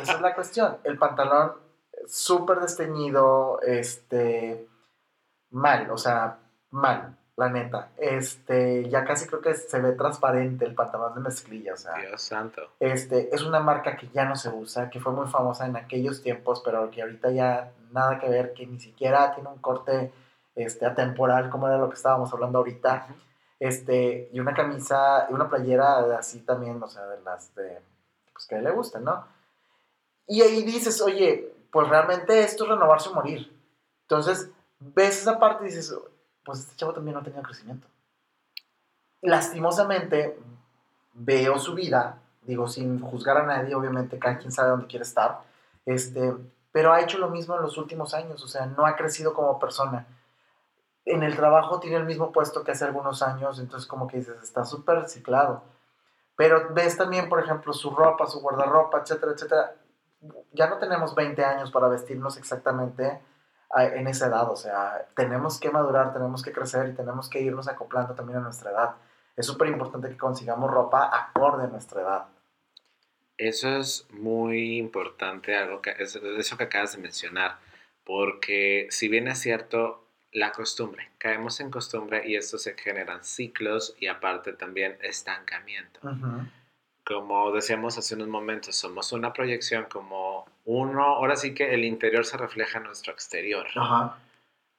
esa 0.00 0.12
es 0.12 0.20
la 0.20 0.34
cuestión. 0.34 0.78
El 0.84 0.98
pantalón 0.98 1.52
súper 2.06 2.60
desteñido, 2.60 3.60
este, 3.62 4.66
mal, 5.50 5.90
o 5.90 5.98
sea, 5.98 6.38
mal, 6.70 7.16
la 7.36 7.48
neta. 7.50 7.90
Este, 7.96 8.88
ya 8.88 9.04
casi 9.04 9.26
creo 9.26 9.40
que 9.40 9.54
se 9.54 9.80
ve 9.80 9.92
transparente 9.92 10.64
el 10.64 10.74
pantalón 10.74 11.14
de 11.14 11.20
mezclilla, 11.20 11.74
o 11.74 11.76
sea. 11.76 11.94
Dios 11.96 12.22
santo. 12.22 12.62
Este, 12.80 13.34
es 13.34 13.42
una 13.42 13.60
marca 13.60 13.96
que 13.96 14.08
ya 14.08 14.24
no 14.24 14.36
se 14.36 14.48
usa, 14.48 14.90
que 14.90 15.00
fue 15.00 15.12
muy 15.12 15.26
famosa 15.26 15.66
en 15.66 15.76
aquellos 15.76 16.22
tiempos, 16.22 16.62
pero 16.64 16.90
que 16.90 17.02
ahorita 17.02 17.30
ya 17.30 17.72
nada 17.92 18.18
que 18.18 18.28
ver, 18.28 18.52
que 18.54 18.66
ni 18.66 18.80
siquiera 18.80 19.34
tiene 19.34 19.50
un 19.50 19.58
corte 19.58 20.12
este, 20.54 20.86
atemporal, 20.86 21.50
como 21.50 21.68
era 21.68 21.78
lo 21.78 21.88
que 21.88 21.96
estábamos 21.96 22.32
hablando 22.32 22.58
ahorita. 22.58 23.06
Este, 23.60 24.30
y 24.32 24.40
una 24.40 24.54
camisa, 24.54 25.26
y 25.30 25.34
una 25.34 25.48
playera 25.48 26.16
así 26.16 26.40
también, 26.40 26.82
o 26.82 26.88
sea, 26.88 27.06
de 27.06 27.20
las 27.22 27.54
de, 27.54 27.80
pues 28.38 28.46
que 28.46 28.62
le 28.62 28.70
gusten, 28.70 29.02
¿no? 29.02 29.26
Y 30.28 30.42
ahí 30.42 30.62
dices, 30.62 31.00
oye, 31.00 31.52
pues 31.72 31.88
realmente 31.88 32.38
esto 32.38 32.62
es 32.62 32.70
renovarse 32.70 33.08
o 33.08 33.14
morir. 33.14 33.52
Entonces, 34.02 34.48
ves 34.78 35.22
esa 35.22 35.40
parte 35.40 35.64
y 35.64 35.66
dices, 35.66 35.92
pues 36.44 36.60
este 36.60 36.76
chavo 36.76 36.92
también 36.92 37.16
no 37.16 37.22
tenía 37.24 37.42
crecimiento. 37.42 37.88
Lastimosamente, 39.22 40.38
veo 41.14 41.58
su 41.58 41.74
vida, 41.74 42.20
digo, 42.42 42.68
sin 42.68 43.00
juzgar 43.00 43.38
a 43.38 43.42
nadie, 43.42 43.74
obviamente, 43.74 44.20
cada 44.20 44.38
quien 44.38 44.52
sabe 44.52 44.70
dónde 44.70 44.86
quiere 44.86 45.02
estar, 45.02 45.40
este, 45.84 46.32
pero 46.70 46.92
ha 46.92 47.00
hecho 47.00 47.18
lo 47.18 47.30
mismo 47.30 47.56
en 47.56 47.62
los 47.62 47.76
últimos 47.76 48.14
años, 48.14 48.40
o 48.44 48.46
sea, 48.46 48.66
no 48.66 48.86
ha 48.86 48.94
crecido 48.94 49.34
como 49.34 49.58
persona. 49.58 50.06
En 51.04 51.24
el 51.24 51.34
trabajo 51.34 51.80
tiene 51.80 51.96
el 51.96 52.04
mismo 52.04 52.30
puesto 52.30 52.62
que 52.62 52.70
hace 52.70 52.84
algunos 52.84 53.20
años, 53.20 53.58
entonces 53.58 53.88
como 53.88 54.06
que 54.06 54.18
dices, 54.18 54.40
está 54.44 54.64
súper 54.64 55.08
ciclado. 55.08 55.64
Pero 56.38 56.72
ves 56.72 56.96
también, 56.96 57.28
por 57.28 57.42
ejemplo, 57.42 57.72
su 57.72 57.90
ropa, 57.90 58.28
su 58.28 58.40
guardarropa, 58.40 59.00
etcétera, 59.00 59.32
etcétera. 59.32 59.74
Ya 60.52 60.70
no 60.70 60.78
tenemos 60.78 61.16
20 61.16 61.44
años 61.44 61.72
para 61.72 61.88
vestirnos 61.88 62.36
exactamente 62.36 63.20
en 63.76 64.06
esa 64.06 64.28
edad, 64.28 64.48
o 64.48 64.56
sea, 64.56 65.08
tenemos 65.16 65.58
que 65.58 65.70
madurar, 65.70 66.12
tenemos 66.12 66.44
que 66.44 66.52
crecer 66.52 66.88
y 66.88 66.94
tenemos 66.94 67.28
que 67.28 67.40
irnos 67.40 67.66
acoplando 67.66 68.14
también 68.14 68.38
a 68.38 68.42
nuestra 68.42 68.70
edad. 68.70 68.94
Es 69.36 69.46
súper 69.46 69.68
importante 69.68 70.08
que 70.08 70.16
consigamos 70.16 70.70
ropa 70.70 71.10
acorde 71.12 71.64
a 71.64 71.66
nuestra 71.66 72.02
edad. 72.02 72.26
Eso 73.36 73.68
es 73.76 74.06
muy 74.10 74.78
importante, 74.78 75.56
algo 75.56 75.82
que, 75.82 75.94
eso 75.98 76.56
que 76.56 76.64
acabas 76.64 76.92
de 76.92 77.02
mencionar, 77.02 77.58
porque 78.04 78.86
si 78.90 79.08
bien 79.08 79.26
es 79.26 79.40
cierto, 79.40 80.07
la 80.32 80.52
costumbre, 80.52 81.10
caemos 81.18 81.60
en 81.60 81.70
costumbre 81.70 82.22
y 82.26 82.36
esto 82.36 82.58
se 82.58 82.74
generan 82.74 83.24
ciclos 83.24 83.94
y 83.98 84.08
aparte 84.08 84.52
también 84.52 84.96
estancamiento. 85.02 86.00
Como 87.04 87.52
decíamos 87.52 87.96
hace 87.96 88.14
unos 88.14 88.28
momentos, 88.28 88.76
somos 88.76 89.12
una 89.12 89.32
proyección 89.32 89.86
como 89.88 90.46
uno, 90.66 91.02
ahora 91.02 91.36
sí 91.36 91.54
que 91.54 91.72
el 91.72 91.84
interior 91.84 92.26
se 92.26 92.36
refleja 92.36 92.78
en 92.78 92.84
nuestro 92.84 93.12
exterior. 93.12 93.66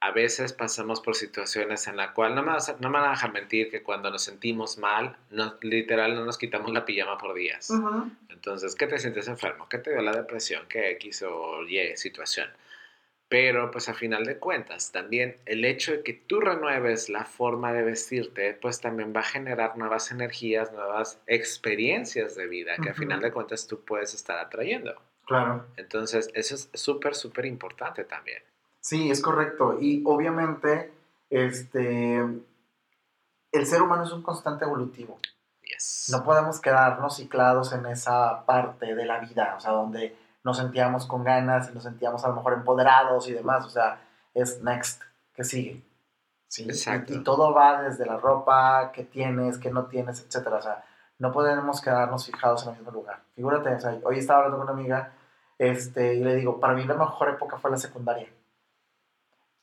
A 0.02 0.12
veces 0.12 0.54
pasamos 0.54 1.02
por 1.02 1.16
situaciones 1.16 1.88
en 1.88 1.97
la 1.97 2.14
cual, 2.14 2.34
no 2.36 2.43
me, 2.43 2.52
no 2.52 2.89
me 2.89 3.00
van 3.00 3.10
a 3.10 3.12
dejar 3.12 3.34
mentir 3.34 3.70
que 3.70 3.84
cuando 3.84 4.10
nos 4.10 4.24
sentimos 4.24 4.78
mal, 4.78 5.18
literal 5.62 6.16
no 6.16 6.24
nos 6.24 6.38
quitamos 6.38 6.72
la 6.72 6.86
pijama 6.86 7.18
por 7.18 7.34
días. 7.34 7.70
Entonces, 8.30 8.76
¿qué 8.76 8.88
te 8.88 9.00
sientes 9.00 9.28
enfermo? 9.28 9.68
¿Qué 9.68 9.80
te 9.80 9.91
dio 9.91 10.02
la 10.02 10.14
depresión? 10.14 10.66
¿Qué 10.70 10.91
X 10.91 11.24
o 11.24 11.64
Y 11.64 11.97
situación? 11.97 12.50
Pero 13.30 13.69
pues 13.69 13.88
a 13.89 13.93
final 13.93 14.25
de 14.25 14.39
cuentas, 14.39 14.91
también 14.91 15.38
el 15.45 15.63
hecho 15.63 15.91
de 15.91 16.03
que 16.03 16.13
tú 16.13 16.39
renueves 16.39 17.09
la 17.09 17.25
forma 17.25 17.71
de 17.71 17.84
vestirte, 17.84 18.55
pues 18.59 18.82
también 18.82 19.13
va 19.15 19.19
a 19.19 19.23
generar 19.23 19.77
nuevas 19.77 20.11
energías, 20.11 20.73
nuevas 20.73 21.19
experiencias 21.27 22.36
de 22.36 22.47
vida 22.47 22.75
que 22.82 22.89
a 22.89 22.95
final 22.95 23.21
de 23.21 23.32
cuentas 23.32 23.67
tú 23.67 23.82
puedes 23.82 24.15
estar 24.15 24.39
atrayendo. 24.39 24.99
Claro. 25.27 25.67
Entonces, 25.77 26.32
eso 26.34 26.55
es 26.55 26.69
súper, 26.73 27.13
súper 27.13 27.45
importante 27.45 28.03
también. 28.03 28.41
Sí, 28.80 29.11
es 29.11 29.21
correcto. 29.21 29.77
Y 29.80 30.01
obviamente, 30.05 30.91
este, 31.30 32.17
el 33.51 33.65
ser 33.67 33.84
humano 33.84 34.05
es 34.05 34.11
un 34.11 34.23
constante 34.23 34.65
evolutivo. 34.65 35.19
Yes. 35.61 36.07
No 36.11 36.23
podemos 36.23 36.59
quedarnos 36.59 37.17
ciclados 37.17 37.73
en 37.73 37.86
esa 37.86 38.43
parte 38.47 38.95
de 38.95 39.05
la 39.05 39.19
vida, 39.19 39.53
o 39.55 39.59
sea, 39.59 39.71
donde 39.71 40.15
nos 40.43 40.57
sentíamos 40.57 41.05
con 41.05 41.23
ganas 41.23 41.69
y 41.69 41.73
nos 41.73 41.83
sentíamos 41.83 42.23
a 42.23 42.29
lo 42.29 42.35
mejor 42.35 42.53
empoderados 42.53 43.27
y 43.27 43.33
demás. 43.33 43.65
O 43.65 43.69
sea, 43.69 44.01
es 44.33 44.61
next, 44.61 45.01
que 45.33 45.43
sigue. 45.43 45.83
¿sí? 46.47 46.63
Exacto. 46.63 47.13
Y, 47.13 47.23
todo 47.23 47.53
va 47.53 47.81
desde 47.81 48.05
la 48.05 48.17
ropa 48.17 48.91
que 48.91 49.03
tienes, 49.03 49.57
que 49.57 49.71
no 49.71 49.85
tienes, 49.85 50.23
etcétera. 50.25 50.57
O 50.57 50.61
sea, 50.61 50.83
no 51.17 51.31
podemos 51.31 51.81
quedarnos 51.81 52.25
fijados 52.25 52.63
en 52.63 52.69
el 52.69 52.75
mismo 52.77 52.91
lugar. 52.91 53.21
Figúrate, 53.35 53.73
o 53.73 53.79
sea, 53.79 53.97
hoy 54.03 54.19
estaba 54.19 54.39
hablando 54.39 54.57
con 54.57 54.69
una 54.69 54.79
amiga 54.79 55.13
este, 55.57 56.15
y 56.15 56.23
le 56.23 56.35
digo, 56.35 56.59
para 56.59 56.73
mí 56.73 56.85
la 56.85 56.95
mejor 56.95 57.29
época 57.29 57.57
fue 57.57 57.69
la 57.69 57.77
secundaria. 57.77 58.29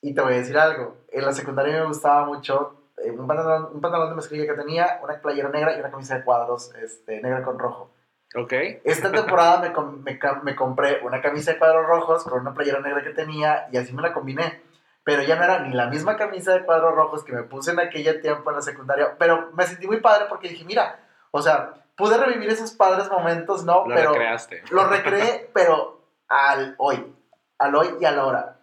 Y 0.03 0.15
te 0.15 0.21
voy 0.21 0.35
a 0.35 0.37
decir 0.37 0.57
algo, 0.59 0.99
en 1.11 1.25
la 1.25 1.33
secundaria 1.33 1.81
me 1.81 1.87
gustaba 1.87 2.27
mucho 2.27 2.91
eh, 2.99 3.11
un, 3.11 3.27
pantalón, 3.27 3.71
un 3.73 3.81
pantalón 3.81 4.11
de 4.11 4.17
mezclilla 4.17 4.47
que 4.47 4.53
tenía, 4.53 5.01
una 5.03 5.21
playera 5.21 5.49
negra 5.49 5.75
y 5.75 5.81
una 5.81 5.91
camisa 5.91 6.19
de 6.19 6.25
cuadros 6.25 6.75
este, 6.75 7.21
negra 7.23 7.43
con 7.43 7.59
rojo. 7.59 7.91
Ok. 8.35 8.53
Esta 8.85 9.13
temporada 9.13 9.61
me, 9.61 10.19
me, 10.43 10.57
compré 10.57 11.01
una 11.03 11.21
camisa 11.21 11.53
de 11.53 11.59
cuadros 11.59 11.87
rojos 11.87 12.25
con 12.25 12.41
una 12.41 12.55
playera 12.55 12.81
negra 12.81 13.03
que 13.03 13.11
tenía 13.11 13.69
y 13.73 13.77
así 13.77 13.93
me 13.93 14.03
la 14.03 14.13
combiné. 14.13 14.63
Pero 15.05 15.23
ya 15.23 15.37
no 15.37 15.45
era 15.45 15.61
ni 15.61 15.73
la 15.73 15.87
misma 15.87 16.17
camisa 16.17 16.53
de 16.53 16.65
cuadros 16.65 16.95
rojos 16.95 17.23
que 17.23 17.33
me 17.33 17.45
puse 17.45 17.71
en 17.71 17.79
aquella 17.79 18.21
tiempo 18.21 18.51
en 18.51 18.57
la 18.57 18.63
secundaria. 18.63 19.17
Pero 19.19 19.53
me 19.53 19.65
sentí 19.65 19.87
muy 19.87 20.01
padre 20.01 20.27
porque 20.29 20.49
dije, 20.49 20.65
mira, 20.65 20.99
o 21.31 21.41
sea, 21.41 21.75
pude 21.97 22.19
revivir 22.19 22.49
esos 22.51 22.73
padres 22.73 23.09
momentos, 23.09 23.65
¿no? 23.65 23.87
Lo 23.87 23.95
pero 23.95 24.11
recreaste. 24.11 24.63
Lo 24.71 24.89
recreé, 24.89 25.49
pero 25.55 26.01
al 26.29 26.75
hoy. 26.79 27.15
Al 27.59 27.75
hoy 27.77 27.89
y 28.01 28.05
a 28.05 28.11
la 28.11 28.27
hora. 28.27 28.56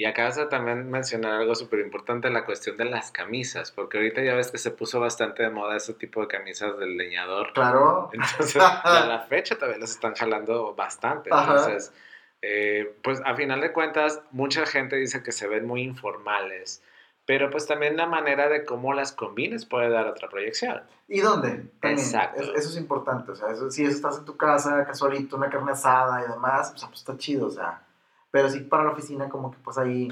Y 0.00 0.06
acabas 0.06 0.36
de 0.36 0.46
también 0.46 0.90
mencionar 0.90 1.34
algo 1.34 1.54
súper 1.54 1.80
importante, 1.80 2.30
la 2.30 2.46
cuestión 2.46 2.78
de 2.78 2.86
las 2.86 3.10
camisas, 3.10 3.70
porque 3.70 3.98
ahorita 3.98 4.22
ya 4.22 4.34
ves 4.34 4.50
que 4.50 4.56
se 4.56 4.70
puso 4.70 4.98
bastante 4.98 5.42
de 5.42 5.50
moda 5.50 5.76
ese 5.76 5.92
tipo 5.92 6.22
de 6.22 6.26
camisas 6.26 6.78
del 6.78 6.96
leñador. 6.96 7.52
Claro. 7.52 8.08
Entonces, 8.14 8.56
a 8.62 9.04
la 9.06 9.26
fecha 9.28 9.56
todavía 9.56 9.76
las 9.76 9.90
están 9.90 10.14
jalando 10.14 10.74
bastante. 10.74 11.28
Entonces, 11.28 11.92
eh, 12.40 12.96
pues 13.04 13.20
a 13.26 13.34
final 13.34 13.60
de 13.60 13.74
cuentas, 13.74 14.22
mucha 14.30 14.64
gente 14.64 14.96
dice 14.96 15.22
que 15.22 15.32
se 15.32 15.46
ven 15.46 15.66
muy 15.66 15.82
informales, 15.82 16.82
pero 17.26 17.50
pues 17.50 17.66
también 17.66 17.98
la 17.98 18.06
manera 18.06 18.48
de 18.48 18.64
cómo 18.64 18.94
las 18.94 19.12
combines 19.12 19.66
puede 19.66 19.90
dar 19.90 20.06
otra 20.06 20.30
proyección. 20.30 20.80
¿Y 21.08 21.20
dónde? 21.20 21.66
Exacto. 21.82 22.40
Eso, 22.40 22.70
es 22.70 22.76
importante, 22.78 23.32
o 23.32 23.36
sea, 23.36 23.48
si 23.68 23.84
estás 23.84 24.16
en 24.16 24.24
tu 24.24 24.38
casa, 24.38 24.82
casualito, 24.86 25.36
una 25.36 25.50
carne 25.50 25.72
asada 25.72 26.24
y 26.24 26.30
demás, 26.30 26.70
pues, 26.70 26.86
pues 26.86 27.00
está 27.00 27.18
chido, 27.18 27.48
o 27.48 27.50
sea 27.50 27.82
pero 28.30 28.48
sí 28.48 28.60
para 28.60 28.84
la 28.84 28.90
oficina 28.90 29.28
como 29.28 29.50
que 29.50 29.58
pues 29.58 29.78
ahí 29.78 30.08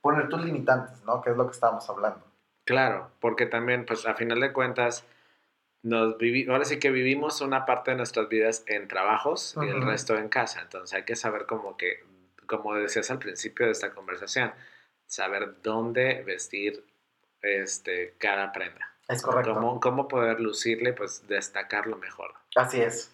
poner 0.00 0.28
tus 0.28 0.44
limitantes, 0.44 1.02
¿no? 1.04 1.22
Que 1.22 1.30
es 1.30 1.36
lo 1.36 1.46
que 1.46 1.52
estábamos 1.52 1.88
hablando. 1.88 2.22
Claro, 2.64 3.10
porque 3.20 3.46
también 3.46 3.86
pues 3.86 4.06
a 4.06 4.14
final 4.14 4.40
de 4.40 4.52
cuentas 4.52 5.04
nos 5.82 6.16
vivi 6.16 6.48
ahora 6.48 6.64
sí 6.64 6.78
que 6.78 6.90
vivimos 6.90 7.40
una 7.42 7.66
parte 7.66 7.90
de 7.90 7.98
nuestras 7.98 8.28
vidas 8.28 8.64
en 8.66 8.88
trabajos 8.88 9.54
y 9.62 9.68
el 9.68 9.82
resto 9.82 10.16
en 10.16 10.28
casa, 10.28 10.62
entonces 10.62 10.94
hay 10.94 11.04
que 11.04 11.14
saber 11.14 11.46
como 11.46 11.76
que, 11.76 12.02
como 12.46 12.74
decías 12.74 13.10
al 13.10 13.18
principio 13.18 13.66
de 13.66 13.72
esta 13.72 13.92
conversación, 13.92 14.52
saber 15.06 15.56
dónde 15.62 16.22
vestir 16.22 16.84
este, 17.42 18.14
cada 18.18 18.52
prenda. 18.52 18.94
Es 19.08 19.22
correcto. 19.22 19.54
Cómo, 19.54 19.80
cómo 19.80 20.08
poder 20.08 20.40
lucirle, 20.40 20.94
pues 20.94 21.28
destacarlo 21.28 21.98
mejor. 21.98 22.34
Así 22.56 22.80
es. 22.80 23.13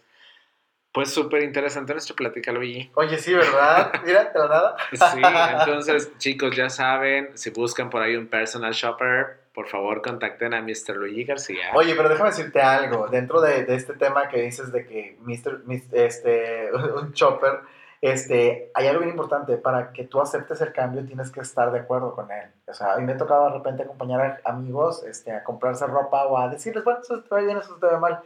Pues 0.93 1.15
súper 1.15 1.45
interesante 1.45 1.93
nuestra 1.93 2.17
plática, 2.17 2.51
Luigi. 2.51 2.91
Oye, 2.95 3.17
sí, 3.17 3.33
¿verdad? 3.33 3.93
Mira, 4.05 4.33
te 4.33 4.39
nada. 4.41 4.77
Sí, 4.91 5.23
entonces, 5.61 6.11
chicos, 6.19 6.57
ya 6.57 6.69
saben, 6.69 7.31
si 7.39 7.51
buscan 7.51 7.91
por 7.91 8.03
ahí 8.03 8.17
un 8.17 8.27
personal 8.27 8.73
shopper, 8.73 9.39
por 9.55 9.69
favor 9.69 10.03
contacten 10.03 10.53
a 10.53 10.63
Mr. 10.63 10.97
Luigi 10.97 11.25
García. 11.25 11.71
Oye, 11.75 11.95
pero 11.95 12.09
déjame 12.09 12.31
decirte 12.31 12.61
algo. 12.61 13.07
Dentro 13.07 13.41
de, 13.41 13.65
de 13.65 13.77
este 13.77 13.95
tema 13.95 14.29
que 14.29 14.43
dices 14.43 14.73
de 14.73 14.85
que 14.85 15.17
Mr. 15.21 15.63
este, 15.93 16.71
un 16.73 17.13
shopper, 17.13 17.61
este, 18.01 18.73
hay 18.75 18.89
algo 18.89 19.01
bien 19.01 19.11
importante. 19.11 19.59
Para 19.59 19.93
que 19.93 20.05
tú 20.05 20.21
aceptes 20.21 20.61
el 20.61 20.73
cambio, 20.73 21.05
tienes 21.05 21.31
que 21.31 21.39
estar 21.39 21.71
de 21.71 21.79
acuerdo 21.79 22.17
con 22.17 22.33
él. 22.33 22.51
O 22.67 22.75
sea, 22.75 22.95
a 22.95 22.97
mí 22.97 23.05
me 23.05 23.13
ha 23.13 23.17
tocado 23.17 23.47
de 23.47 23.59
repente 23.59 23.85
acompañar 23.85 24.41
a 24.45 24.51
amigos 24.51 25.05
este, 25.05 25.31
a 25.31 25.45
comprarse 25.45 25.87
ropa 25.87 26.25
o 26.25 26.37
a 26.37 26.49
decirles, 26.49 26.83
bueno, 26.83 26.99
eso 27.01 27.23
te 27.23 27.33
va 27.33 27.41
bien, 27.43 27.59
eso 27.59 27.77
te 27.77 27.87
va 27.87 28.01
mal 28.01 28.21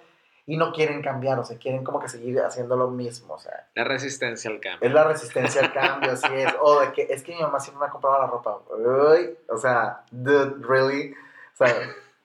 y 0.47 0.57
no 0.57 0.73
quieren 0.73 1.01
cambiar, 1.03 1.39
o 1.39 1.45
sea, 1.45 1.57
quieren 1.59 1.85
como 1.85 2.01
que 2.01 2.09
seguir 2.09 2.41
haciendo 2.41 2.77
lo 2.77 2.89
mismo, 2.89 3.35
o 3.35 3.39
sea. 3.39 3.67
La 3.75 3.85
resistencia 3.85 4.51
al 4.51 4.61
cambio. 4.61 4.87
Es 4.87 4.95
la 4.95 5.05
resistencia 5.05 5.63
al 5.63 5.73
cambio, 5.73 6.13
así 6.13 6.33
es. 6.33 6.55
O 6.61 6.81
de 6.81 6.93
que 6.93 7.07
es 7.09 7.23
que 7.23 7.35
mi 7.35 7.41
mamá 7.41 7.61
siempre 7.61 7.81
me 7.81 7.87
ha 7.87 7.91
comprado 7.91 8.21
la 8.21 8.27
ropa. 8.27 8.61
Uy, 8.77 9.37
o 9.49 9.57
sea, 9.57 10.05
dude, 10.11 10.55
really. 10.67 11.15
O 11.55 11.57
sea, 11.57 11.75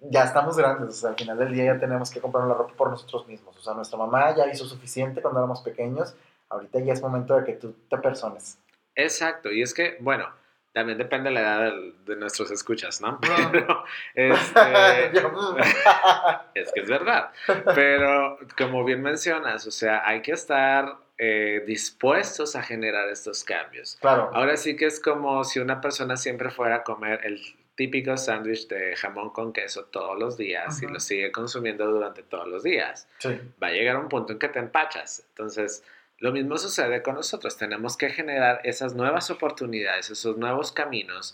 ya 0.01 0.23
estamos 0.23 0.57
grandes, 0.57 0.89
o 0.89 0.93
sea, 0.93 1.09
al 1.11 1.15
final 1.15 1.37
del 1.37 1.53
día 1.53 1.73
ya 1.73 1.79
tenemos 1.79 2.09
que 2.09 2.19
comprar 2.19 2.45
la 2.47 2.53
ropa 2.53 2.73
por 2.75 2.89
nosotros 2.89 3.27
mismos. 3.27 3.55
O 3.57 3.61
sea, 3.61 3.73
nuestra 3.73 3.97
mamá 3.97 4.35
ya 4.35 4.47
hizo 4.47 4.65
suficiente 4.65 5.21
cuando 5.21 5.39
éramos 5.39 5.61
pequeños, 5.61 6.15
ahorita 6.49 6.79
ya 6.79 6.93
es 6.93 7.01
momento 7.01 7.35
de 7.35 7.45
que 7.45 7.53
tú 7.53 7.73
te 7.89 7.97
persones. 7.97 8.57
Exacto, 8.95 9.51
y 9.51 9.61
es 9.61 9.73
que, 9.73 9.97
bueno, 10.01 10.25
También 10.73 10.97
depende 10.97 11.29
de 11.29 11.33
la 11.33 11.41
edad 11.41 11.73
de, 12.05 12.15
nuestros 12.15 12.51
escuchas, 12.51 13.01
¿no? 13.01 13.19
Pero, 13.51 13.85
este, 14.13 15.11
es 16.53 16.71
que 16.71 16.81
es 16.81 16.89
verdad. 16.89 17.31
Pero 17.73 18.37
como 18.57 18.83
bien 18.83 19.01
mencionas, 19.01 19.65
o 19.65 19.71
sea, 19.71 20.07
hay 20.07 20.21
que 20.21 20.31
estar 20.31 20.95
eh, 21.17 21.63
dispuestos 21.65 22.55
a 22.55 22.61
generar 22.63 23.09
estos 23.09 23.43
cambios. 23.43 23.97
Claro. 23.99 24.29
Ahora 24.33 24.57
sí 24.57 24.75
que 24.75 24.85
es 24.85 24.99
como 24.99 25.43
si 25.43 25.59
una 25.59 25.81
persona 25.81 26.17
siempre 26.17 26.51
fuera 26.51 26.77
a 26.77 26.83
comer 26.83 27.21
el 27.23 27.41
típico 27.75 28.17
sándwich 28.17 28.67
de 28.67 28.95
jamón 28.97 29.29
con 29.29 29.53
queso 29.53 29.85
todos 29.85 30.19
los 30.19 30.37
días 30.37 30.83
y 30.83 30.87
lo 30.87 30.99
sigue 30.99 31.31
consumiendo 31.31 31.89
durante 31.89 32.23
todos 32.23 32.45
los 32.45 32.61
días. 32.61 33.07
Sí. 33.19 33.39
Va 33.61 33.67
a 33.67 33.71
llegar 33.71 33.95
un 33.95 34.09
punto 34.09 34.33
en 34.33 34.39
que 34.39 34.49
te 34.49 34.59
empachas. 34.59 35.25
Entonces, 35.29 35.83
lo 36.19 36.31
mismo 36.31 36.57
sucede 36.57 37.01
con 37.01 37.15
nosotros. 37.15 37.57
Tenemos 37.57 37.97
que 37.97 38.09
generar 38.09 38.61
esas 38.63 38.93
nuevas 38.95 39.29
oportunidades, 39.29 40.09
esos 40.09 40.37
nuevos 40.37 40.71
caminos 40.71 41.33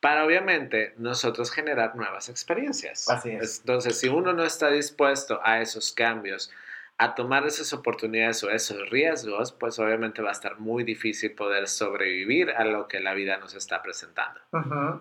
para 0.00 0.24
obviamente 0.24 0.94
nosotros 0.96 1.50
generar 1.50 1.94
nuevas 1.94 2.28
experiencias. 2.28 3.08
Así 3.08 3.30
es. 3.30 3.60
Entonces, 3.60 3.98
si 3.98 4.08
uno 4.08 4.32
no 4.32 4.44
está 4.44 4.70
dispuesto 4.70 5.40
a 5.44 5.60
esos 5.60 5.92
cambios, 5.92 6.50
a 6.96 7.14
tomar 7.14 7.46
esas 7.46 7.72
oportunidades 7.72 8.44
o 8.44 8.50
esos 8.50 8.90
riesgos, 8.90 9.52
pues 9.52 9.78
obviamente 9.78 10.20
va 10.20 10.28
a 10.28 10.32
estar 10.32 10.58
muy 10.58 10.84
difícil 10.84 11.32
poder 11.32 11.66
sobrevivir 11.66 12.50
a 12.50 12.64
lo 12.64 12.88
que 12.88 13.00
la 13.00 13.14
vida 13.14 13.38
nos 13.38 13.54
está 13.54 13.82
presentando. 13.82 14.38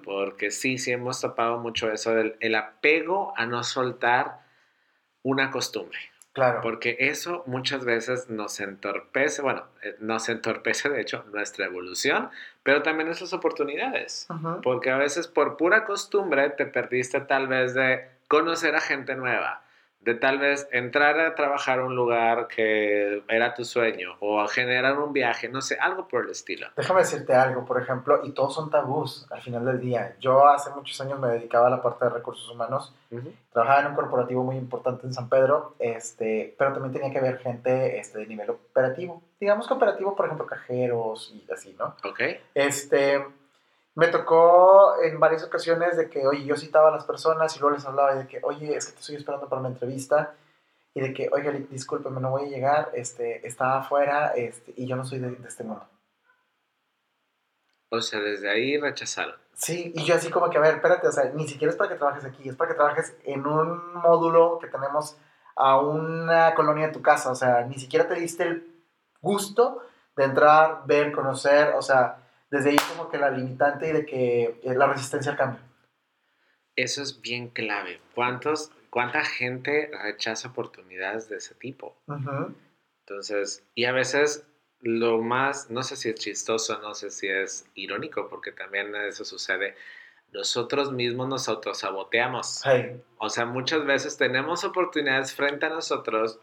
Porque 0.05 0.49
sí, 0.49 0.77
sí 0.77 0.91
hemos 0.91 1.19
topado 1.19 1.59
mucho 1.59 1.91
eso 1.91 2.15
del 2.15 2.38
el 2.39 2.55
apego 2.55 3.34
a 3.36 3.45
no 3.45 3.65
soltar 3.65 4.39
una 5.23 5.51
costumbre. 5.51 5.99
Claro. 6.40 6.62
Porque 6.62 6.96
eso 7.00 7.44
muchas 7.46 7.86
veces 7.86 8.30
nos 8.30 8.60
entorpece, 8.60 9.42
bueno, 9.42 9.66
eh, 9.84 9.96
nos 10.00 10.30
entorpece 10.30 10.90
de 10.90 11.02
hecho 11.02 11.26
nuestra 11.32 11.66
evolución, 11.66 12.30
pero 12.64 12.82
también 12.82 13.10
esas 13.10 13.34
oportunidades. 13.34 14.28
Porque 14.64 14.90
a 14.90 14.98
veces 14.98 15.28
por 15.28 15.58
pura 15.58 15.86
costumbre 15.86 16.50
te 16.52 16.66
perdiste 16.66 17.20
tal 17.22 17.48
vez 17.48 17.74
de 17.74 18.08
conocer 18.28 18.76
a 18.76 18.82
gente 18.82 19.16
nueva 19.16 19.64
de 20.02 20.16
tal 20.16 20.39
vez 20.39 20.68
entrar 20.72 21.20
a 21.20 21.36
trabajar 21.36 21.80
a 21.80 21.86
un 21.86 21.95
lugar 21.95 22.47
que 22.47 23.22
era 23.28 23.54
tu 23.54 23.66
sueño 23.66 24.16
o 24.20 24.39
a 24.39 24.47
generar 24.47 24.97
un 24.97 25.12
viaje, 25.12 25.50
no 25.50 25.62
sé, 25.62 25.78
algo 25.80 26.08
por 26.08 26.26
el 26.26 26.32
estilo. 26.32 26.68
Déjame 26.78 27.02
decirte 27.02 27.34
algo, 27.34 27.66
por 27.66 27.82
ejemplo, 27.82 28.22
y 28.24 28.32
todos 28.32 28.56
son 28.56 28.70
tabús 28.70 29.28
al 29.30 29.41
final 29.41 29.66
del 29.66 29.80
día. 29.80 30.16
Yo 30.20 30.47
hace 30.47 30.70
muchos 30.72 31.00
años 31.02 31.20
me 31.20 31.28
dedicaba 31.28 31.68
a 31.68 31.70
la 31.70 31.82
parte 31.82 32.06
de 32.06 32.12
recursos 32.12 32.50
humanos, 32.50 32.95
trabajaba 33.52 33.82
en 33.82 33.88
un 33.88 33.95
corporativo 33.95 34.43
muy 34.43 34.56
importante 34.56 35.06
en 35.06 35.14
San 35.14 35.28
Pedro, 35.28 35.76
este, 35.80 36.56
pero 36.58 36.74
también 36.74 36.93
tenía 36.93 37.12
que 37.12 37.22
ver 37.22 37.39
gente 37.39 38.00
este, 38.00 38.20
de 38.20 38.28
nivel 38.28 38.50
operativo, 38.50 39.22
digamos 39.39 39.68
que 39.68 39.74
operativo, 39.74 40.16
por 40.16 40.26
ejemplo, 40.26 40.45
cajeros 40.45 41.34
y 41.34 41.52
así, 41.52 41.76
¿no? 41.78 41.95
Ok. 42.04 42.22
Este, 42.54 43.22
me 44.00 44.08
tocó 44.08 44.95
en 45.04 45.20
varias 45.20 45.43
ocasiones 45.43 45.97
de 45.97 46.10
que, 46.10 46.26
oye, 46.26 46.45
yo 46.45 46.56
citaba 46.56 46.88
a 46.88 46.91
las 46.91 47.04
personas 47.04 47.54
y 47.54 47.60
luego 47.60 47.76
les 47.76 47.86
hablaba 47.86 48.16
de 48.16 48.28
que, 48.28 48.39
oye, 48.43 48.74
es 48.74 48.86
que 48.86 48.93
te 48.93 49.00
estoy 49.02 49.18
esperando 49.18 49.50
para 49.50 49.60
una 49.60 49.70
entrevista 49.70 50.36
y 50.93 51.02
de 51.02 51.14
que, 51.14 51.28
oiga, 51.34 51.52
discúlpeme, 51.52 52.22
no 52.22 52.32
voy 52.32 52.45
a 52.45 52.47
llegar, 52.47 52.91
este, 52.93 53.45
estaba 53.45 53.80
afuera 53.80 54.30
este, 54.36 54.74
y 54.78 54.88
yo 54.88 54.95
no 54.95 55.04
soy 55.04 55.20
de, 55.20 55.38
este 55.45 55.66
mundo. 55.66 55.86
O 57.89 58.00
sea, 58.00 58.22
desde 58.22 58.50
ahí 58.50 58.78
rechazaron. 58.78 59.36
Sí, 59.54 59.91
y 59.93 60.06
yo 60.06 60.16
así 60.16 60.30
como 60.30 60.50
que, 60.50 60.58
a 60.58 60.62
ver, 60.62 60.76
espérate, 60.76 61.06
o 61.06 61.12
sea, 61.12 61.26
ni 61.34 61.45
siquiera 61.45 61.70
es 61.70 61.78
para 61.78 61.89
que 61.89 61.97
trabajes 61.97 62.24
aquí, 62.24 62.47
es 62.47 62.56
para 62.56 62.72
que 62.72 62.78
trabajes 62.78 63.18
en 63.26 63.45
un 63.45 63.95
módulo 63.95 64.60
que 64.60 64.68
tenemos 64.68 65.18
a 65.58 65.78
una 65.82 66.56
colonia 66.56 66.88
de 66.88 66.93
tu 66.93 67.02
casa, 67.02 67.32
o 67.32 67.36
sea, 67.36 67.66
ni 67.66 67.78
siquiera 67.78 68.08
te 68.08 68.16
diste 68.16 68.43
el 68.43 68.86
gusto 69.22 69.84
de 70.16 70.24
entrar, 70.24 70.84
ver, 70.86 71.12
conocer, 71.12 71.74
o 71.76 71.82
sea, 71.82 72.18
desde 72.50 72.72
ahí 72.72 72.78
como 72.89 73.10
que 73.10 73.18
la 73.18 73.32
limitante 73.32 73.89
y 73.89 73.93
de 73.93 74.06
que 74.06 74.60
la 74.64 74.88
resistencia 74.88 75.32
al 75.32 75.38
cambio. 75.38 75.62
Eso 76.76 77.02
es 77.02 77.22
bien 77.22 77.50
clave. 77.50 78.00
¿Cuántos, 78.16 78.72
¿Cuánta 78.89 79.24
gente 79.24 79.91
rechaza 80.04 80.50
oportunidades 80.50 81.30
de 81.30 81.38
ese 81.38 81.56
tipo? 81.56 82.02
Entonces, 83.06 83.64
y 83.76 83.86
a 83.86 83.91
veces 83.91 84.45
lo 84.82 85.22
más, 85.22 85.70
no 85.70 85.84
sé 85.84 85.95
si 85.95 86.10
es 86.10 86.16
chistoso, 86.16 86.80
no 86.80 86.95
sé 86.95 87.10
si 87.10 87.28
es 87.28 87.68
irónico, 87.76 88.30
porque 88.30 88.52
también 88.52 88.95
eso 88.95 89.26
sucede, 89.26 89.76
nosotros 90.32 90.91
mismos 90.91 91.28
nos 91.28 91.50
autosaboteamos. 91.50 92.62
O 93.18 93.30
sea, 93.30 93.45
muchas 93.45 93.86
veces 93.86 94.18
tenemos 94.18 94.64
oportunidades 94.64 95.34
frente 95.34 95.66
a 95.66 95.70
nosotros 95.70 96.39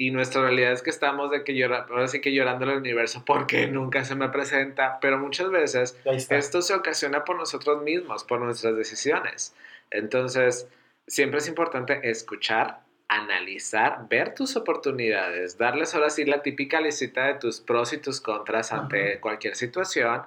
y 0.00 0.12
nuestra 0.12 0.40
realidad 0.40 0.72
es 0.72 0.80
que 0.80 0.88
estamos 0.88 1.30
de 1.30 1.44
que 1.44 1.54
llora, 1.54 1.86
ahora 1.90 2.08
sí 2.08 2.22
que 2.22 2.32
llorando 2.32 2.64
al 2.64 2.78
universo 2.78 3.22
porque 3.22 3.66
nunca 3.66 4.02
se 4.02 4.14
me 4.14 4.30
presenta, 4.30 4.98
pero 4.98 5.18
muchas 5.18 5.50
veces 5.50 6.00
esto 6.30 6.62
se 6.62 6.72
ocasiona 6.72 7.22
por 7.26 7.36
nosotros 7.36 7.82
mismos, 7.82 8.24
por 8.24 8.40
nuestras 8.40 8.74
decisiones. 8.76 9.54
Entonces, 9.90 10.66
siempre 11.06 11.40
es 11.40 11.48
importante 11.48 12.00
escuchar, 12.08 12.80
analizar, 13.08 14.08
ver 14.08 14.34
tus 14.34 14.56
oportunidades, 14.56 15.58
darles 15.58 15.94
ahora 15.94 16.08
sí 16.08 16.24
la 16.24 16.40
típica 16.40 16.80
lista 16.80 17.26
de 17.26 17.34
tus 17.34 17.60
pros 17.60 17.92
y 17.92 17.98
tus 17.98 18.22
contras 18.22 18.72
ante 18.72 19.20
cualquier 19.20 19.54
situación 19.54 20.22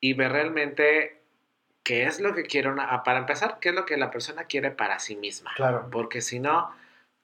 y 0.00 0.12
ver 0.12 0.32
realmente 0.32 1.22
qué 1.82 2.04
es 2.04 2.20
lo 2.20 2.34
que 2.34 2.42
quiere 2.42 2.68
una, 2.68 3.02
para 3.04 3.20
empezar, 3.20 3.56
qué 3.58 3.70
es 3.70 3.74
lo 3.74 3.86
que 3.86 3.96
la 3.96 4.10
persona 4.10 4.44
quiere 4.44 4.70
para 4.70 4.98
sí 4.98 5.16
misma. 5.16 5.50
Claro. 5.56 5.88
Porque 5.90 6.20
si 6.20 6.40
no, 6.40 6.76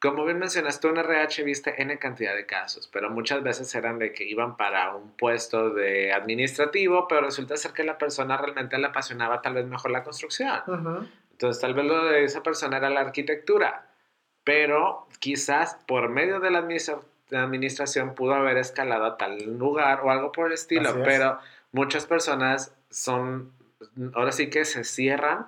como 0.04 0.26
bien 0.26 0.38
mencionaste, 0.38 0.86
en 0.86 0.98
RH 0.98 1.42
viste 1.44 1.80
N 1.80 1.98
cantidad 1.98 2.34
de 2.34 2.44
casos, 2.44 2.90
pero 2.92 3.08
muchas 3.08 3.42
veces 3.42 3.74
eran 3.74 3.98
de 3.98 4.12
que 4.12 4.24
iban 4.24 4.54
para 4.58 4.94
un 4.94 5.12
puesto 5.12 5.70
de 5.70 6.12
administrativo, 6.12 7.08
pero 7.08 7.22
resulta 7.22 7.56
ser 7.56 7.72
que 7.72 7.84
la 7.84 7.96
persona 7.96 8.36
realmente 8.36 8.76
le 8.76 8.88
apasionaba 8.88 9.40
tal 9.40 9.54
vez 9.54 9.64
mejor 9.64 9.90
la 9.92 10.04
construcción. 10.04 10.60
Entonces, 11.30 11.58
tal 11.58 11.72
vez 11.72 11.86
lo 11.86 12.04
de 12.04 12.22
esa 12.24 12.42
persona 12.42 12.76
era 12.76 12.90
la 12.90 13.00
arquitectura, 13.00 13.86
pero 14.44 15.08
quizás 15.20 15.78
por 15.86 16.10
medio 16.10 16.38
de 16.38 16.50
la, 16.50 16.58
administración 17.32 18.14
pudo 18.14 18.34
haber 18.34 18.58
escalado 18.58 19.06
a 19.06 19.16
tal 19.16 19.56
lugar 19.58 20.02
o 20.04 20.10
algo 20.10 20.32
por 20.32 20.48
el 20.48 20.52
estilo, 20.52 21.02
pero 21.02 21.38
muchas 21.72 22.04
personas 22.04 22.74
son, 22.90 23.52
ahora 24.12 24.32
sí 24.32 24.50
que 24.50 24.66
se 24.66 24.84
cierran 24.84 25.46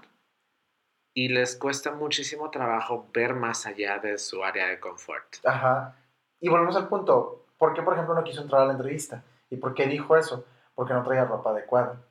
y 1.17 1.29
les 1.29 1.57
cuesta 1.57 1.93
muchísimo 1.93 2.51
trabajo 2.51 3.07
ver 3.15 3.33
más 3.33 3.65
allá 3.65 3.99
de 3.99 4.19
su 4.19 4.45
área 4.45 4.67
de 4.67 4.79
confort. 4.79 5.25
Ajá. 5.47 5.97
Y 6.41 6.51
volvemos 6.51 6.77
al 6.77 6.89
punto, 6.89 7.47
¿por 7.57 7.73
qué, 7.73 7.81
por 7.81 7.95
ejemplo, 7.95 8.15
no 8.15 8.23
quiso 8.23 8.43
entrar 8.43 8.61
a 8.61 8.67
la 8.67 8.73
entrevista? 8.73 9.25
¿Y 9.49 9.57
por 9.57 9.73
qué 9.73 9.87
dijo 9.87 10.15
eso? 10.15 10.45
Porque 10.75 10.93
no 10.93 11.03
traía 11.03 11.25
ropa 11.25 11.53
adecuada. 11.53 12.03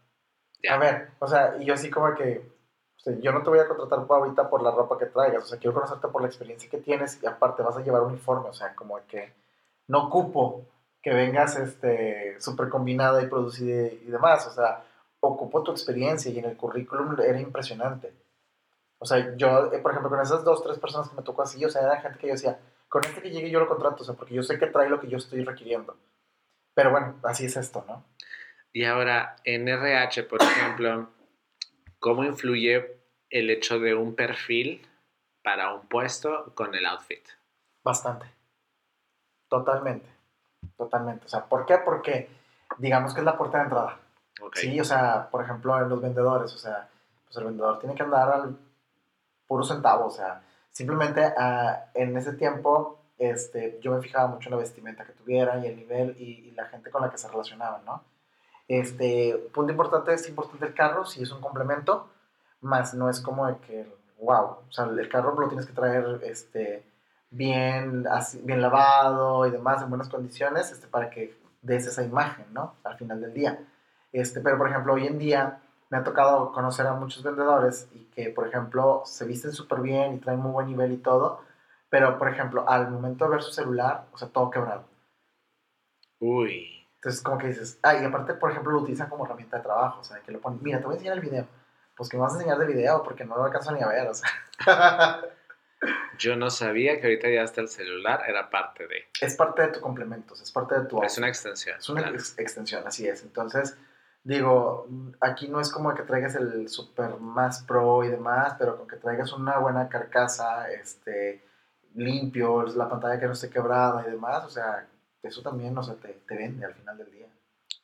A 0.68 0.78
ver, 0.78 1.12
o 1.20 1.28
sea, 1.28 1.56
y 1.60 1.66
yo 1.66 1.76
así 1.76 1.92
como 1.92 2.16
que, 2.16 2.52
o 2.98 3.00
sea, 3.00 3.14
yo 3.20 3.32
no 3.32 3.44
te 3.44 3.50
voy 3.52 3.60
a 3.60 3.68
contratar 3.68 4.00
ahorita 4.10 4.50
por 4.50 4.64
la 4.64 4.72
ropa 4.72 4.98
que 4.98 5.06
traigas, 5.06 5.44
o 5.44 5.46
sea, 5.46 5.60
quiero 5.60 5.76
conocerte 5.76 6.08
por 6.08 6.24
la 6.24 6.28
experiencia 6.28 6.68
que 6.68 6.80
tienes 6.80 7.22
y 7.22 7.28
aparte 7.28 7.62
vas 7.62 7.78
a 7.78 7.84
llevar 7.84 8.02
un 8.02 8.14
uniforme, 8.14 8.50
o 8.50 8.54
sea, 8.54 8.74
como 8.74 8.98
que 9.06 9.34
no 9.88 10.06
ocupo 10.06 10.66
que 11.04 11.14
vengas 11.14 11.58
este 11.58 12.42
súper 12.42 12.70
combinada 12.70 13.22
y 13.22 13.28
producida 13.28 13.86
y 13.86 14.06
demás, 14.06 14.48
o 14.48 14.52
sea, 14.52 14.84
ocupo 15.20 15.62
tu 15.62 15.70
experiencia 15.70 16.32
y 16.32 16.40
en 16.40 16.46
el 16.46 16.58
currículum 16.58 17.16
era 17.22 17.40
impresionante. 17.40 18.25
O 19.00 19.06
sea, 19.06 19.36
yo, 19.36 19.72
eh, 19.74 19.80
por 19.80 19.92
ejemplo, 19.92 20.10
con 20.10 20.22
esas 20.22 20.44
dos, 20.44 20.64
tres 20.64 20.80
personas 20.80 21.10
que 21.10 21.16
me 21.16 21.24
tocó 21.24 21.42
así, 21.42 21.64
o 21.64 21.70
sea, 21.70 21.84
era 21.84 22.02
gente 22.02 22.18
que 22.18 22.28
yo 22.28 22.34
decía, 22.34 22.60
con 22.88 23.04
este 23.04 23.22
que 23.22 23.30
llegue 23.30 23.50
yo 23.50 23.60
lo 23.60 23.68
contrato, 23.68 24.04
o 24.04 24.06
sea, 24.06 24.16
porque 24.16 24.34
yo 24.34 24.44
sé 24.44 24.58
que 24.58 24.68
trae 24.68 24.90
lo 24.90 25.00
que 25.00 25.08
yo 25.08 25.18
estoy 25.18 25.44
requiriendo. 25.44 25.98
Pero 26.74 26.92
bueno, 26.92 27.16
así 27.24 27.46
es 27.46 27.58
esto, 27.58 27.84
¿no? 27.88 28.04
Y 28.72 28.86
ahora, 28.86 29.38
en 29.44 29.68
RH, 29.68 30.24
por 30.24 30.42
ejemplo, 30.42 31.10
¿cómo 32.00 32.24
influye 32.24 33.00
el 33.30 33.50
hecho 33.50 33.80
de 33.80 33.96
un 33.96 34.16
perfil 34.16 34.86
para 35.44 35.74
un 35.74 35.88
puesto 35.88 36.54
con 36.56 36.76
el 36.76 36.86
outfit? 36.86 37.26
Bastante. 37.84 38.26
Totalmente. 39.50 40.10
Totalmente. 40.78 41.26
O 41.26 41.30
sea, 41.30 41.46
¿por 41.46 41.66
qué? 41.66 41.78
Porque 41.78 42.30
digamos 42.78 43.14
que 43.14 43.22
es 43.22 43.26
la 43.26 43.38
puerta 43.38 43.60
de 43.60 43.64
entrada. 43.66 44.00
Sí, 44.54 44.80
o 44.80 44.84
sea, 44.84 45.30
por 45.30 45.44
ejemplo, 45.44 45.80
en 45.80 45.88
los 45.88 46.02
vendedores, 46.02 46.54
o 46.54 46.58
sea, 46.58 46.90
pues 47.26 47.38
el 47.38 47.46
vendedor 47.46 47.80
tiene 47.80 47.96
que 47.96 48.04
andar 48.04 48.30
al 48.30 48.58
puro 49.48 49.64
centavo, 49.64 50.08
o 50.08 50.12
sea, 50.12 50.42
simplemente 50.72 51.22
ah, 51.38 51.86
en 51.94 52.16
ese 52.18 52.34
tiempo 52.34 53.00
este, 53.18 53.80
yo 53.82 53.94
me 53.94 54.02
fijaba 54.02 54.28
mucho 54.28 54.50
en 54.50 54.56
la 54.56 54.62
vestimenta 54.62 55.06
que 55.06 55.14
tuviera 55.14 55.58
y 55.60 55.68
el 55.68 55.78
nivel 55.78 56.16
y, 56.20 56.52
la 56.52 56.66
gente 56.66 56.90
con 56.90 57.02
la 57.02 57.12
que 57.12 57.18
se 57.18 57.28
relacionaban, 57.28 57.84
¿no? 57.86 58.04
Este, 58.68 59.50
punto 59.54 59.72
importante, 59.72 60.14
es 60.14 60.28
importante 60.30 60.66
el 60.66 60.74
carro, 60.74 61.06
si 61.06 61.22
es 61.22 61.32
un 61.32 61.42
complemento, 61.42 62.10
más 62.62 62.94
no 62.94 63.10
es 63.10 63.20
como 63.20 63.46
de 63.46 63.58
que, 63.58 63.86
wow, 64.20 64.58
o 64.68 64.72
sea, 64.72 64.86
el 64.86 65.10
carro 65.10 65.38
lo 65.38 65.48
tienes 65.48 65.66
que 65.66 65.74
traer 65.74 66.22
este, 66.24 66.86
bien, 67.30 68.08
así, 68.08 68.42
bien 68.44 68.62
lavado 68.62 69.46
y 69.46 69.52
demás, 69.52 69.82
en 69.82 69.90
buenas 69.90 70.10
condiciones, 70.10 70.72
este, 70.72 70.88
para 70.88 71.10
que 71.10 71.38
des 71.62 71.86
esa 71.88 72.04
imagen, 72.04 72.46
¿no? 72.54 72.76
Al 72.84 72.98
final 72.98 73.22
del 73.22 73.34
día. 73.34 73.60
Este, 74.14 74.40
pero, 74.40 74.58
por 74.58 74.70
ejemplo, 74.70 74.94
hoy 74.94 75.08
en 75.08 75.20
día 75.20 75.60
me 75.90 75.98
ha 75.98 76.04
tocado 76.04 76.52
conocer 76.52 76.88
a 76.88 76.94
muchos 76.94 77.24
vendedores 77.24 77.88
y 77.94 78.06
que, 78.06 78.30
por 78.30 78.48
ejemplo, 78.48 79.04
se 79.06 79.26
visten 79.26 79.52
súper 79.52 79.80
bien 79.82 80.16
y 80.16 80.18
traen 80.20 80.40
muy 80.40 80.52
buen 80.52 80.68
nivel 80.68 80.92
y 80.92 80.98
todo, 80.98 81.42
pero, 81.90 82.18
por 82.18 82.28
ejemplo, 82.30 82.68
al 82.68 82.90
momento 82.90 83.26
de 83.26 83.32
ver 83.32 83.44
su 83.44 83.52
celular, 83.52 84.06
o 84.12 84.18
sea, 84.18 84.28
todo 84.30 84.50
quebrado. 84.50 84.86
Uy. 86.20 86.88
Entonces, 86.96 87.22
como 87.22 87.38
que 87.38 87.48
dices, 87.48 87.78
ah, 87.84 87.96
y 87.96 88.04
aparte, 88.04 88.34
por 88.34 88.52
ejemplo, 88.52 88.72
lo 88.72 88.80
utilizan 88.80 89.10
como 89.10 89.26
herramienta 89.26 89.58
de 89.58 89.64
trabajo, 89.64 90.02
o 90.02 90.04
sea, 90.04 90.20
que 90.22 90.32
lo 90.32 90.40
ponen, 90.42 90.60
mira, 90.64 90.80
te 90.80 90.86
voy 90.86 90.94
a 90.94 90.98
enseñar 90.98 91.18
el 91.18 91.22
video. 91.22 91.48
Pues 91.96 92.10
que 92.10 92.18
me 92.18 92.24
vas 92.24 92.34
a 92.34 92.36
enseñar 92.38 92.58
de 92.58 92.66
video 92.66 93.04
porque 93.04 93.24
no 93.24 93.38
lo 93.38 93.46
alcanzo 93.46 93.72
ni 93.72 93.82
a 93.82 93.88
ver, 93.88 94.08
o 94.08 94.14
sea. 94.14 94.30
Yo 96.18 96.36
no 96.36 96.50
sabía 96.50 97.00
que 97.00 97.08
ahorita 97.08 97.30
ya 97.30 97.44
hasta 97.44 97.62
el 97.62 97.68
celular 97.68 98.24
era 98.28 98.50
parte 98.50 98.88
de. 98.88 99.04
es 99.22 99.36
parte 99.36 99.62
de 99.62 99.68
tu 99.68 99.82
complementos, 99.82 100.42
es 100.42 100.52
parte 100.52 100.80
de 100.80 100.86
tu... 100.88 101.04
Es 101.04 101.18
una 101.18 101.28
extensión. 101.28 101.78
Es 101.78 101.90
una 101.90 102.02
claro. 102.02 102.16
ex- 102.16 102.40
extensión, 102.40 102.84
así 102.88 103.08
es. 103.08 103.22
Entonces, 103.24 103.78
digo, 104.26 104.88
aquí 105.22 105.48
no 105.48 105.62
es 105.62 105.72
como 105.72 105.94
que 105.96 106.04
traigas 106.04 106.36
el 106.36 106.68
super 106.68 107.18
más 107.20 107.64
pro 107.64 108.04
y 108.04 108.10
demás, 108.10 108.56
pero 108.60 108.76
con 108.78 108.88
que 108.88 108.98
traigas 108.98 109.32
una 109.32 109.58
buena 109.60 109.88
carcasa, 109.88 110.70
este, 110.72 111.42
limpio, 111.94 112.64
la 112.64 112.90
pantalla 112.90 113.20
que 113.20 113.28
no 113.28 113.32
esté 113.34 113.50
quebrada 113.50 114.04
y 114.06 114.12
demás, 114.12 114.44
o 114.44 114.50
sea, 114.50 114.86
eso 115.24 115.42
también, 115.42 115.78
o 115.78 115.84
sea, 115.84 115.96
te, 115.96 116.10
te 116.28 116.36
vende 116.36 116.66
al 116.66 116.74
final 116.74 116.98
del 116.98 117.12
día. 117.12 117.28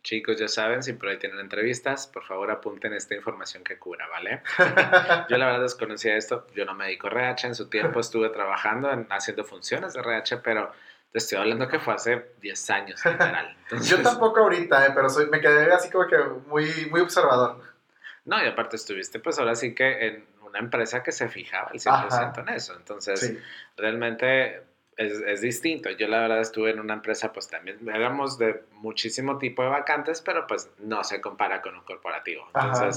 Chicos, 0.04 0.38
ya 0.40 0.48
saben, 0.48 0.82
si 0.82 0.94
por 0.94 1.10
ahí 1.10 1.20
tienen 1.20 1.40
entrevistas, 1.40 2.08
por 2.08 2.24
favor 2.24 2.50
apunten 2.50 2.92
esta 2.94 3.14
información 3.14 3.64
que 3.64 3.78
cura, 3.78 4.08
¿vale? 4.08 4.42
Yo 5.30 5.38
la 5.38 5.46
verdad 5.46 5.62
desconocía 5.62 6.18
esto, 6.18 6.48
yo 6.56 6.66
no 6.66 6.74
me 6.74 6.86
dedico 6.86 7.06
a 7.08 7.12
RH, 7.12 7.48
en 7.48 7.56
su 7.56 7.70
tiempo 7.70 8.00
estuve 8.00 8.30
trabajando 8.30 8.92
en- 8.92 9.06
haciendo 9.12 9.44
funciones 9.46 9.94
de 9.94 10.00
RH, 10.00 10.38
pero 10.38 10.72
te 11.12 11.18
estoy 11.18 11.38
hablando 11.38 11.68
que 11.68 11.80
fue 11.80 11.94
hace 11.94 12.32
10 12.42 12.70
años, 12.70 13.06
literal. 13.06 13.56
Entonces, 13.64 13.90
Yo 13.90 14.02
tampoco 14.02 14.40
ahorita, 14.42 14.88
eh, 14.88 14.92
pero 14.96 15.10
soy, 15.10 15.28
me 15.28 15.42
quedé 15.42 15.72
así 15.72 15.90
como 15.90 16.08
que 16.08 16.18
muy, 16.48 16.88
muy 16.90 17.02
observador. 17.02 17.62
No, 18.26 18.42
y 18.44 18.48
aparte 18.48 18.76
estuviste 18.76 19.20
pues 19.20 19.40
ahora 19.40 19.56
sí 19.56 19.74
que 19.74 20.08
en 20.08 20.26
una 20.44 20.60
empresa 20.60 21.02
que 21.02 21.12
se 21.12 21.28
fijaba 21.28 21.72
el 21.74 21.80
100% 21.80 22.42
en 22.42 22.50
eso, 22.50 22.76
entonces 22.76 23.20
Sí, 23.20 23.40
realmente 23.78 24.62
es, 24.98 25.14
es 25.26 25.42
distinto. 25.42 25.90
Yo 25.92 26.08
la 26.08 26.22
verdad 26.22 26.42
estuve 26.42 26.72
en 26.72 26.80
una 26.80 26.94
empresa, 26.94 27.34
pues 27.34 27.48
también 27.48 27.80
éramos 27.90 28.38
de 28.38 28.64
muchísimo 28.74 29.38
tipo 29.38 29.64
de 29.64 29.70
vacantes, 29.70 30.22
pero 30.22 30.46
pues 30.46 30.70
no 30.80 31.04
se 31.04 31.20
compara 31.20 31.62
con 31.62 31.76
un 31.76 31.84
corporativo. 31.84 32.48
Ajá. 32.54 32.90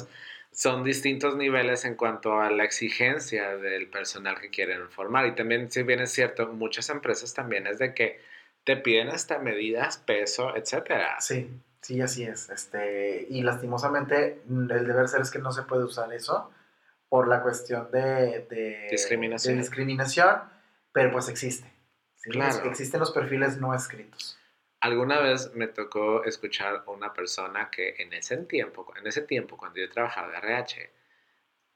Son 0.55 0.84
distintos 0.84 1.36
niveles 1.36 1.84
en 1.84 1.96
cuanto 1.96 2.40
a 2.40 2.50
la 2.50 2.64
exigencia 2.64 3.57
del 3.57 3.88
personal 3.88 4.40
que 4.40 4.50
quieren 4.50 4.88
formar. 4.88 5.26
Y 5.26 5.34
también, 5.34 5.70
si 5.70 5.82
bien 5.82 6.00
es 6.00 6.12
cierto, 6.12 6.46
muchas 6.46 6.88
empresas 6.90 7.34
también 7.34 7.66
es 7.66 7.78
de 7.78 7.92
que 7.92 8.20
te 8.64 8.76
piden 8.76 9.09
hasta 9.09 9.38
medidas, 9.38 9.98
peso, 9.98 10.57
etcétera. 10.57 11.16
sí, 11.20 11.50
sí, 11.82 12.00
así 12.00 12.22
es. 12.24 12.48
Este, 12.50 13.26
y 13.28 13.42
lastimosamente, 13.42 14.40
mm, 14.46 14.70
el 14.70 14.86
deber 14.86 15.09
ser 15.09 15.20
es 15.22 15.30
que 15.30 15.38
no 15.40 15.52
se 15.52 15.62
puede 15.62 15.84
usar 15.84 16.12
eso 16.12 16.50
por 17.09 17.28
la 17.28 17.42
cuestión 17.42 17.90
de, 17.90 18.46
de- 18.48 18.88
Discriminación. 18.90 19.55
de 19.57 19.61
discriminación, 19.61 20.40
pero 20.92 21.11
pues 21.12 21.28
existe. 21.28 21.70
¿sí? 22.16 22.30
Claro. 22.30 22.64
Existen 22.70 23.00
los 23.00 23.11
perfiles 23.12 23.59
no 23.59 23.74
escritos. 23.74 24.38
Alguna 24.85 25.18
vez 25.18 25.55
me 25.55 25.66
tocó 25.66 26.24
escuchar 26.24 26.85
a 26.87 26.91
una 26.91 27.14
persona 27.14 27.70
que 27.70 27.95
en 28.01 28.12
ese 28.12 28.37
tiempo, 28.37 28.93
en 28.99 29.07
ese 29.07 29.22
tiempo 29.22 29.57
cuando 29.57 29.80
yo 29.80 29.89
trabajaba 29.89 30.30
de 30.30 30.37
RH, 30.37 30.91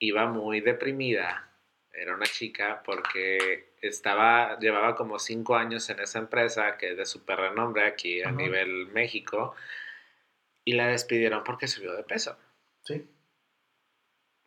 iba 0.01 0.27
muy 0.27 0.61
deprimida. 0.61 1.51
Era 1.91 2.15
una 2.15 2.27
chica 2.27 2.83
porque 2.85 3.73
estaba, 3.81 4.59
llevaba 4.59 4.95
como 4.95 5.19
cinco 5.19 5.57
años 5.57 5.89
en 5.89 6.01
esa 6.01 6.19
empresa 6.19 6.77
que 6.77 6.91
es 6.91 6.99
de 6.99 7.07
super 7.07 7.39
renombre 7.39 7.87
aquí 7.87 8.21
a 8.21 8.31
nivel 8.31 8.89
México 8.89 9.55
y 10.63 10.75
la 10.75 10.89
despidieron 10.89 11.45
porque 11.45 11.67
subió 11.67 11.95
de 11.95 12.03
peso. 12.03 12.37
¿sí? 12.83 13.09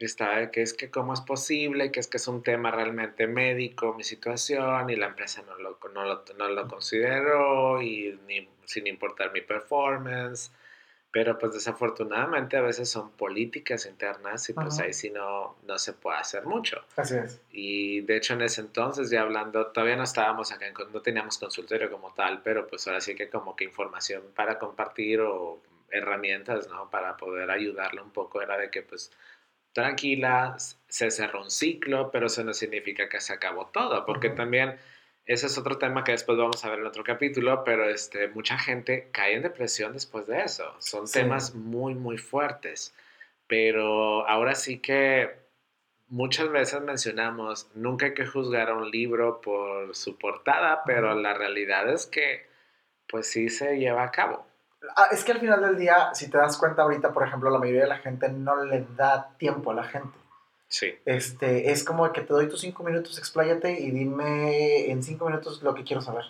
Y 0.02 0.06
estaba 0.06 0.38
de 0.38 0.52
que 0.52 0.62
es 0.62 0.74
que 0.74 0.90
cómo 0.90 1.14
es 1.14 1.22
posible, 1.22 1.92
que 1.92 2.00
es 2.00 2.08
que 2.08 2.18
es 2.18 2.28
un 2.28 2.42
tema 2.42 2.72
realmente 2.72 3.28
médico, 3.28 3.94
mi 3.94 4.04
situación, 4.04 4.90
y 4.90 4.96
la 4.96 5.08
empresa 5.08 5.44
no 5.44 5.58
lo, 5.58 5.78
no 5.94 6.06
lo, 6.06 6.24
no 6.38 6.50
lo 6.50 6.68
consideró, 6.68 7.82
y 7.82 8.20
ni, 8.28 8.50
sin 8.66 8.88
importar 8.88 9.32
mi 9.32 9.42
performance. 9.42 10.52
Pero 11.12 11.38
pues 11.38 11.54
desafortunadamente 11.54 12.56
a 12.56 12.62
veces 12.62 12.90
son 12.90 13.12
políticas 13.12 13.86
internas 13.86 14.50
y 14.50 14.54
pues 14.54 14.76
Ajá. 14.76 14.84
ahí 14.84 14.94
sí 14.94 15.10
no, 15.10 15.58
no 15.68 15.78
se 15.78 15.92
puede 15.92 16.18
hacer 16.18 16.46
mucho. 16.46 16.86
Así 16.96 17.18
es. 17.18 17.42
Y 17.52 18.00
de 18.02 18.16
hecho 18.16 18.34
en 18.34 18.44
ese 18.44 18.62
entonces 18.62 19.10
ya 19.10 19.22
hablando, 19.22 19.68
todavía 19.68 19.98
no 19.98 20.04
estábamos 20.04 20.54
acá, 20.54 20.68
no 20.94 21.02
teníamos 21.02 21.38
consultorio 21.38 21.92
como 21.92 22.14
tal, 22.14 22.42
pero 22.42 22.66
pues 22.66 22.88
ahora 22.88 23.02
sí 23.02 23.14
que 23.14 23.30
como 23.30 23.58
que 23.58 23.66
información 23.66 24.24
para 24.34 24.58
compartir 24.58 25.20
o 25.20 25.60
herramientas, 25.92 26.70
¿no? 26.70 26.90
Para 26.90 27.18
poder 27.18 27.52
ayudarle 27.52 28.02
un 28.02 28.12
poco 28.12 28.42
era 28.42 28.58
de 28.58 28.72
que 28.72 28.82
pues 28.82 29.12
tranquila, 29.74 30.56
se 30.88 31.12
cerró 31.12 31.44
un 31.44 31.52
ciclo, 31.52 32.12
pero 32.12 32.28
eso 32.28 32.44
no 32.44 32.54
significa 32.54 33.10
que 33.10 33.20
se 33.22 33.34
acabó 33.34 33.68
todo, 33.68 34.06
porque 34.06 34.30
también 34.30 34.76
ese 35.26 35.46
es 35.48 35.58
otro 35.58 35.78
tema 35.78 36.04
que 36.04 36.12
después 36.12 36.38
vamos 36.38 36.64
a 36.66 36.70
ver 36.70 36.80
en 36.80 36.86
otro 36.88 37.04
capítulo, 37.04 37.64
pero 37.64 37.88
este, 37.90 38.28
mucha 38.30 38.58
gente 38.58 39.10
cae 39.12 39.36
en 39.36 39.44
depresión 39.44 39.94
después 39.94 40.28
de 40.28 40.42
eso. 40.42 40.76
Son 40.80 41.08
Sí. 41.08 41.20
temas 41.20 41.56
muy, 41.56 41.94
muy 41.96 42.18
fuertes. 42.18 42.94
Pero 43.48 44.28
ahora 44.28 44.56
sí 44.56 44.80
que 44.80 45.30
muchas 46.08 46.50
veces 46.50 46.82
mencionamos, 46.82 47.70
nunca 47.76 48.08
hay 48.08 48.14
que 48.14 48.26
juzgar 48.26 48.70
a 48.70 48.76
un 48.76 48.90
libro 48.90 49.42
por 49.42 49.96
su 49.96 50.18
portada, 50.18 50.84
pero 50.86 51.16
la 51.16 51.34
realidad 51.34 51.90
es 51.90 52.06
que 52.06 52.50
pues 53.08 53.28
sí 53.28 53.50
se 53.50 53.78
lleva 53.78 54.04
a 54.04 54.12
cabo. 54.12 54.46
Ah, 54.96 55.08
es 55.12 55.24
que 55.24 55.32
al 55.32 55.40
final 55.40 55.62
del 55.62 55.78
día, 55.78 56.14
si 56.14 56.30
te 56.30 56.38
das 56.38 56.58
cuenta 56.58 56.82
ahorita, 56.82 57.14
por 57.14 57.26
ejemplo, 57.26 57.50
la 57.50 57.60
mayoría 57.60 57.84
de 57.84 57.88
la 57.88 58.00
gente 58.00 58.30
no 58.30 58.64
le 58.64 58.86
da 58.96 59.30
tiempo 59.38 59.72
a 59.72 59.76
la 59.76 59.84
gente. 59.84 60.18
Sí, 60.68 60.94
Este, 61.06 61.72
es 61.72 61.84
como 61.84 62.10
que 62.14 62.22
te 62.22 62.34
doy 62.34 62.48
tus 62.48 62.62
cinco 62.62 62.84
minutos, 62.84 63.18
expláyate 63.18 63.80
y 63.80 63.92
dime 63.92 64.90
en 64.90 65.04
cinco 65.04 65.26
minutos 65.26 65.62
lo 65.62 65.74
que 65.76 65.84
quiero 65.84 66.02
saber. 66.02 66.24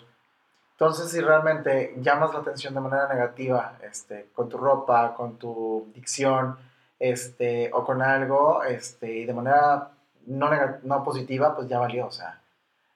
Entonces, 0.72 1.12
si 1.12 1.20
realmente 1.20 1.94
llamas 1.98 2.32
la 2.34 2.40
atención 2.40 2.74
de 2.74 2.80
manera 2.80 3.06
negativa, 3.08 3.78
este, 3.82 4.30
con 4.34 4.48
tu 4.48 4.58
ropa, 4.58 5.14
con 5.14 5.38
tu 5.38 5.92
dicción, 5.94 6.58
este, 6.98 7.70
o 7.72 7.84
con 7.84 8.02
algo, 8.02 8.64
este, 8.64 9.12
y 9.12 9.24
de 9.26 9.32
manera 9.32 9.90
no, 10.26 10.50
no 10.82 11.04
positiva, 11.04 11.54
pues 11.54 11.68
ya 11.68 11.78
valió, 11.78 12.06
o 12.06 12.10
sea. 12.10 12.41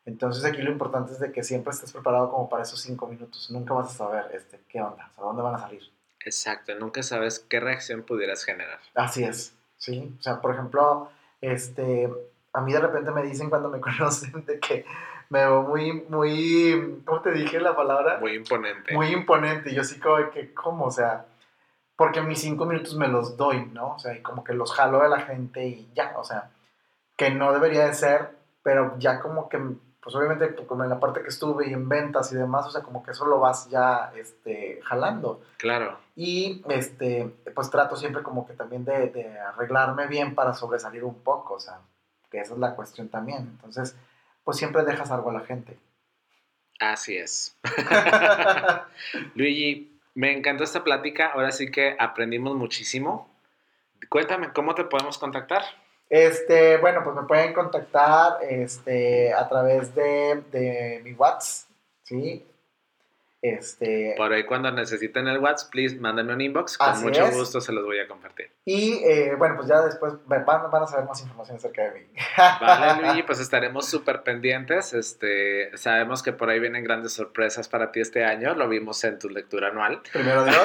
Entonces 0.07 0.45
aquí 0.45 0.63
lo 0.63 0.71
importante 0.71 1.13
es 1.13 1.19
de 1.19 1.33
que 1.33 1.43
siempre 1.43 1.73
estés 1.73 1.93
preparado 1.93 2.31
como 2.31 2.49
para 2.49 2.63
esos 2.63 2.81
cinco 2.81 3.07
minutos. 3.07 3.51
Nunca 3.51 3.75
vas 3.75 3.91
a 3.91 3.99
saber, 3.99 4.27
este, 4.33 4.61
qué 4.69 4.81
onda, 4.81 5.11
o 5.13 5.15
sea, 5.15 5.25
dónde 5.25 5.43
van 5.43 5.57
a 5.57 5.59
salir. 5.59 5.83
exacto. 6.25 6.75
Nunca 6.79 7.03
sabes 7.03 7.41
qué 7.41 7.61
reacción 7.61 8.03
pudieras 8.03 8.45
generar. 8.45 8.79
Así 8.95 9.25
es, 9.25 9.55
¿sí? 9.77 10.15
O 10.19 10.23
sea, 10.23 10.41
por 10.41 10.55
ejemplo, 10.55 11.11
este, 11.41 12.09
a 12.53 12.61
mí 12.61 12.73
de 12.73 12.81
repente 12.81 13.11
me 13.11 13.23
dicen 13.23 13.51
cuando 13.51 13.69
me 13.69 13.81
conocen 13.81 14.45
de 14.47 14.59
que 14.61 14.87
me 15.29 15.41
veo 15.41 15.63
muy, 15.63 15.93
muy, 16.09 17.03
¿cómo 17.05 17.21
te 17.21 17.33
dije 17.33 17.61
la 17.61 17.75
palabra? 17.75 18.19
Muy 18.19 18.35
imponente. 18.35 18.95
Muy 18.95 19.09
imponente. 19.09 19.75
Yo 19.75 19.83
sí 19.83 19.99
como 19.99 20.31
que, 20.31 20.55
¿cómo? 20.55 20.87
O 20.87 20.91
sea, 20.91 21.27
porque 21.97 22.21
mis 22.21 22.41
cinco 22.41 22.67
minutos 22.67 22.95
me 22.95 23.09
los 23.09 23.37
doy, 23.37 23.65
¿no? 23.73 23.95
O 23.95 23.99
sea, 23.99 24.15
y 24.15 24.23
como 24.23 24.45
que 24.45 24.55
los 24.55 24.73
jalo 24.73 25.01
de 25.03 25.09
la 25.09 25.21
gente 25.21 25.67
y 25.67 25.91
ya, 25.95 26.15
o 26.17 26.25
sea, 26.25 26.51
que 27.17 27.31
no 27.31 27.53
debería 27.53 27.87
de 27.87 27.95
ser, 27.95 28.31
pero 28.63 28.97
ya 28.99 29.21
como 29.21 29.49
que, 29.49 29.59
pues 30.07 30.15
obviamente, 30.15 30.47
pues, 30.47 30.69
como 30.69 30.85
en 30.85 30.91
la 30.91 31.01
parte 31.01 31.21
que 31.21 31.31
estuve 31.31 31.69
y 31.69 31.73
en 31.73 31.89
ventas 31.89 32.31
y 32.31 32.37
demás, 32.37 32.65
o 32.65 32.71
sea, 32.71 32.81
como 32.83 33.03
que 33.03 33.11
eso 33.11 33.27
lo 33.27 33.41
vas 33.41 33.69
ya, 33.69 34.13
este, 34.15 34.81
jalando. 34.85 35.43
Claro. 35.57 35.99
Y 36.15 36.63
este, 36.69 37.35
pues 37.53 37.71
trato 37.71 37.97
siempre 37.97 38.23
como 38.23 38.47
que 38.47 38.53
también 38.53 38.85
de, 38.85 39.09
de 39.09 39.37
arreglarme 39.37 40.07
bien 40.07 40.37
para 40.37 40.55
sobresalir 40.55 41.03
un 41.03 41.25
poco, 41.25 41.55
o 41.55 41.59
sea, 41.59 41.81
que 42.31 42.39
esa 42.39 42.55
es 42.55 42.61
la 42.61 42.77
cuestión 42.77 43.09
también. 43.09 43.39
Entonces, 43.39 43.97
pues 44.45 44.59
siempre 44.59 44.85
dejas 44.85 45.11
algo 45.11 45.31
a 45.31 45.33
la 45.33 45.41
gente. 45.41 45.77
Así 46.79 47.17
es. 47.17 47.57
Luigi, 49.35 50.01
me 50.15 50.39
encantó 50.39 50.63
esta 50.63 50.85
plática. 50.85 51.33
Ahora 51.33 51.51
sí 51.51 51.73
que 51.73 51.97
aprendimos 51.99 52.55
muchísimo. 52.55 53.29
Cuéntame, 54.09 54.53
¿cómo 54.53 54.77
te 54.77 54.85
podemos 54.85 55.19
contactar? 55.19 55.65
Este, 56.09 56.77
bueno, 56.79 57.03
pues 57.03 57.17
me 57.17 57.23
pueden 57.25 57.53
contactar 57.53 58.39
este, 58.49 59.33
a 59.33 59.49
través 59.49 59.95
de, 59.95 60.43
de 60.53 61.01
mi 61.03 61.13
WhatsApp, 61.13 61.69
¿sí? 62.03 62.47
Este, 63.43 64.15
Por 64.17 64.33
ahí 64.33 64.45
cuando 64.45 64.71
necesiten 64.73 65.29
el 65.29 65.39
WhatsApp, 65.39 65.71
please, 65.71 65.97
mándenme 65.97 66.33
un 66.33 66.41
inbox. 66.41 66.79
Con 66.79 67.03
mucho 67.03 67.27
es. 67.27 67.37
gusto 67.37 67.61
se 67.61 67.71
los 67.71 67.85
voy 67.85 67.99
a 67.99 68.09
compartir. 68.09 68.51
y 68.65 68.95
eh, 69.05 69.35
bueno, 69.37 69.57
pues 69.57 69.69
ya 69.69 69.83
después 69.83 70.15
van, 70.27 70.45
van 70.45 70.83
a 70.83 70.87
saber 70.87 71.05
más 71.05 71.21
información 71.21 71.59
acerca 71.59 71.83
de 71.83 72.01
mí. 72.01 72.07
Vale, 72.37 73.03
Luigi, 73.07 73.23
pues 73.23 73.39
estaremos 73.41 73.89
súper 73.89 74.23
pendientes. 74.23 74.95
Este, 74.95 75.77
sabemos 75.77 76.23
que 76.23 76.33
por 76.33 76.49
ahí 76.49 76.59
vienen 76.59 76.83
grandes 76.83 77.13
sorpresas 77.13 77.69
para 77.69 77.93
ti 77.93 78.01
este 78.01 78.25
año. 78.25 78.55
Lo 78.55 78.69
vimos 78.69 79.05
en 79.05 79.19
tu 79.19 79.29
lectura 79.29 79.69
anual. 79.69 80.01
Primero 80.13 80.45
Dios. 80.47 80.57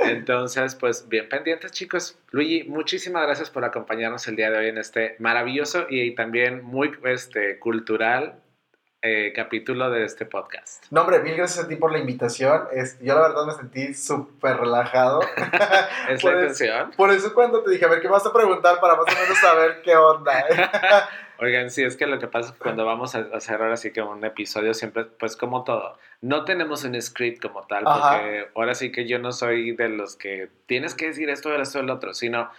Entonces, 0.00 0.74
pues 0.74 1.08
bien 1.08 1.28
pendientes, 1.28 1.72
chicos. 1.72 2.18
Luigi, 2.30 2.68
muchísimas 2.68 3.22
gracias 3.22 3.50
por 3.50 3.64
acompañarnos 3.64 4.28
el 4.28 4.36
día 4.36 4.50
de 4.50 4.58
hoy 4.58 4.68
en 4.68 4.78
este 4.78 5.16
maravilloso 5.18 5.86
y 5.88 6.14
también 6.14 6.62
muy 6.62 6.92
este, 7.04 7.58
cultural 7.58 8.42
eh, 9.02 9.32
capítulo 9.34 9.90
de 9.90 10.04
este 10.04 10.26
podcast. 10.26 10.84
No, 10.90 11.02
hombre, 11.02 11.20
mil 11.20 11.36
gracias 11.36 11.64
a 11.64 11.68
ti 11.68 11.76
por 11.76 11.92
la 11.92 11.98
invitación. 11.98 12.62
Es, 12.72 12.98
yo 13.00 13.14
la 13.14 13.28
verdad 13.28 13.46
me 13.46 13.52
sentí 13.52 13.94
súper 13.94 14.56
relajado. 14.56 15.20
¿Es 16.08 16.24
la 16.24 16.32
intención? 16.32 16.90
Por 16.96 17.10
eso 17.10 17.32
cuando 17.34 17.62
te 17.62 17.70
dije, 17.70 17.84
a 17.84 17.88
ver, 17.88 18.00
¿qué 18.00 18.08
vas 18.08 18.26
a 18.26 18.32
preguntar 18.32 18.80
para 18.80 18.96
más 18.96 19.06
o 19.06 19.20
menos 19.20 19.38
saber 19.38 19.82
qué 19.82 19.96
onda? 19.96 20.44
Oigan, 21.38 21.70
sí, 21.70 21.84
es 21.84 21.96
que 21.96 22.06
lo 22.06 22.18
que 22.18 22.28
pasa 22.28 22.48
es 22.48 22.54
que 22.54 22.60
cuando 22.60 22.86
vamos 22.86 23.14
a 23.14 23.26
hacer 23.34 23.60
ahora 23.60 23.76
sí 23.76 23.92
que 23.92 24.00
un 24.00 24.24
episodio 24.24 24.72
siempre, 24.72 25.04
pues 25.04 25.36
como 25.36 25.64
todo, 25.64 25.98
no 26.22 26.44
tenemos 26.44 26.82
un 26.84 27.00
script 27.00 27.42
como 27.42 27.66
tal, 27.66 27.86
Ajá. 27.86 28.18
porque 28.18 28.48
ahora 28.54 28.74
sí 28.74 28.90
que 28.90 29.06
yo 29.06 29.18
no 29.18 29.32
soy 29.32 29.72
de 29.72 29.90
los 29.90 30.16
que 30.16 30.48
tienes 30.64 30.94
que 30.94 31.08
decir 31.08 31.28
esto, 31.28 31.54
esto, 31.54 31.80
el 31.80 31.90
otro, 31.90 32.14
sino 32.14 32.50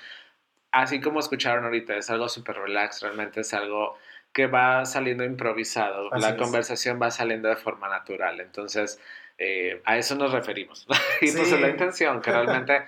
así 0.82 1.02
como 1.02 1.20
escucharon 1.20 1.66
ahorita, 1.66 1.96
es 1.96 2.10
algo 2.10 2.30
súper 2.30 2.58
relax, 2.58 3.02
realmente 3.02 3.42
es 3.42 3.54
algo 3.54 3.98
que 4.34 4.48
va 4.48 4.86
saliendo 4.86 5.24
improvisado, 5.24 6.14
Así 6.14 6.22
la 6.22 6.30
es. 6.30 6.36
conversación 6.36 7.00
va 7.02 7.10
saliendo 7.12 7.50
de 7.50 7.56
forma 7.56 7.90
natural, 7.90 8.40
entonces 8.40 9.00
eh, 9.38 9.82
a 9.86 9.98
eso 9.98 10.16
nos 10.16 10.32
referimos. 10.32 10.86
y 11.22 11.32
pues 11.32 11.48
Sí. 11.48 11.56
es 11.56 11.62
la 11.62 11.70
intención, 11.70 12.22
que 12.22 12.32
realmente 12.32 12.86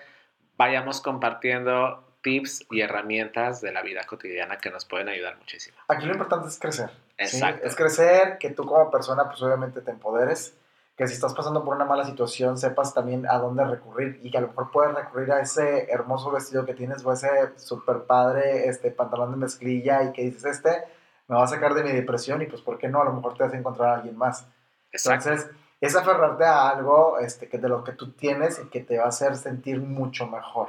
vayamos 0.57 1.01
compartiendo 1.01 2.05
tips 2.21 2.65
y 2.69 2.81
herramientas 2.81 3.61
de 3.61 3.71
la 3.71 3.81
vida 3.81 4.03
cotidiana 4.05 4.57
que 4.57 4.69
nos 4.69 4.83
pueden 4.85 5.07
ayudar 5.07 5.37
muchísimo. 5.37 5.77
Aquí 5.87 6.05
lo 6.05 6.11
importante 6.11 6.49
es 6.49 6.59
crecer. 6.59 6.89
¿sí? 6.89 6.95
Exacto. 7.17 7.65
Es 7.65 7.75
crecer, 7.75 8.37
que 8.39 8.49
tú 8.49 8.65
como 8.65 8.91
persona, 8.91 9.23
pues 9.29 9.41
obviamente 9.41 9.79
te 9.81 9.91
empoderes, 9.91 10.53
que 10.99 11.07
si 11.07 11.13
estás 11.13 11.33
pasando 11.33 11.63
por 11.63 11.73
una 11.75 11.85
mala 11.85 12.03
situación, 12.03 12.57
sepas 12.57 12.93
también 12.93 13.25
a 13.25 13.37
dónde 13.37 13.63
recurrir 13.63 14.19
y 14.21 14.29
que 14.29 14.37
a 14.37 14.41
lo 14.41 14.49
mejor 14.49 14.69
puedes 14.69 14.93
recurrir 14.93 15.31
a 15.31 15.39
ese 15.39 15.89
hermoso 15.89 16.29
vestido 16.29 16.65
que 16.65 16.73
tienes 16.73 17.05
o 17.05 17.13
ese 17.13 17.29
super 17.57 18.03
padre 18.03 18.67
este, 18.67 18.91
pantalón 18.91 19.31
de 19.31 19.37
mezclilla 19.37 20.03
y 20.03 20.11
que 20.11 20.23
dices, 20.23 20.43
este 20.43 20.83
me 21.29 21.37
va 21.37 21.45
a 21.45 21.47
sacar 21.47 21.73
de 21.73 21.83
mi 21.85 21.93
depresión 21.93 22.41
y 22.41 22.47
pues, 22.47 22.61
¿por 22.61 22.77
qué 22.77 22.89
no? 22.89 23.01
A 23.01 23.05
lo 23.05 23.13
mejor 23.13 23.33
te 23.37 23.43
vas 23.45 23.53
a 23.53 23.57
encontrar 23.57 23.89
a 23.89 23.93
alguien 23.95 24.17
más. 24.17 24.45
Exacto. 24.91 25.29
Entonces, 25.29 25.51
es 25.79 25.95
aferrarte 25.95 26.43
a 26.43 26.67
algo 26.67 27.17
este, 27.19 27.47
que 27.47 27.57
de 27.57 27.69
lo 27.69 27.81
que 27.85 27.93
tú 27.93 28.11
tienes 28.11 28.59
y 28.59 28.67
que 28.69 28.81
te 28.81 28.97
va 28.97 29.05
a 29.05 29.07
hacer 29.07 29.37
sentir 29.37 29.79
mucho 29.79 30.27
mejor. 30.27 30.67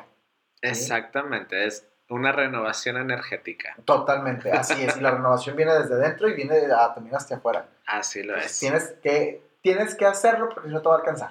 Exactamente, 0.63 1.67
es 1.67 1.87
una 2.09 2.31
renovación 2.33 2.97
energética. 2.99 3.75
Totalmente, 3.85 4.53
así 4.53 4.85
es. 4.85 4.97
Y 4.97 5.01
la 5.01 5.11
renovación 5.13 5.57
viene 5.57 5.73
desde 5.75 5.97
dentro 5.97 6.29
y 6.29 6.35
viene 6.35 6.57
a- 6.73 6.95
también 6.95 7.17
hacia 7.17 7.37
afuera. 7.37 7.67
Así 7.87 8.23
lo 8.23 8.35
Entonces, 8.35 8.53
es. 8.53 8.59
tienes, 8.61 8.95
que, 9.03 9.50
tienes 9.63 9.95
que 9.95 10.07
hacerlo 10.07 10.49
porque 10.49 10.69
si 10.69 10.75
no 10.75 10.83
te 10.83 10.89
va 10.89 10.95
a 10.97 10.99
alcanzar. 10.99 11.31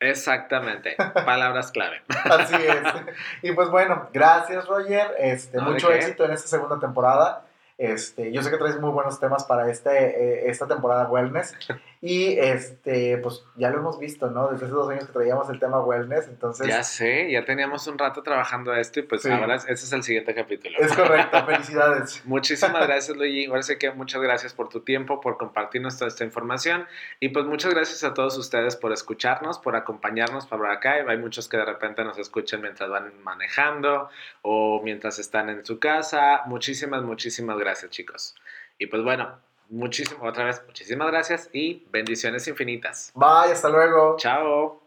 Exactamente. 0.00 0.96
Palabras 1.14 1.70
clave. 1.72 2.02
Así 2.24 2.54
es. 2.54 2.82
Y 3.42 3.52
pues 3.52 3.70
bueno, 3.70 4.08
gracias 4.12 4.66
Roger. 4.66 5.14
Este, 5.18 5.56
No, 5.58 5.66
¿de 5.66 5.70
mucho 5.72 5.92
éxito 5.92 6.24
en 6.24 6.32
esta 6.32 6.48
segunda 6.48 6.78
temporada. 6.78 7.44
Este, 7.78 8.32
yo 8.32 8.42
sé 8.42 8.50
que 8.50 8.56
traes 8.56 8.80
muy 8.80 8.90
buenos 8.90 9.20
temas 9.20 9.44
para 9.44 9.70
este, 9.70 9.90
eh, 9.90 10.50
esta 10.50 10.66
temporada 10.66 11.08
wellness. 11.08 11.54
Y 12.00 12.38
este, 12.38 13.18
pues 13.18 13.42
ya 13.56 13.70
lo 13.70 13.78
hemos 13.78 13.98
visto, 13.98 14.30
¿no? 14.30 14.48
Desde 14.48 14.66
hace 14.66 14.74
dos 14.74 14.88
años 14.90 15.06
que 15.06 15.12
traíamos 15.12 15.48
el 15.50 15.58
tema 15.58 15.80
wellness. 15.82 16.28
Entonces, 16.28 16.66
Ya 16.66 16.82
sé, 16.84 17.30
ya 17.30 17.44
teníamos 17.44 17.86
un 17.86 17.98
rato 17.98 18.22
trabajando 18.22 18.74
esto 18.74 19.00
y 19.00 19.02
pues 19.04 19.22
Sí. 19.22 19.30
ahora 19.30 19.56
ese 19.56 19.72
es 19.72 19.92
el 19.92 20.02
siguiente 20.02 20.34
capítulo. 20.34 20.76
es 20.78 20.92
correcto. 20.92 21.44
Felicidades. 21.46 22.22
Muchísimas 22.26 22.86
gracias, 22.86 23.16
Luigi. 23.16 23.46
Ahora 23.46 23.62
sí 23.62 23.76
que 23.78 23.90
muchas 23.92 24.20
gracias 24.20 24.52
por 24.52 24.68
tu 24.68 24.80
tiempo, 24.80 25.20
por 25.20 25.38
compartirnos 25.38 25.96
toda 25.96 26.08
esta 26.08 26.24
información. 26.24 26.86
Y 27.18 27.30
pues 27.30 27.46
muchas 27.46 27.72
gracias 27.74 28.04
a 28.04 28.14
todos 28.14 28.36
ustedes 28.36 28.76
por 28.76 28.92
escucharnos, 28.92 29.58
por 29.58 29.74
acompañarnos 29.76 30.46
para 30.46 30.72
acá. 30.72 30.94
Hay 31.08 31.18
muchos 31.18 31.48
que 31.48 31.56
de 31.56 31.64
repente 31.64 32.04
nos 32.04 32.18
escuchan 32.18 32.60
mientras 32.60 32.90
van 32.90 33.12
manejando 33.22 34.10
o 34.42 34.80
mientras 34.84 35.18
están 35.18 35.48
en 35.48 35.64
su 35.64 35.78
casa. 35.78 36.42
Muchísimas, 36.46 37.02
muchísimas 37.02 37.58
gracias, 37.58 37.90
chicos. 37.90 38.34
Y 38.78 38.86
pues 38.86 39.02
bueno, 39.02 39.38
muchísimo, 39.68 40.24
otra 40.24 40.44
vez, 40.44 40.62
muchísimas 40.66 41.08
gracias 41.08 41.50
y 41.52 41.86
bendiciones 41.90 42.46
infinitas. 42.48 43.12
Bye, 43.14 43.52
hasta 43.52 43.68
luego. 43.68 44.16
Chao. 44.18 44.85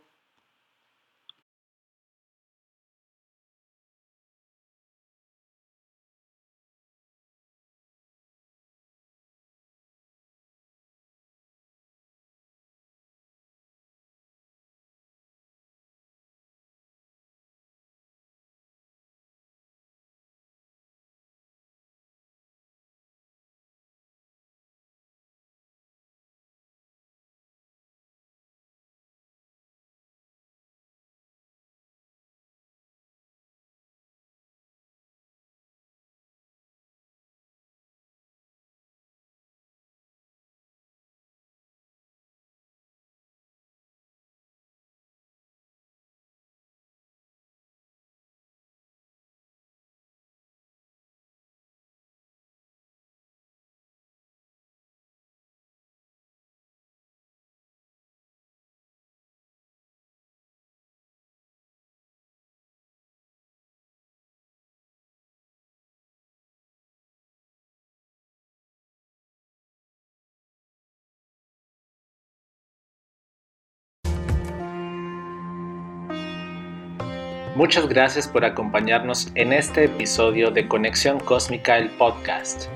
Muchas 77.60 77.90
gracias 77.90 78.26
por 78.26 78.46
acompañarnos 78.46 79.34
en 79.36 79.52
este 79.52 79.84
episodio 79.84 80.50
de 80.50 80.66
Conexión 80.66 81.20
Cósmica, 81.20 81.78
el 81.78 81.90
podcast. 81.90 82.70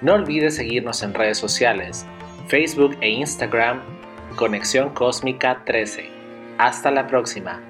No 0.00 0.14
olvides 0.14 0.56
seguirnos 0.56 1.02
en 1.02 1.12
redes 1.12 1.36
sociales, 1.36 2.06
Facebook 2.48 2.96
e 3.02 3.10
Instagram, 3.10 3.82
Conexión 4.36 4.94
Cósmica 4.94 5.62
13. 5.66 6.08
Hasta 6.56 6.90
la 6.90 7.06
próxima. 7.06 7.69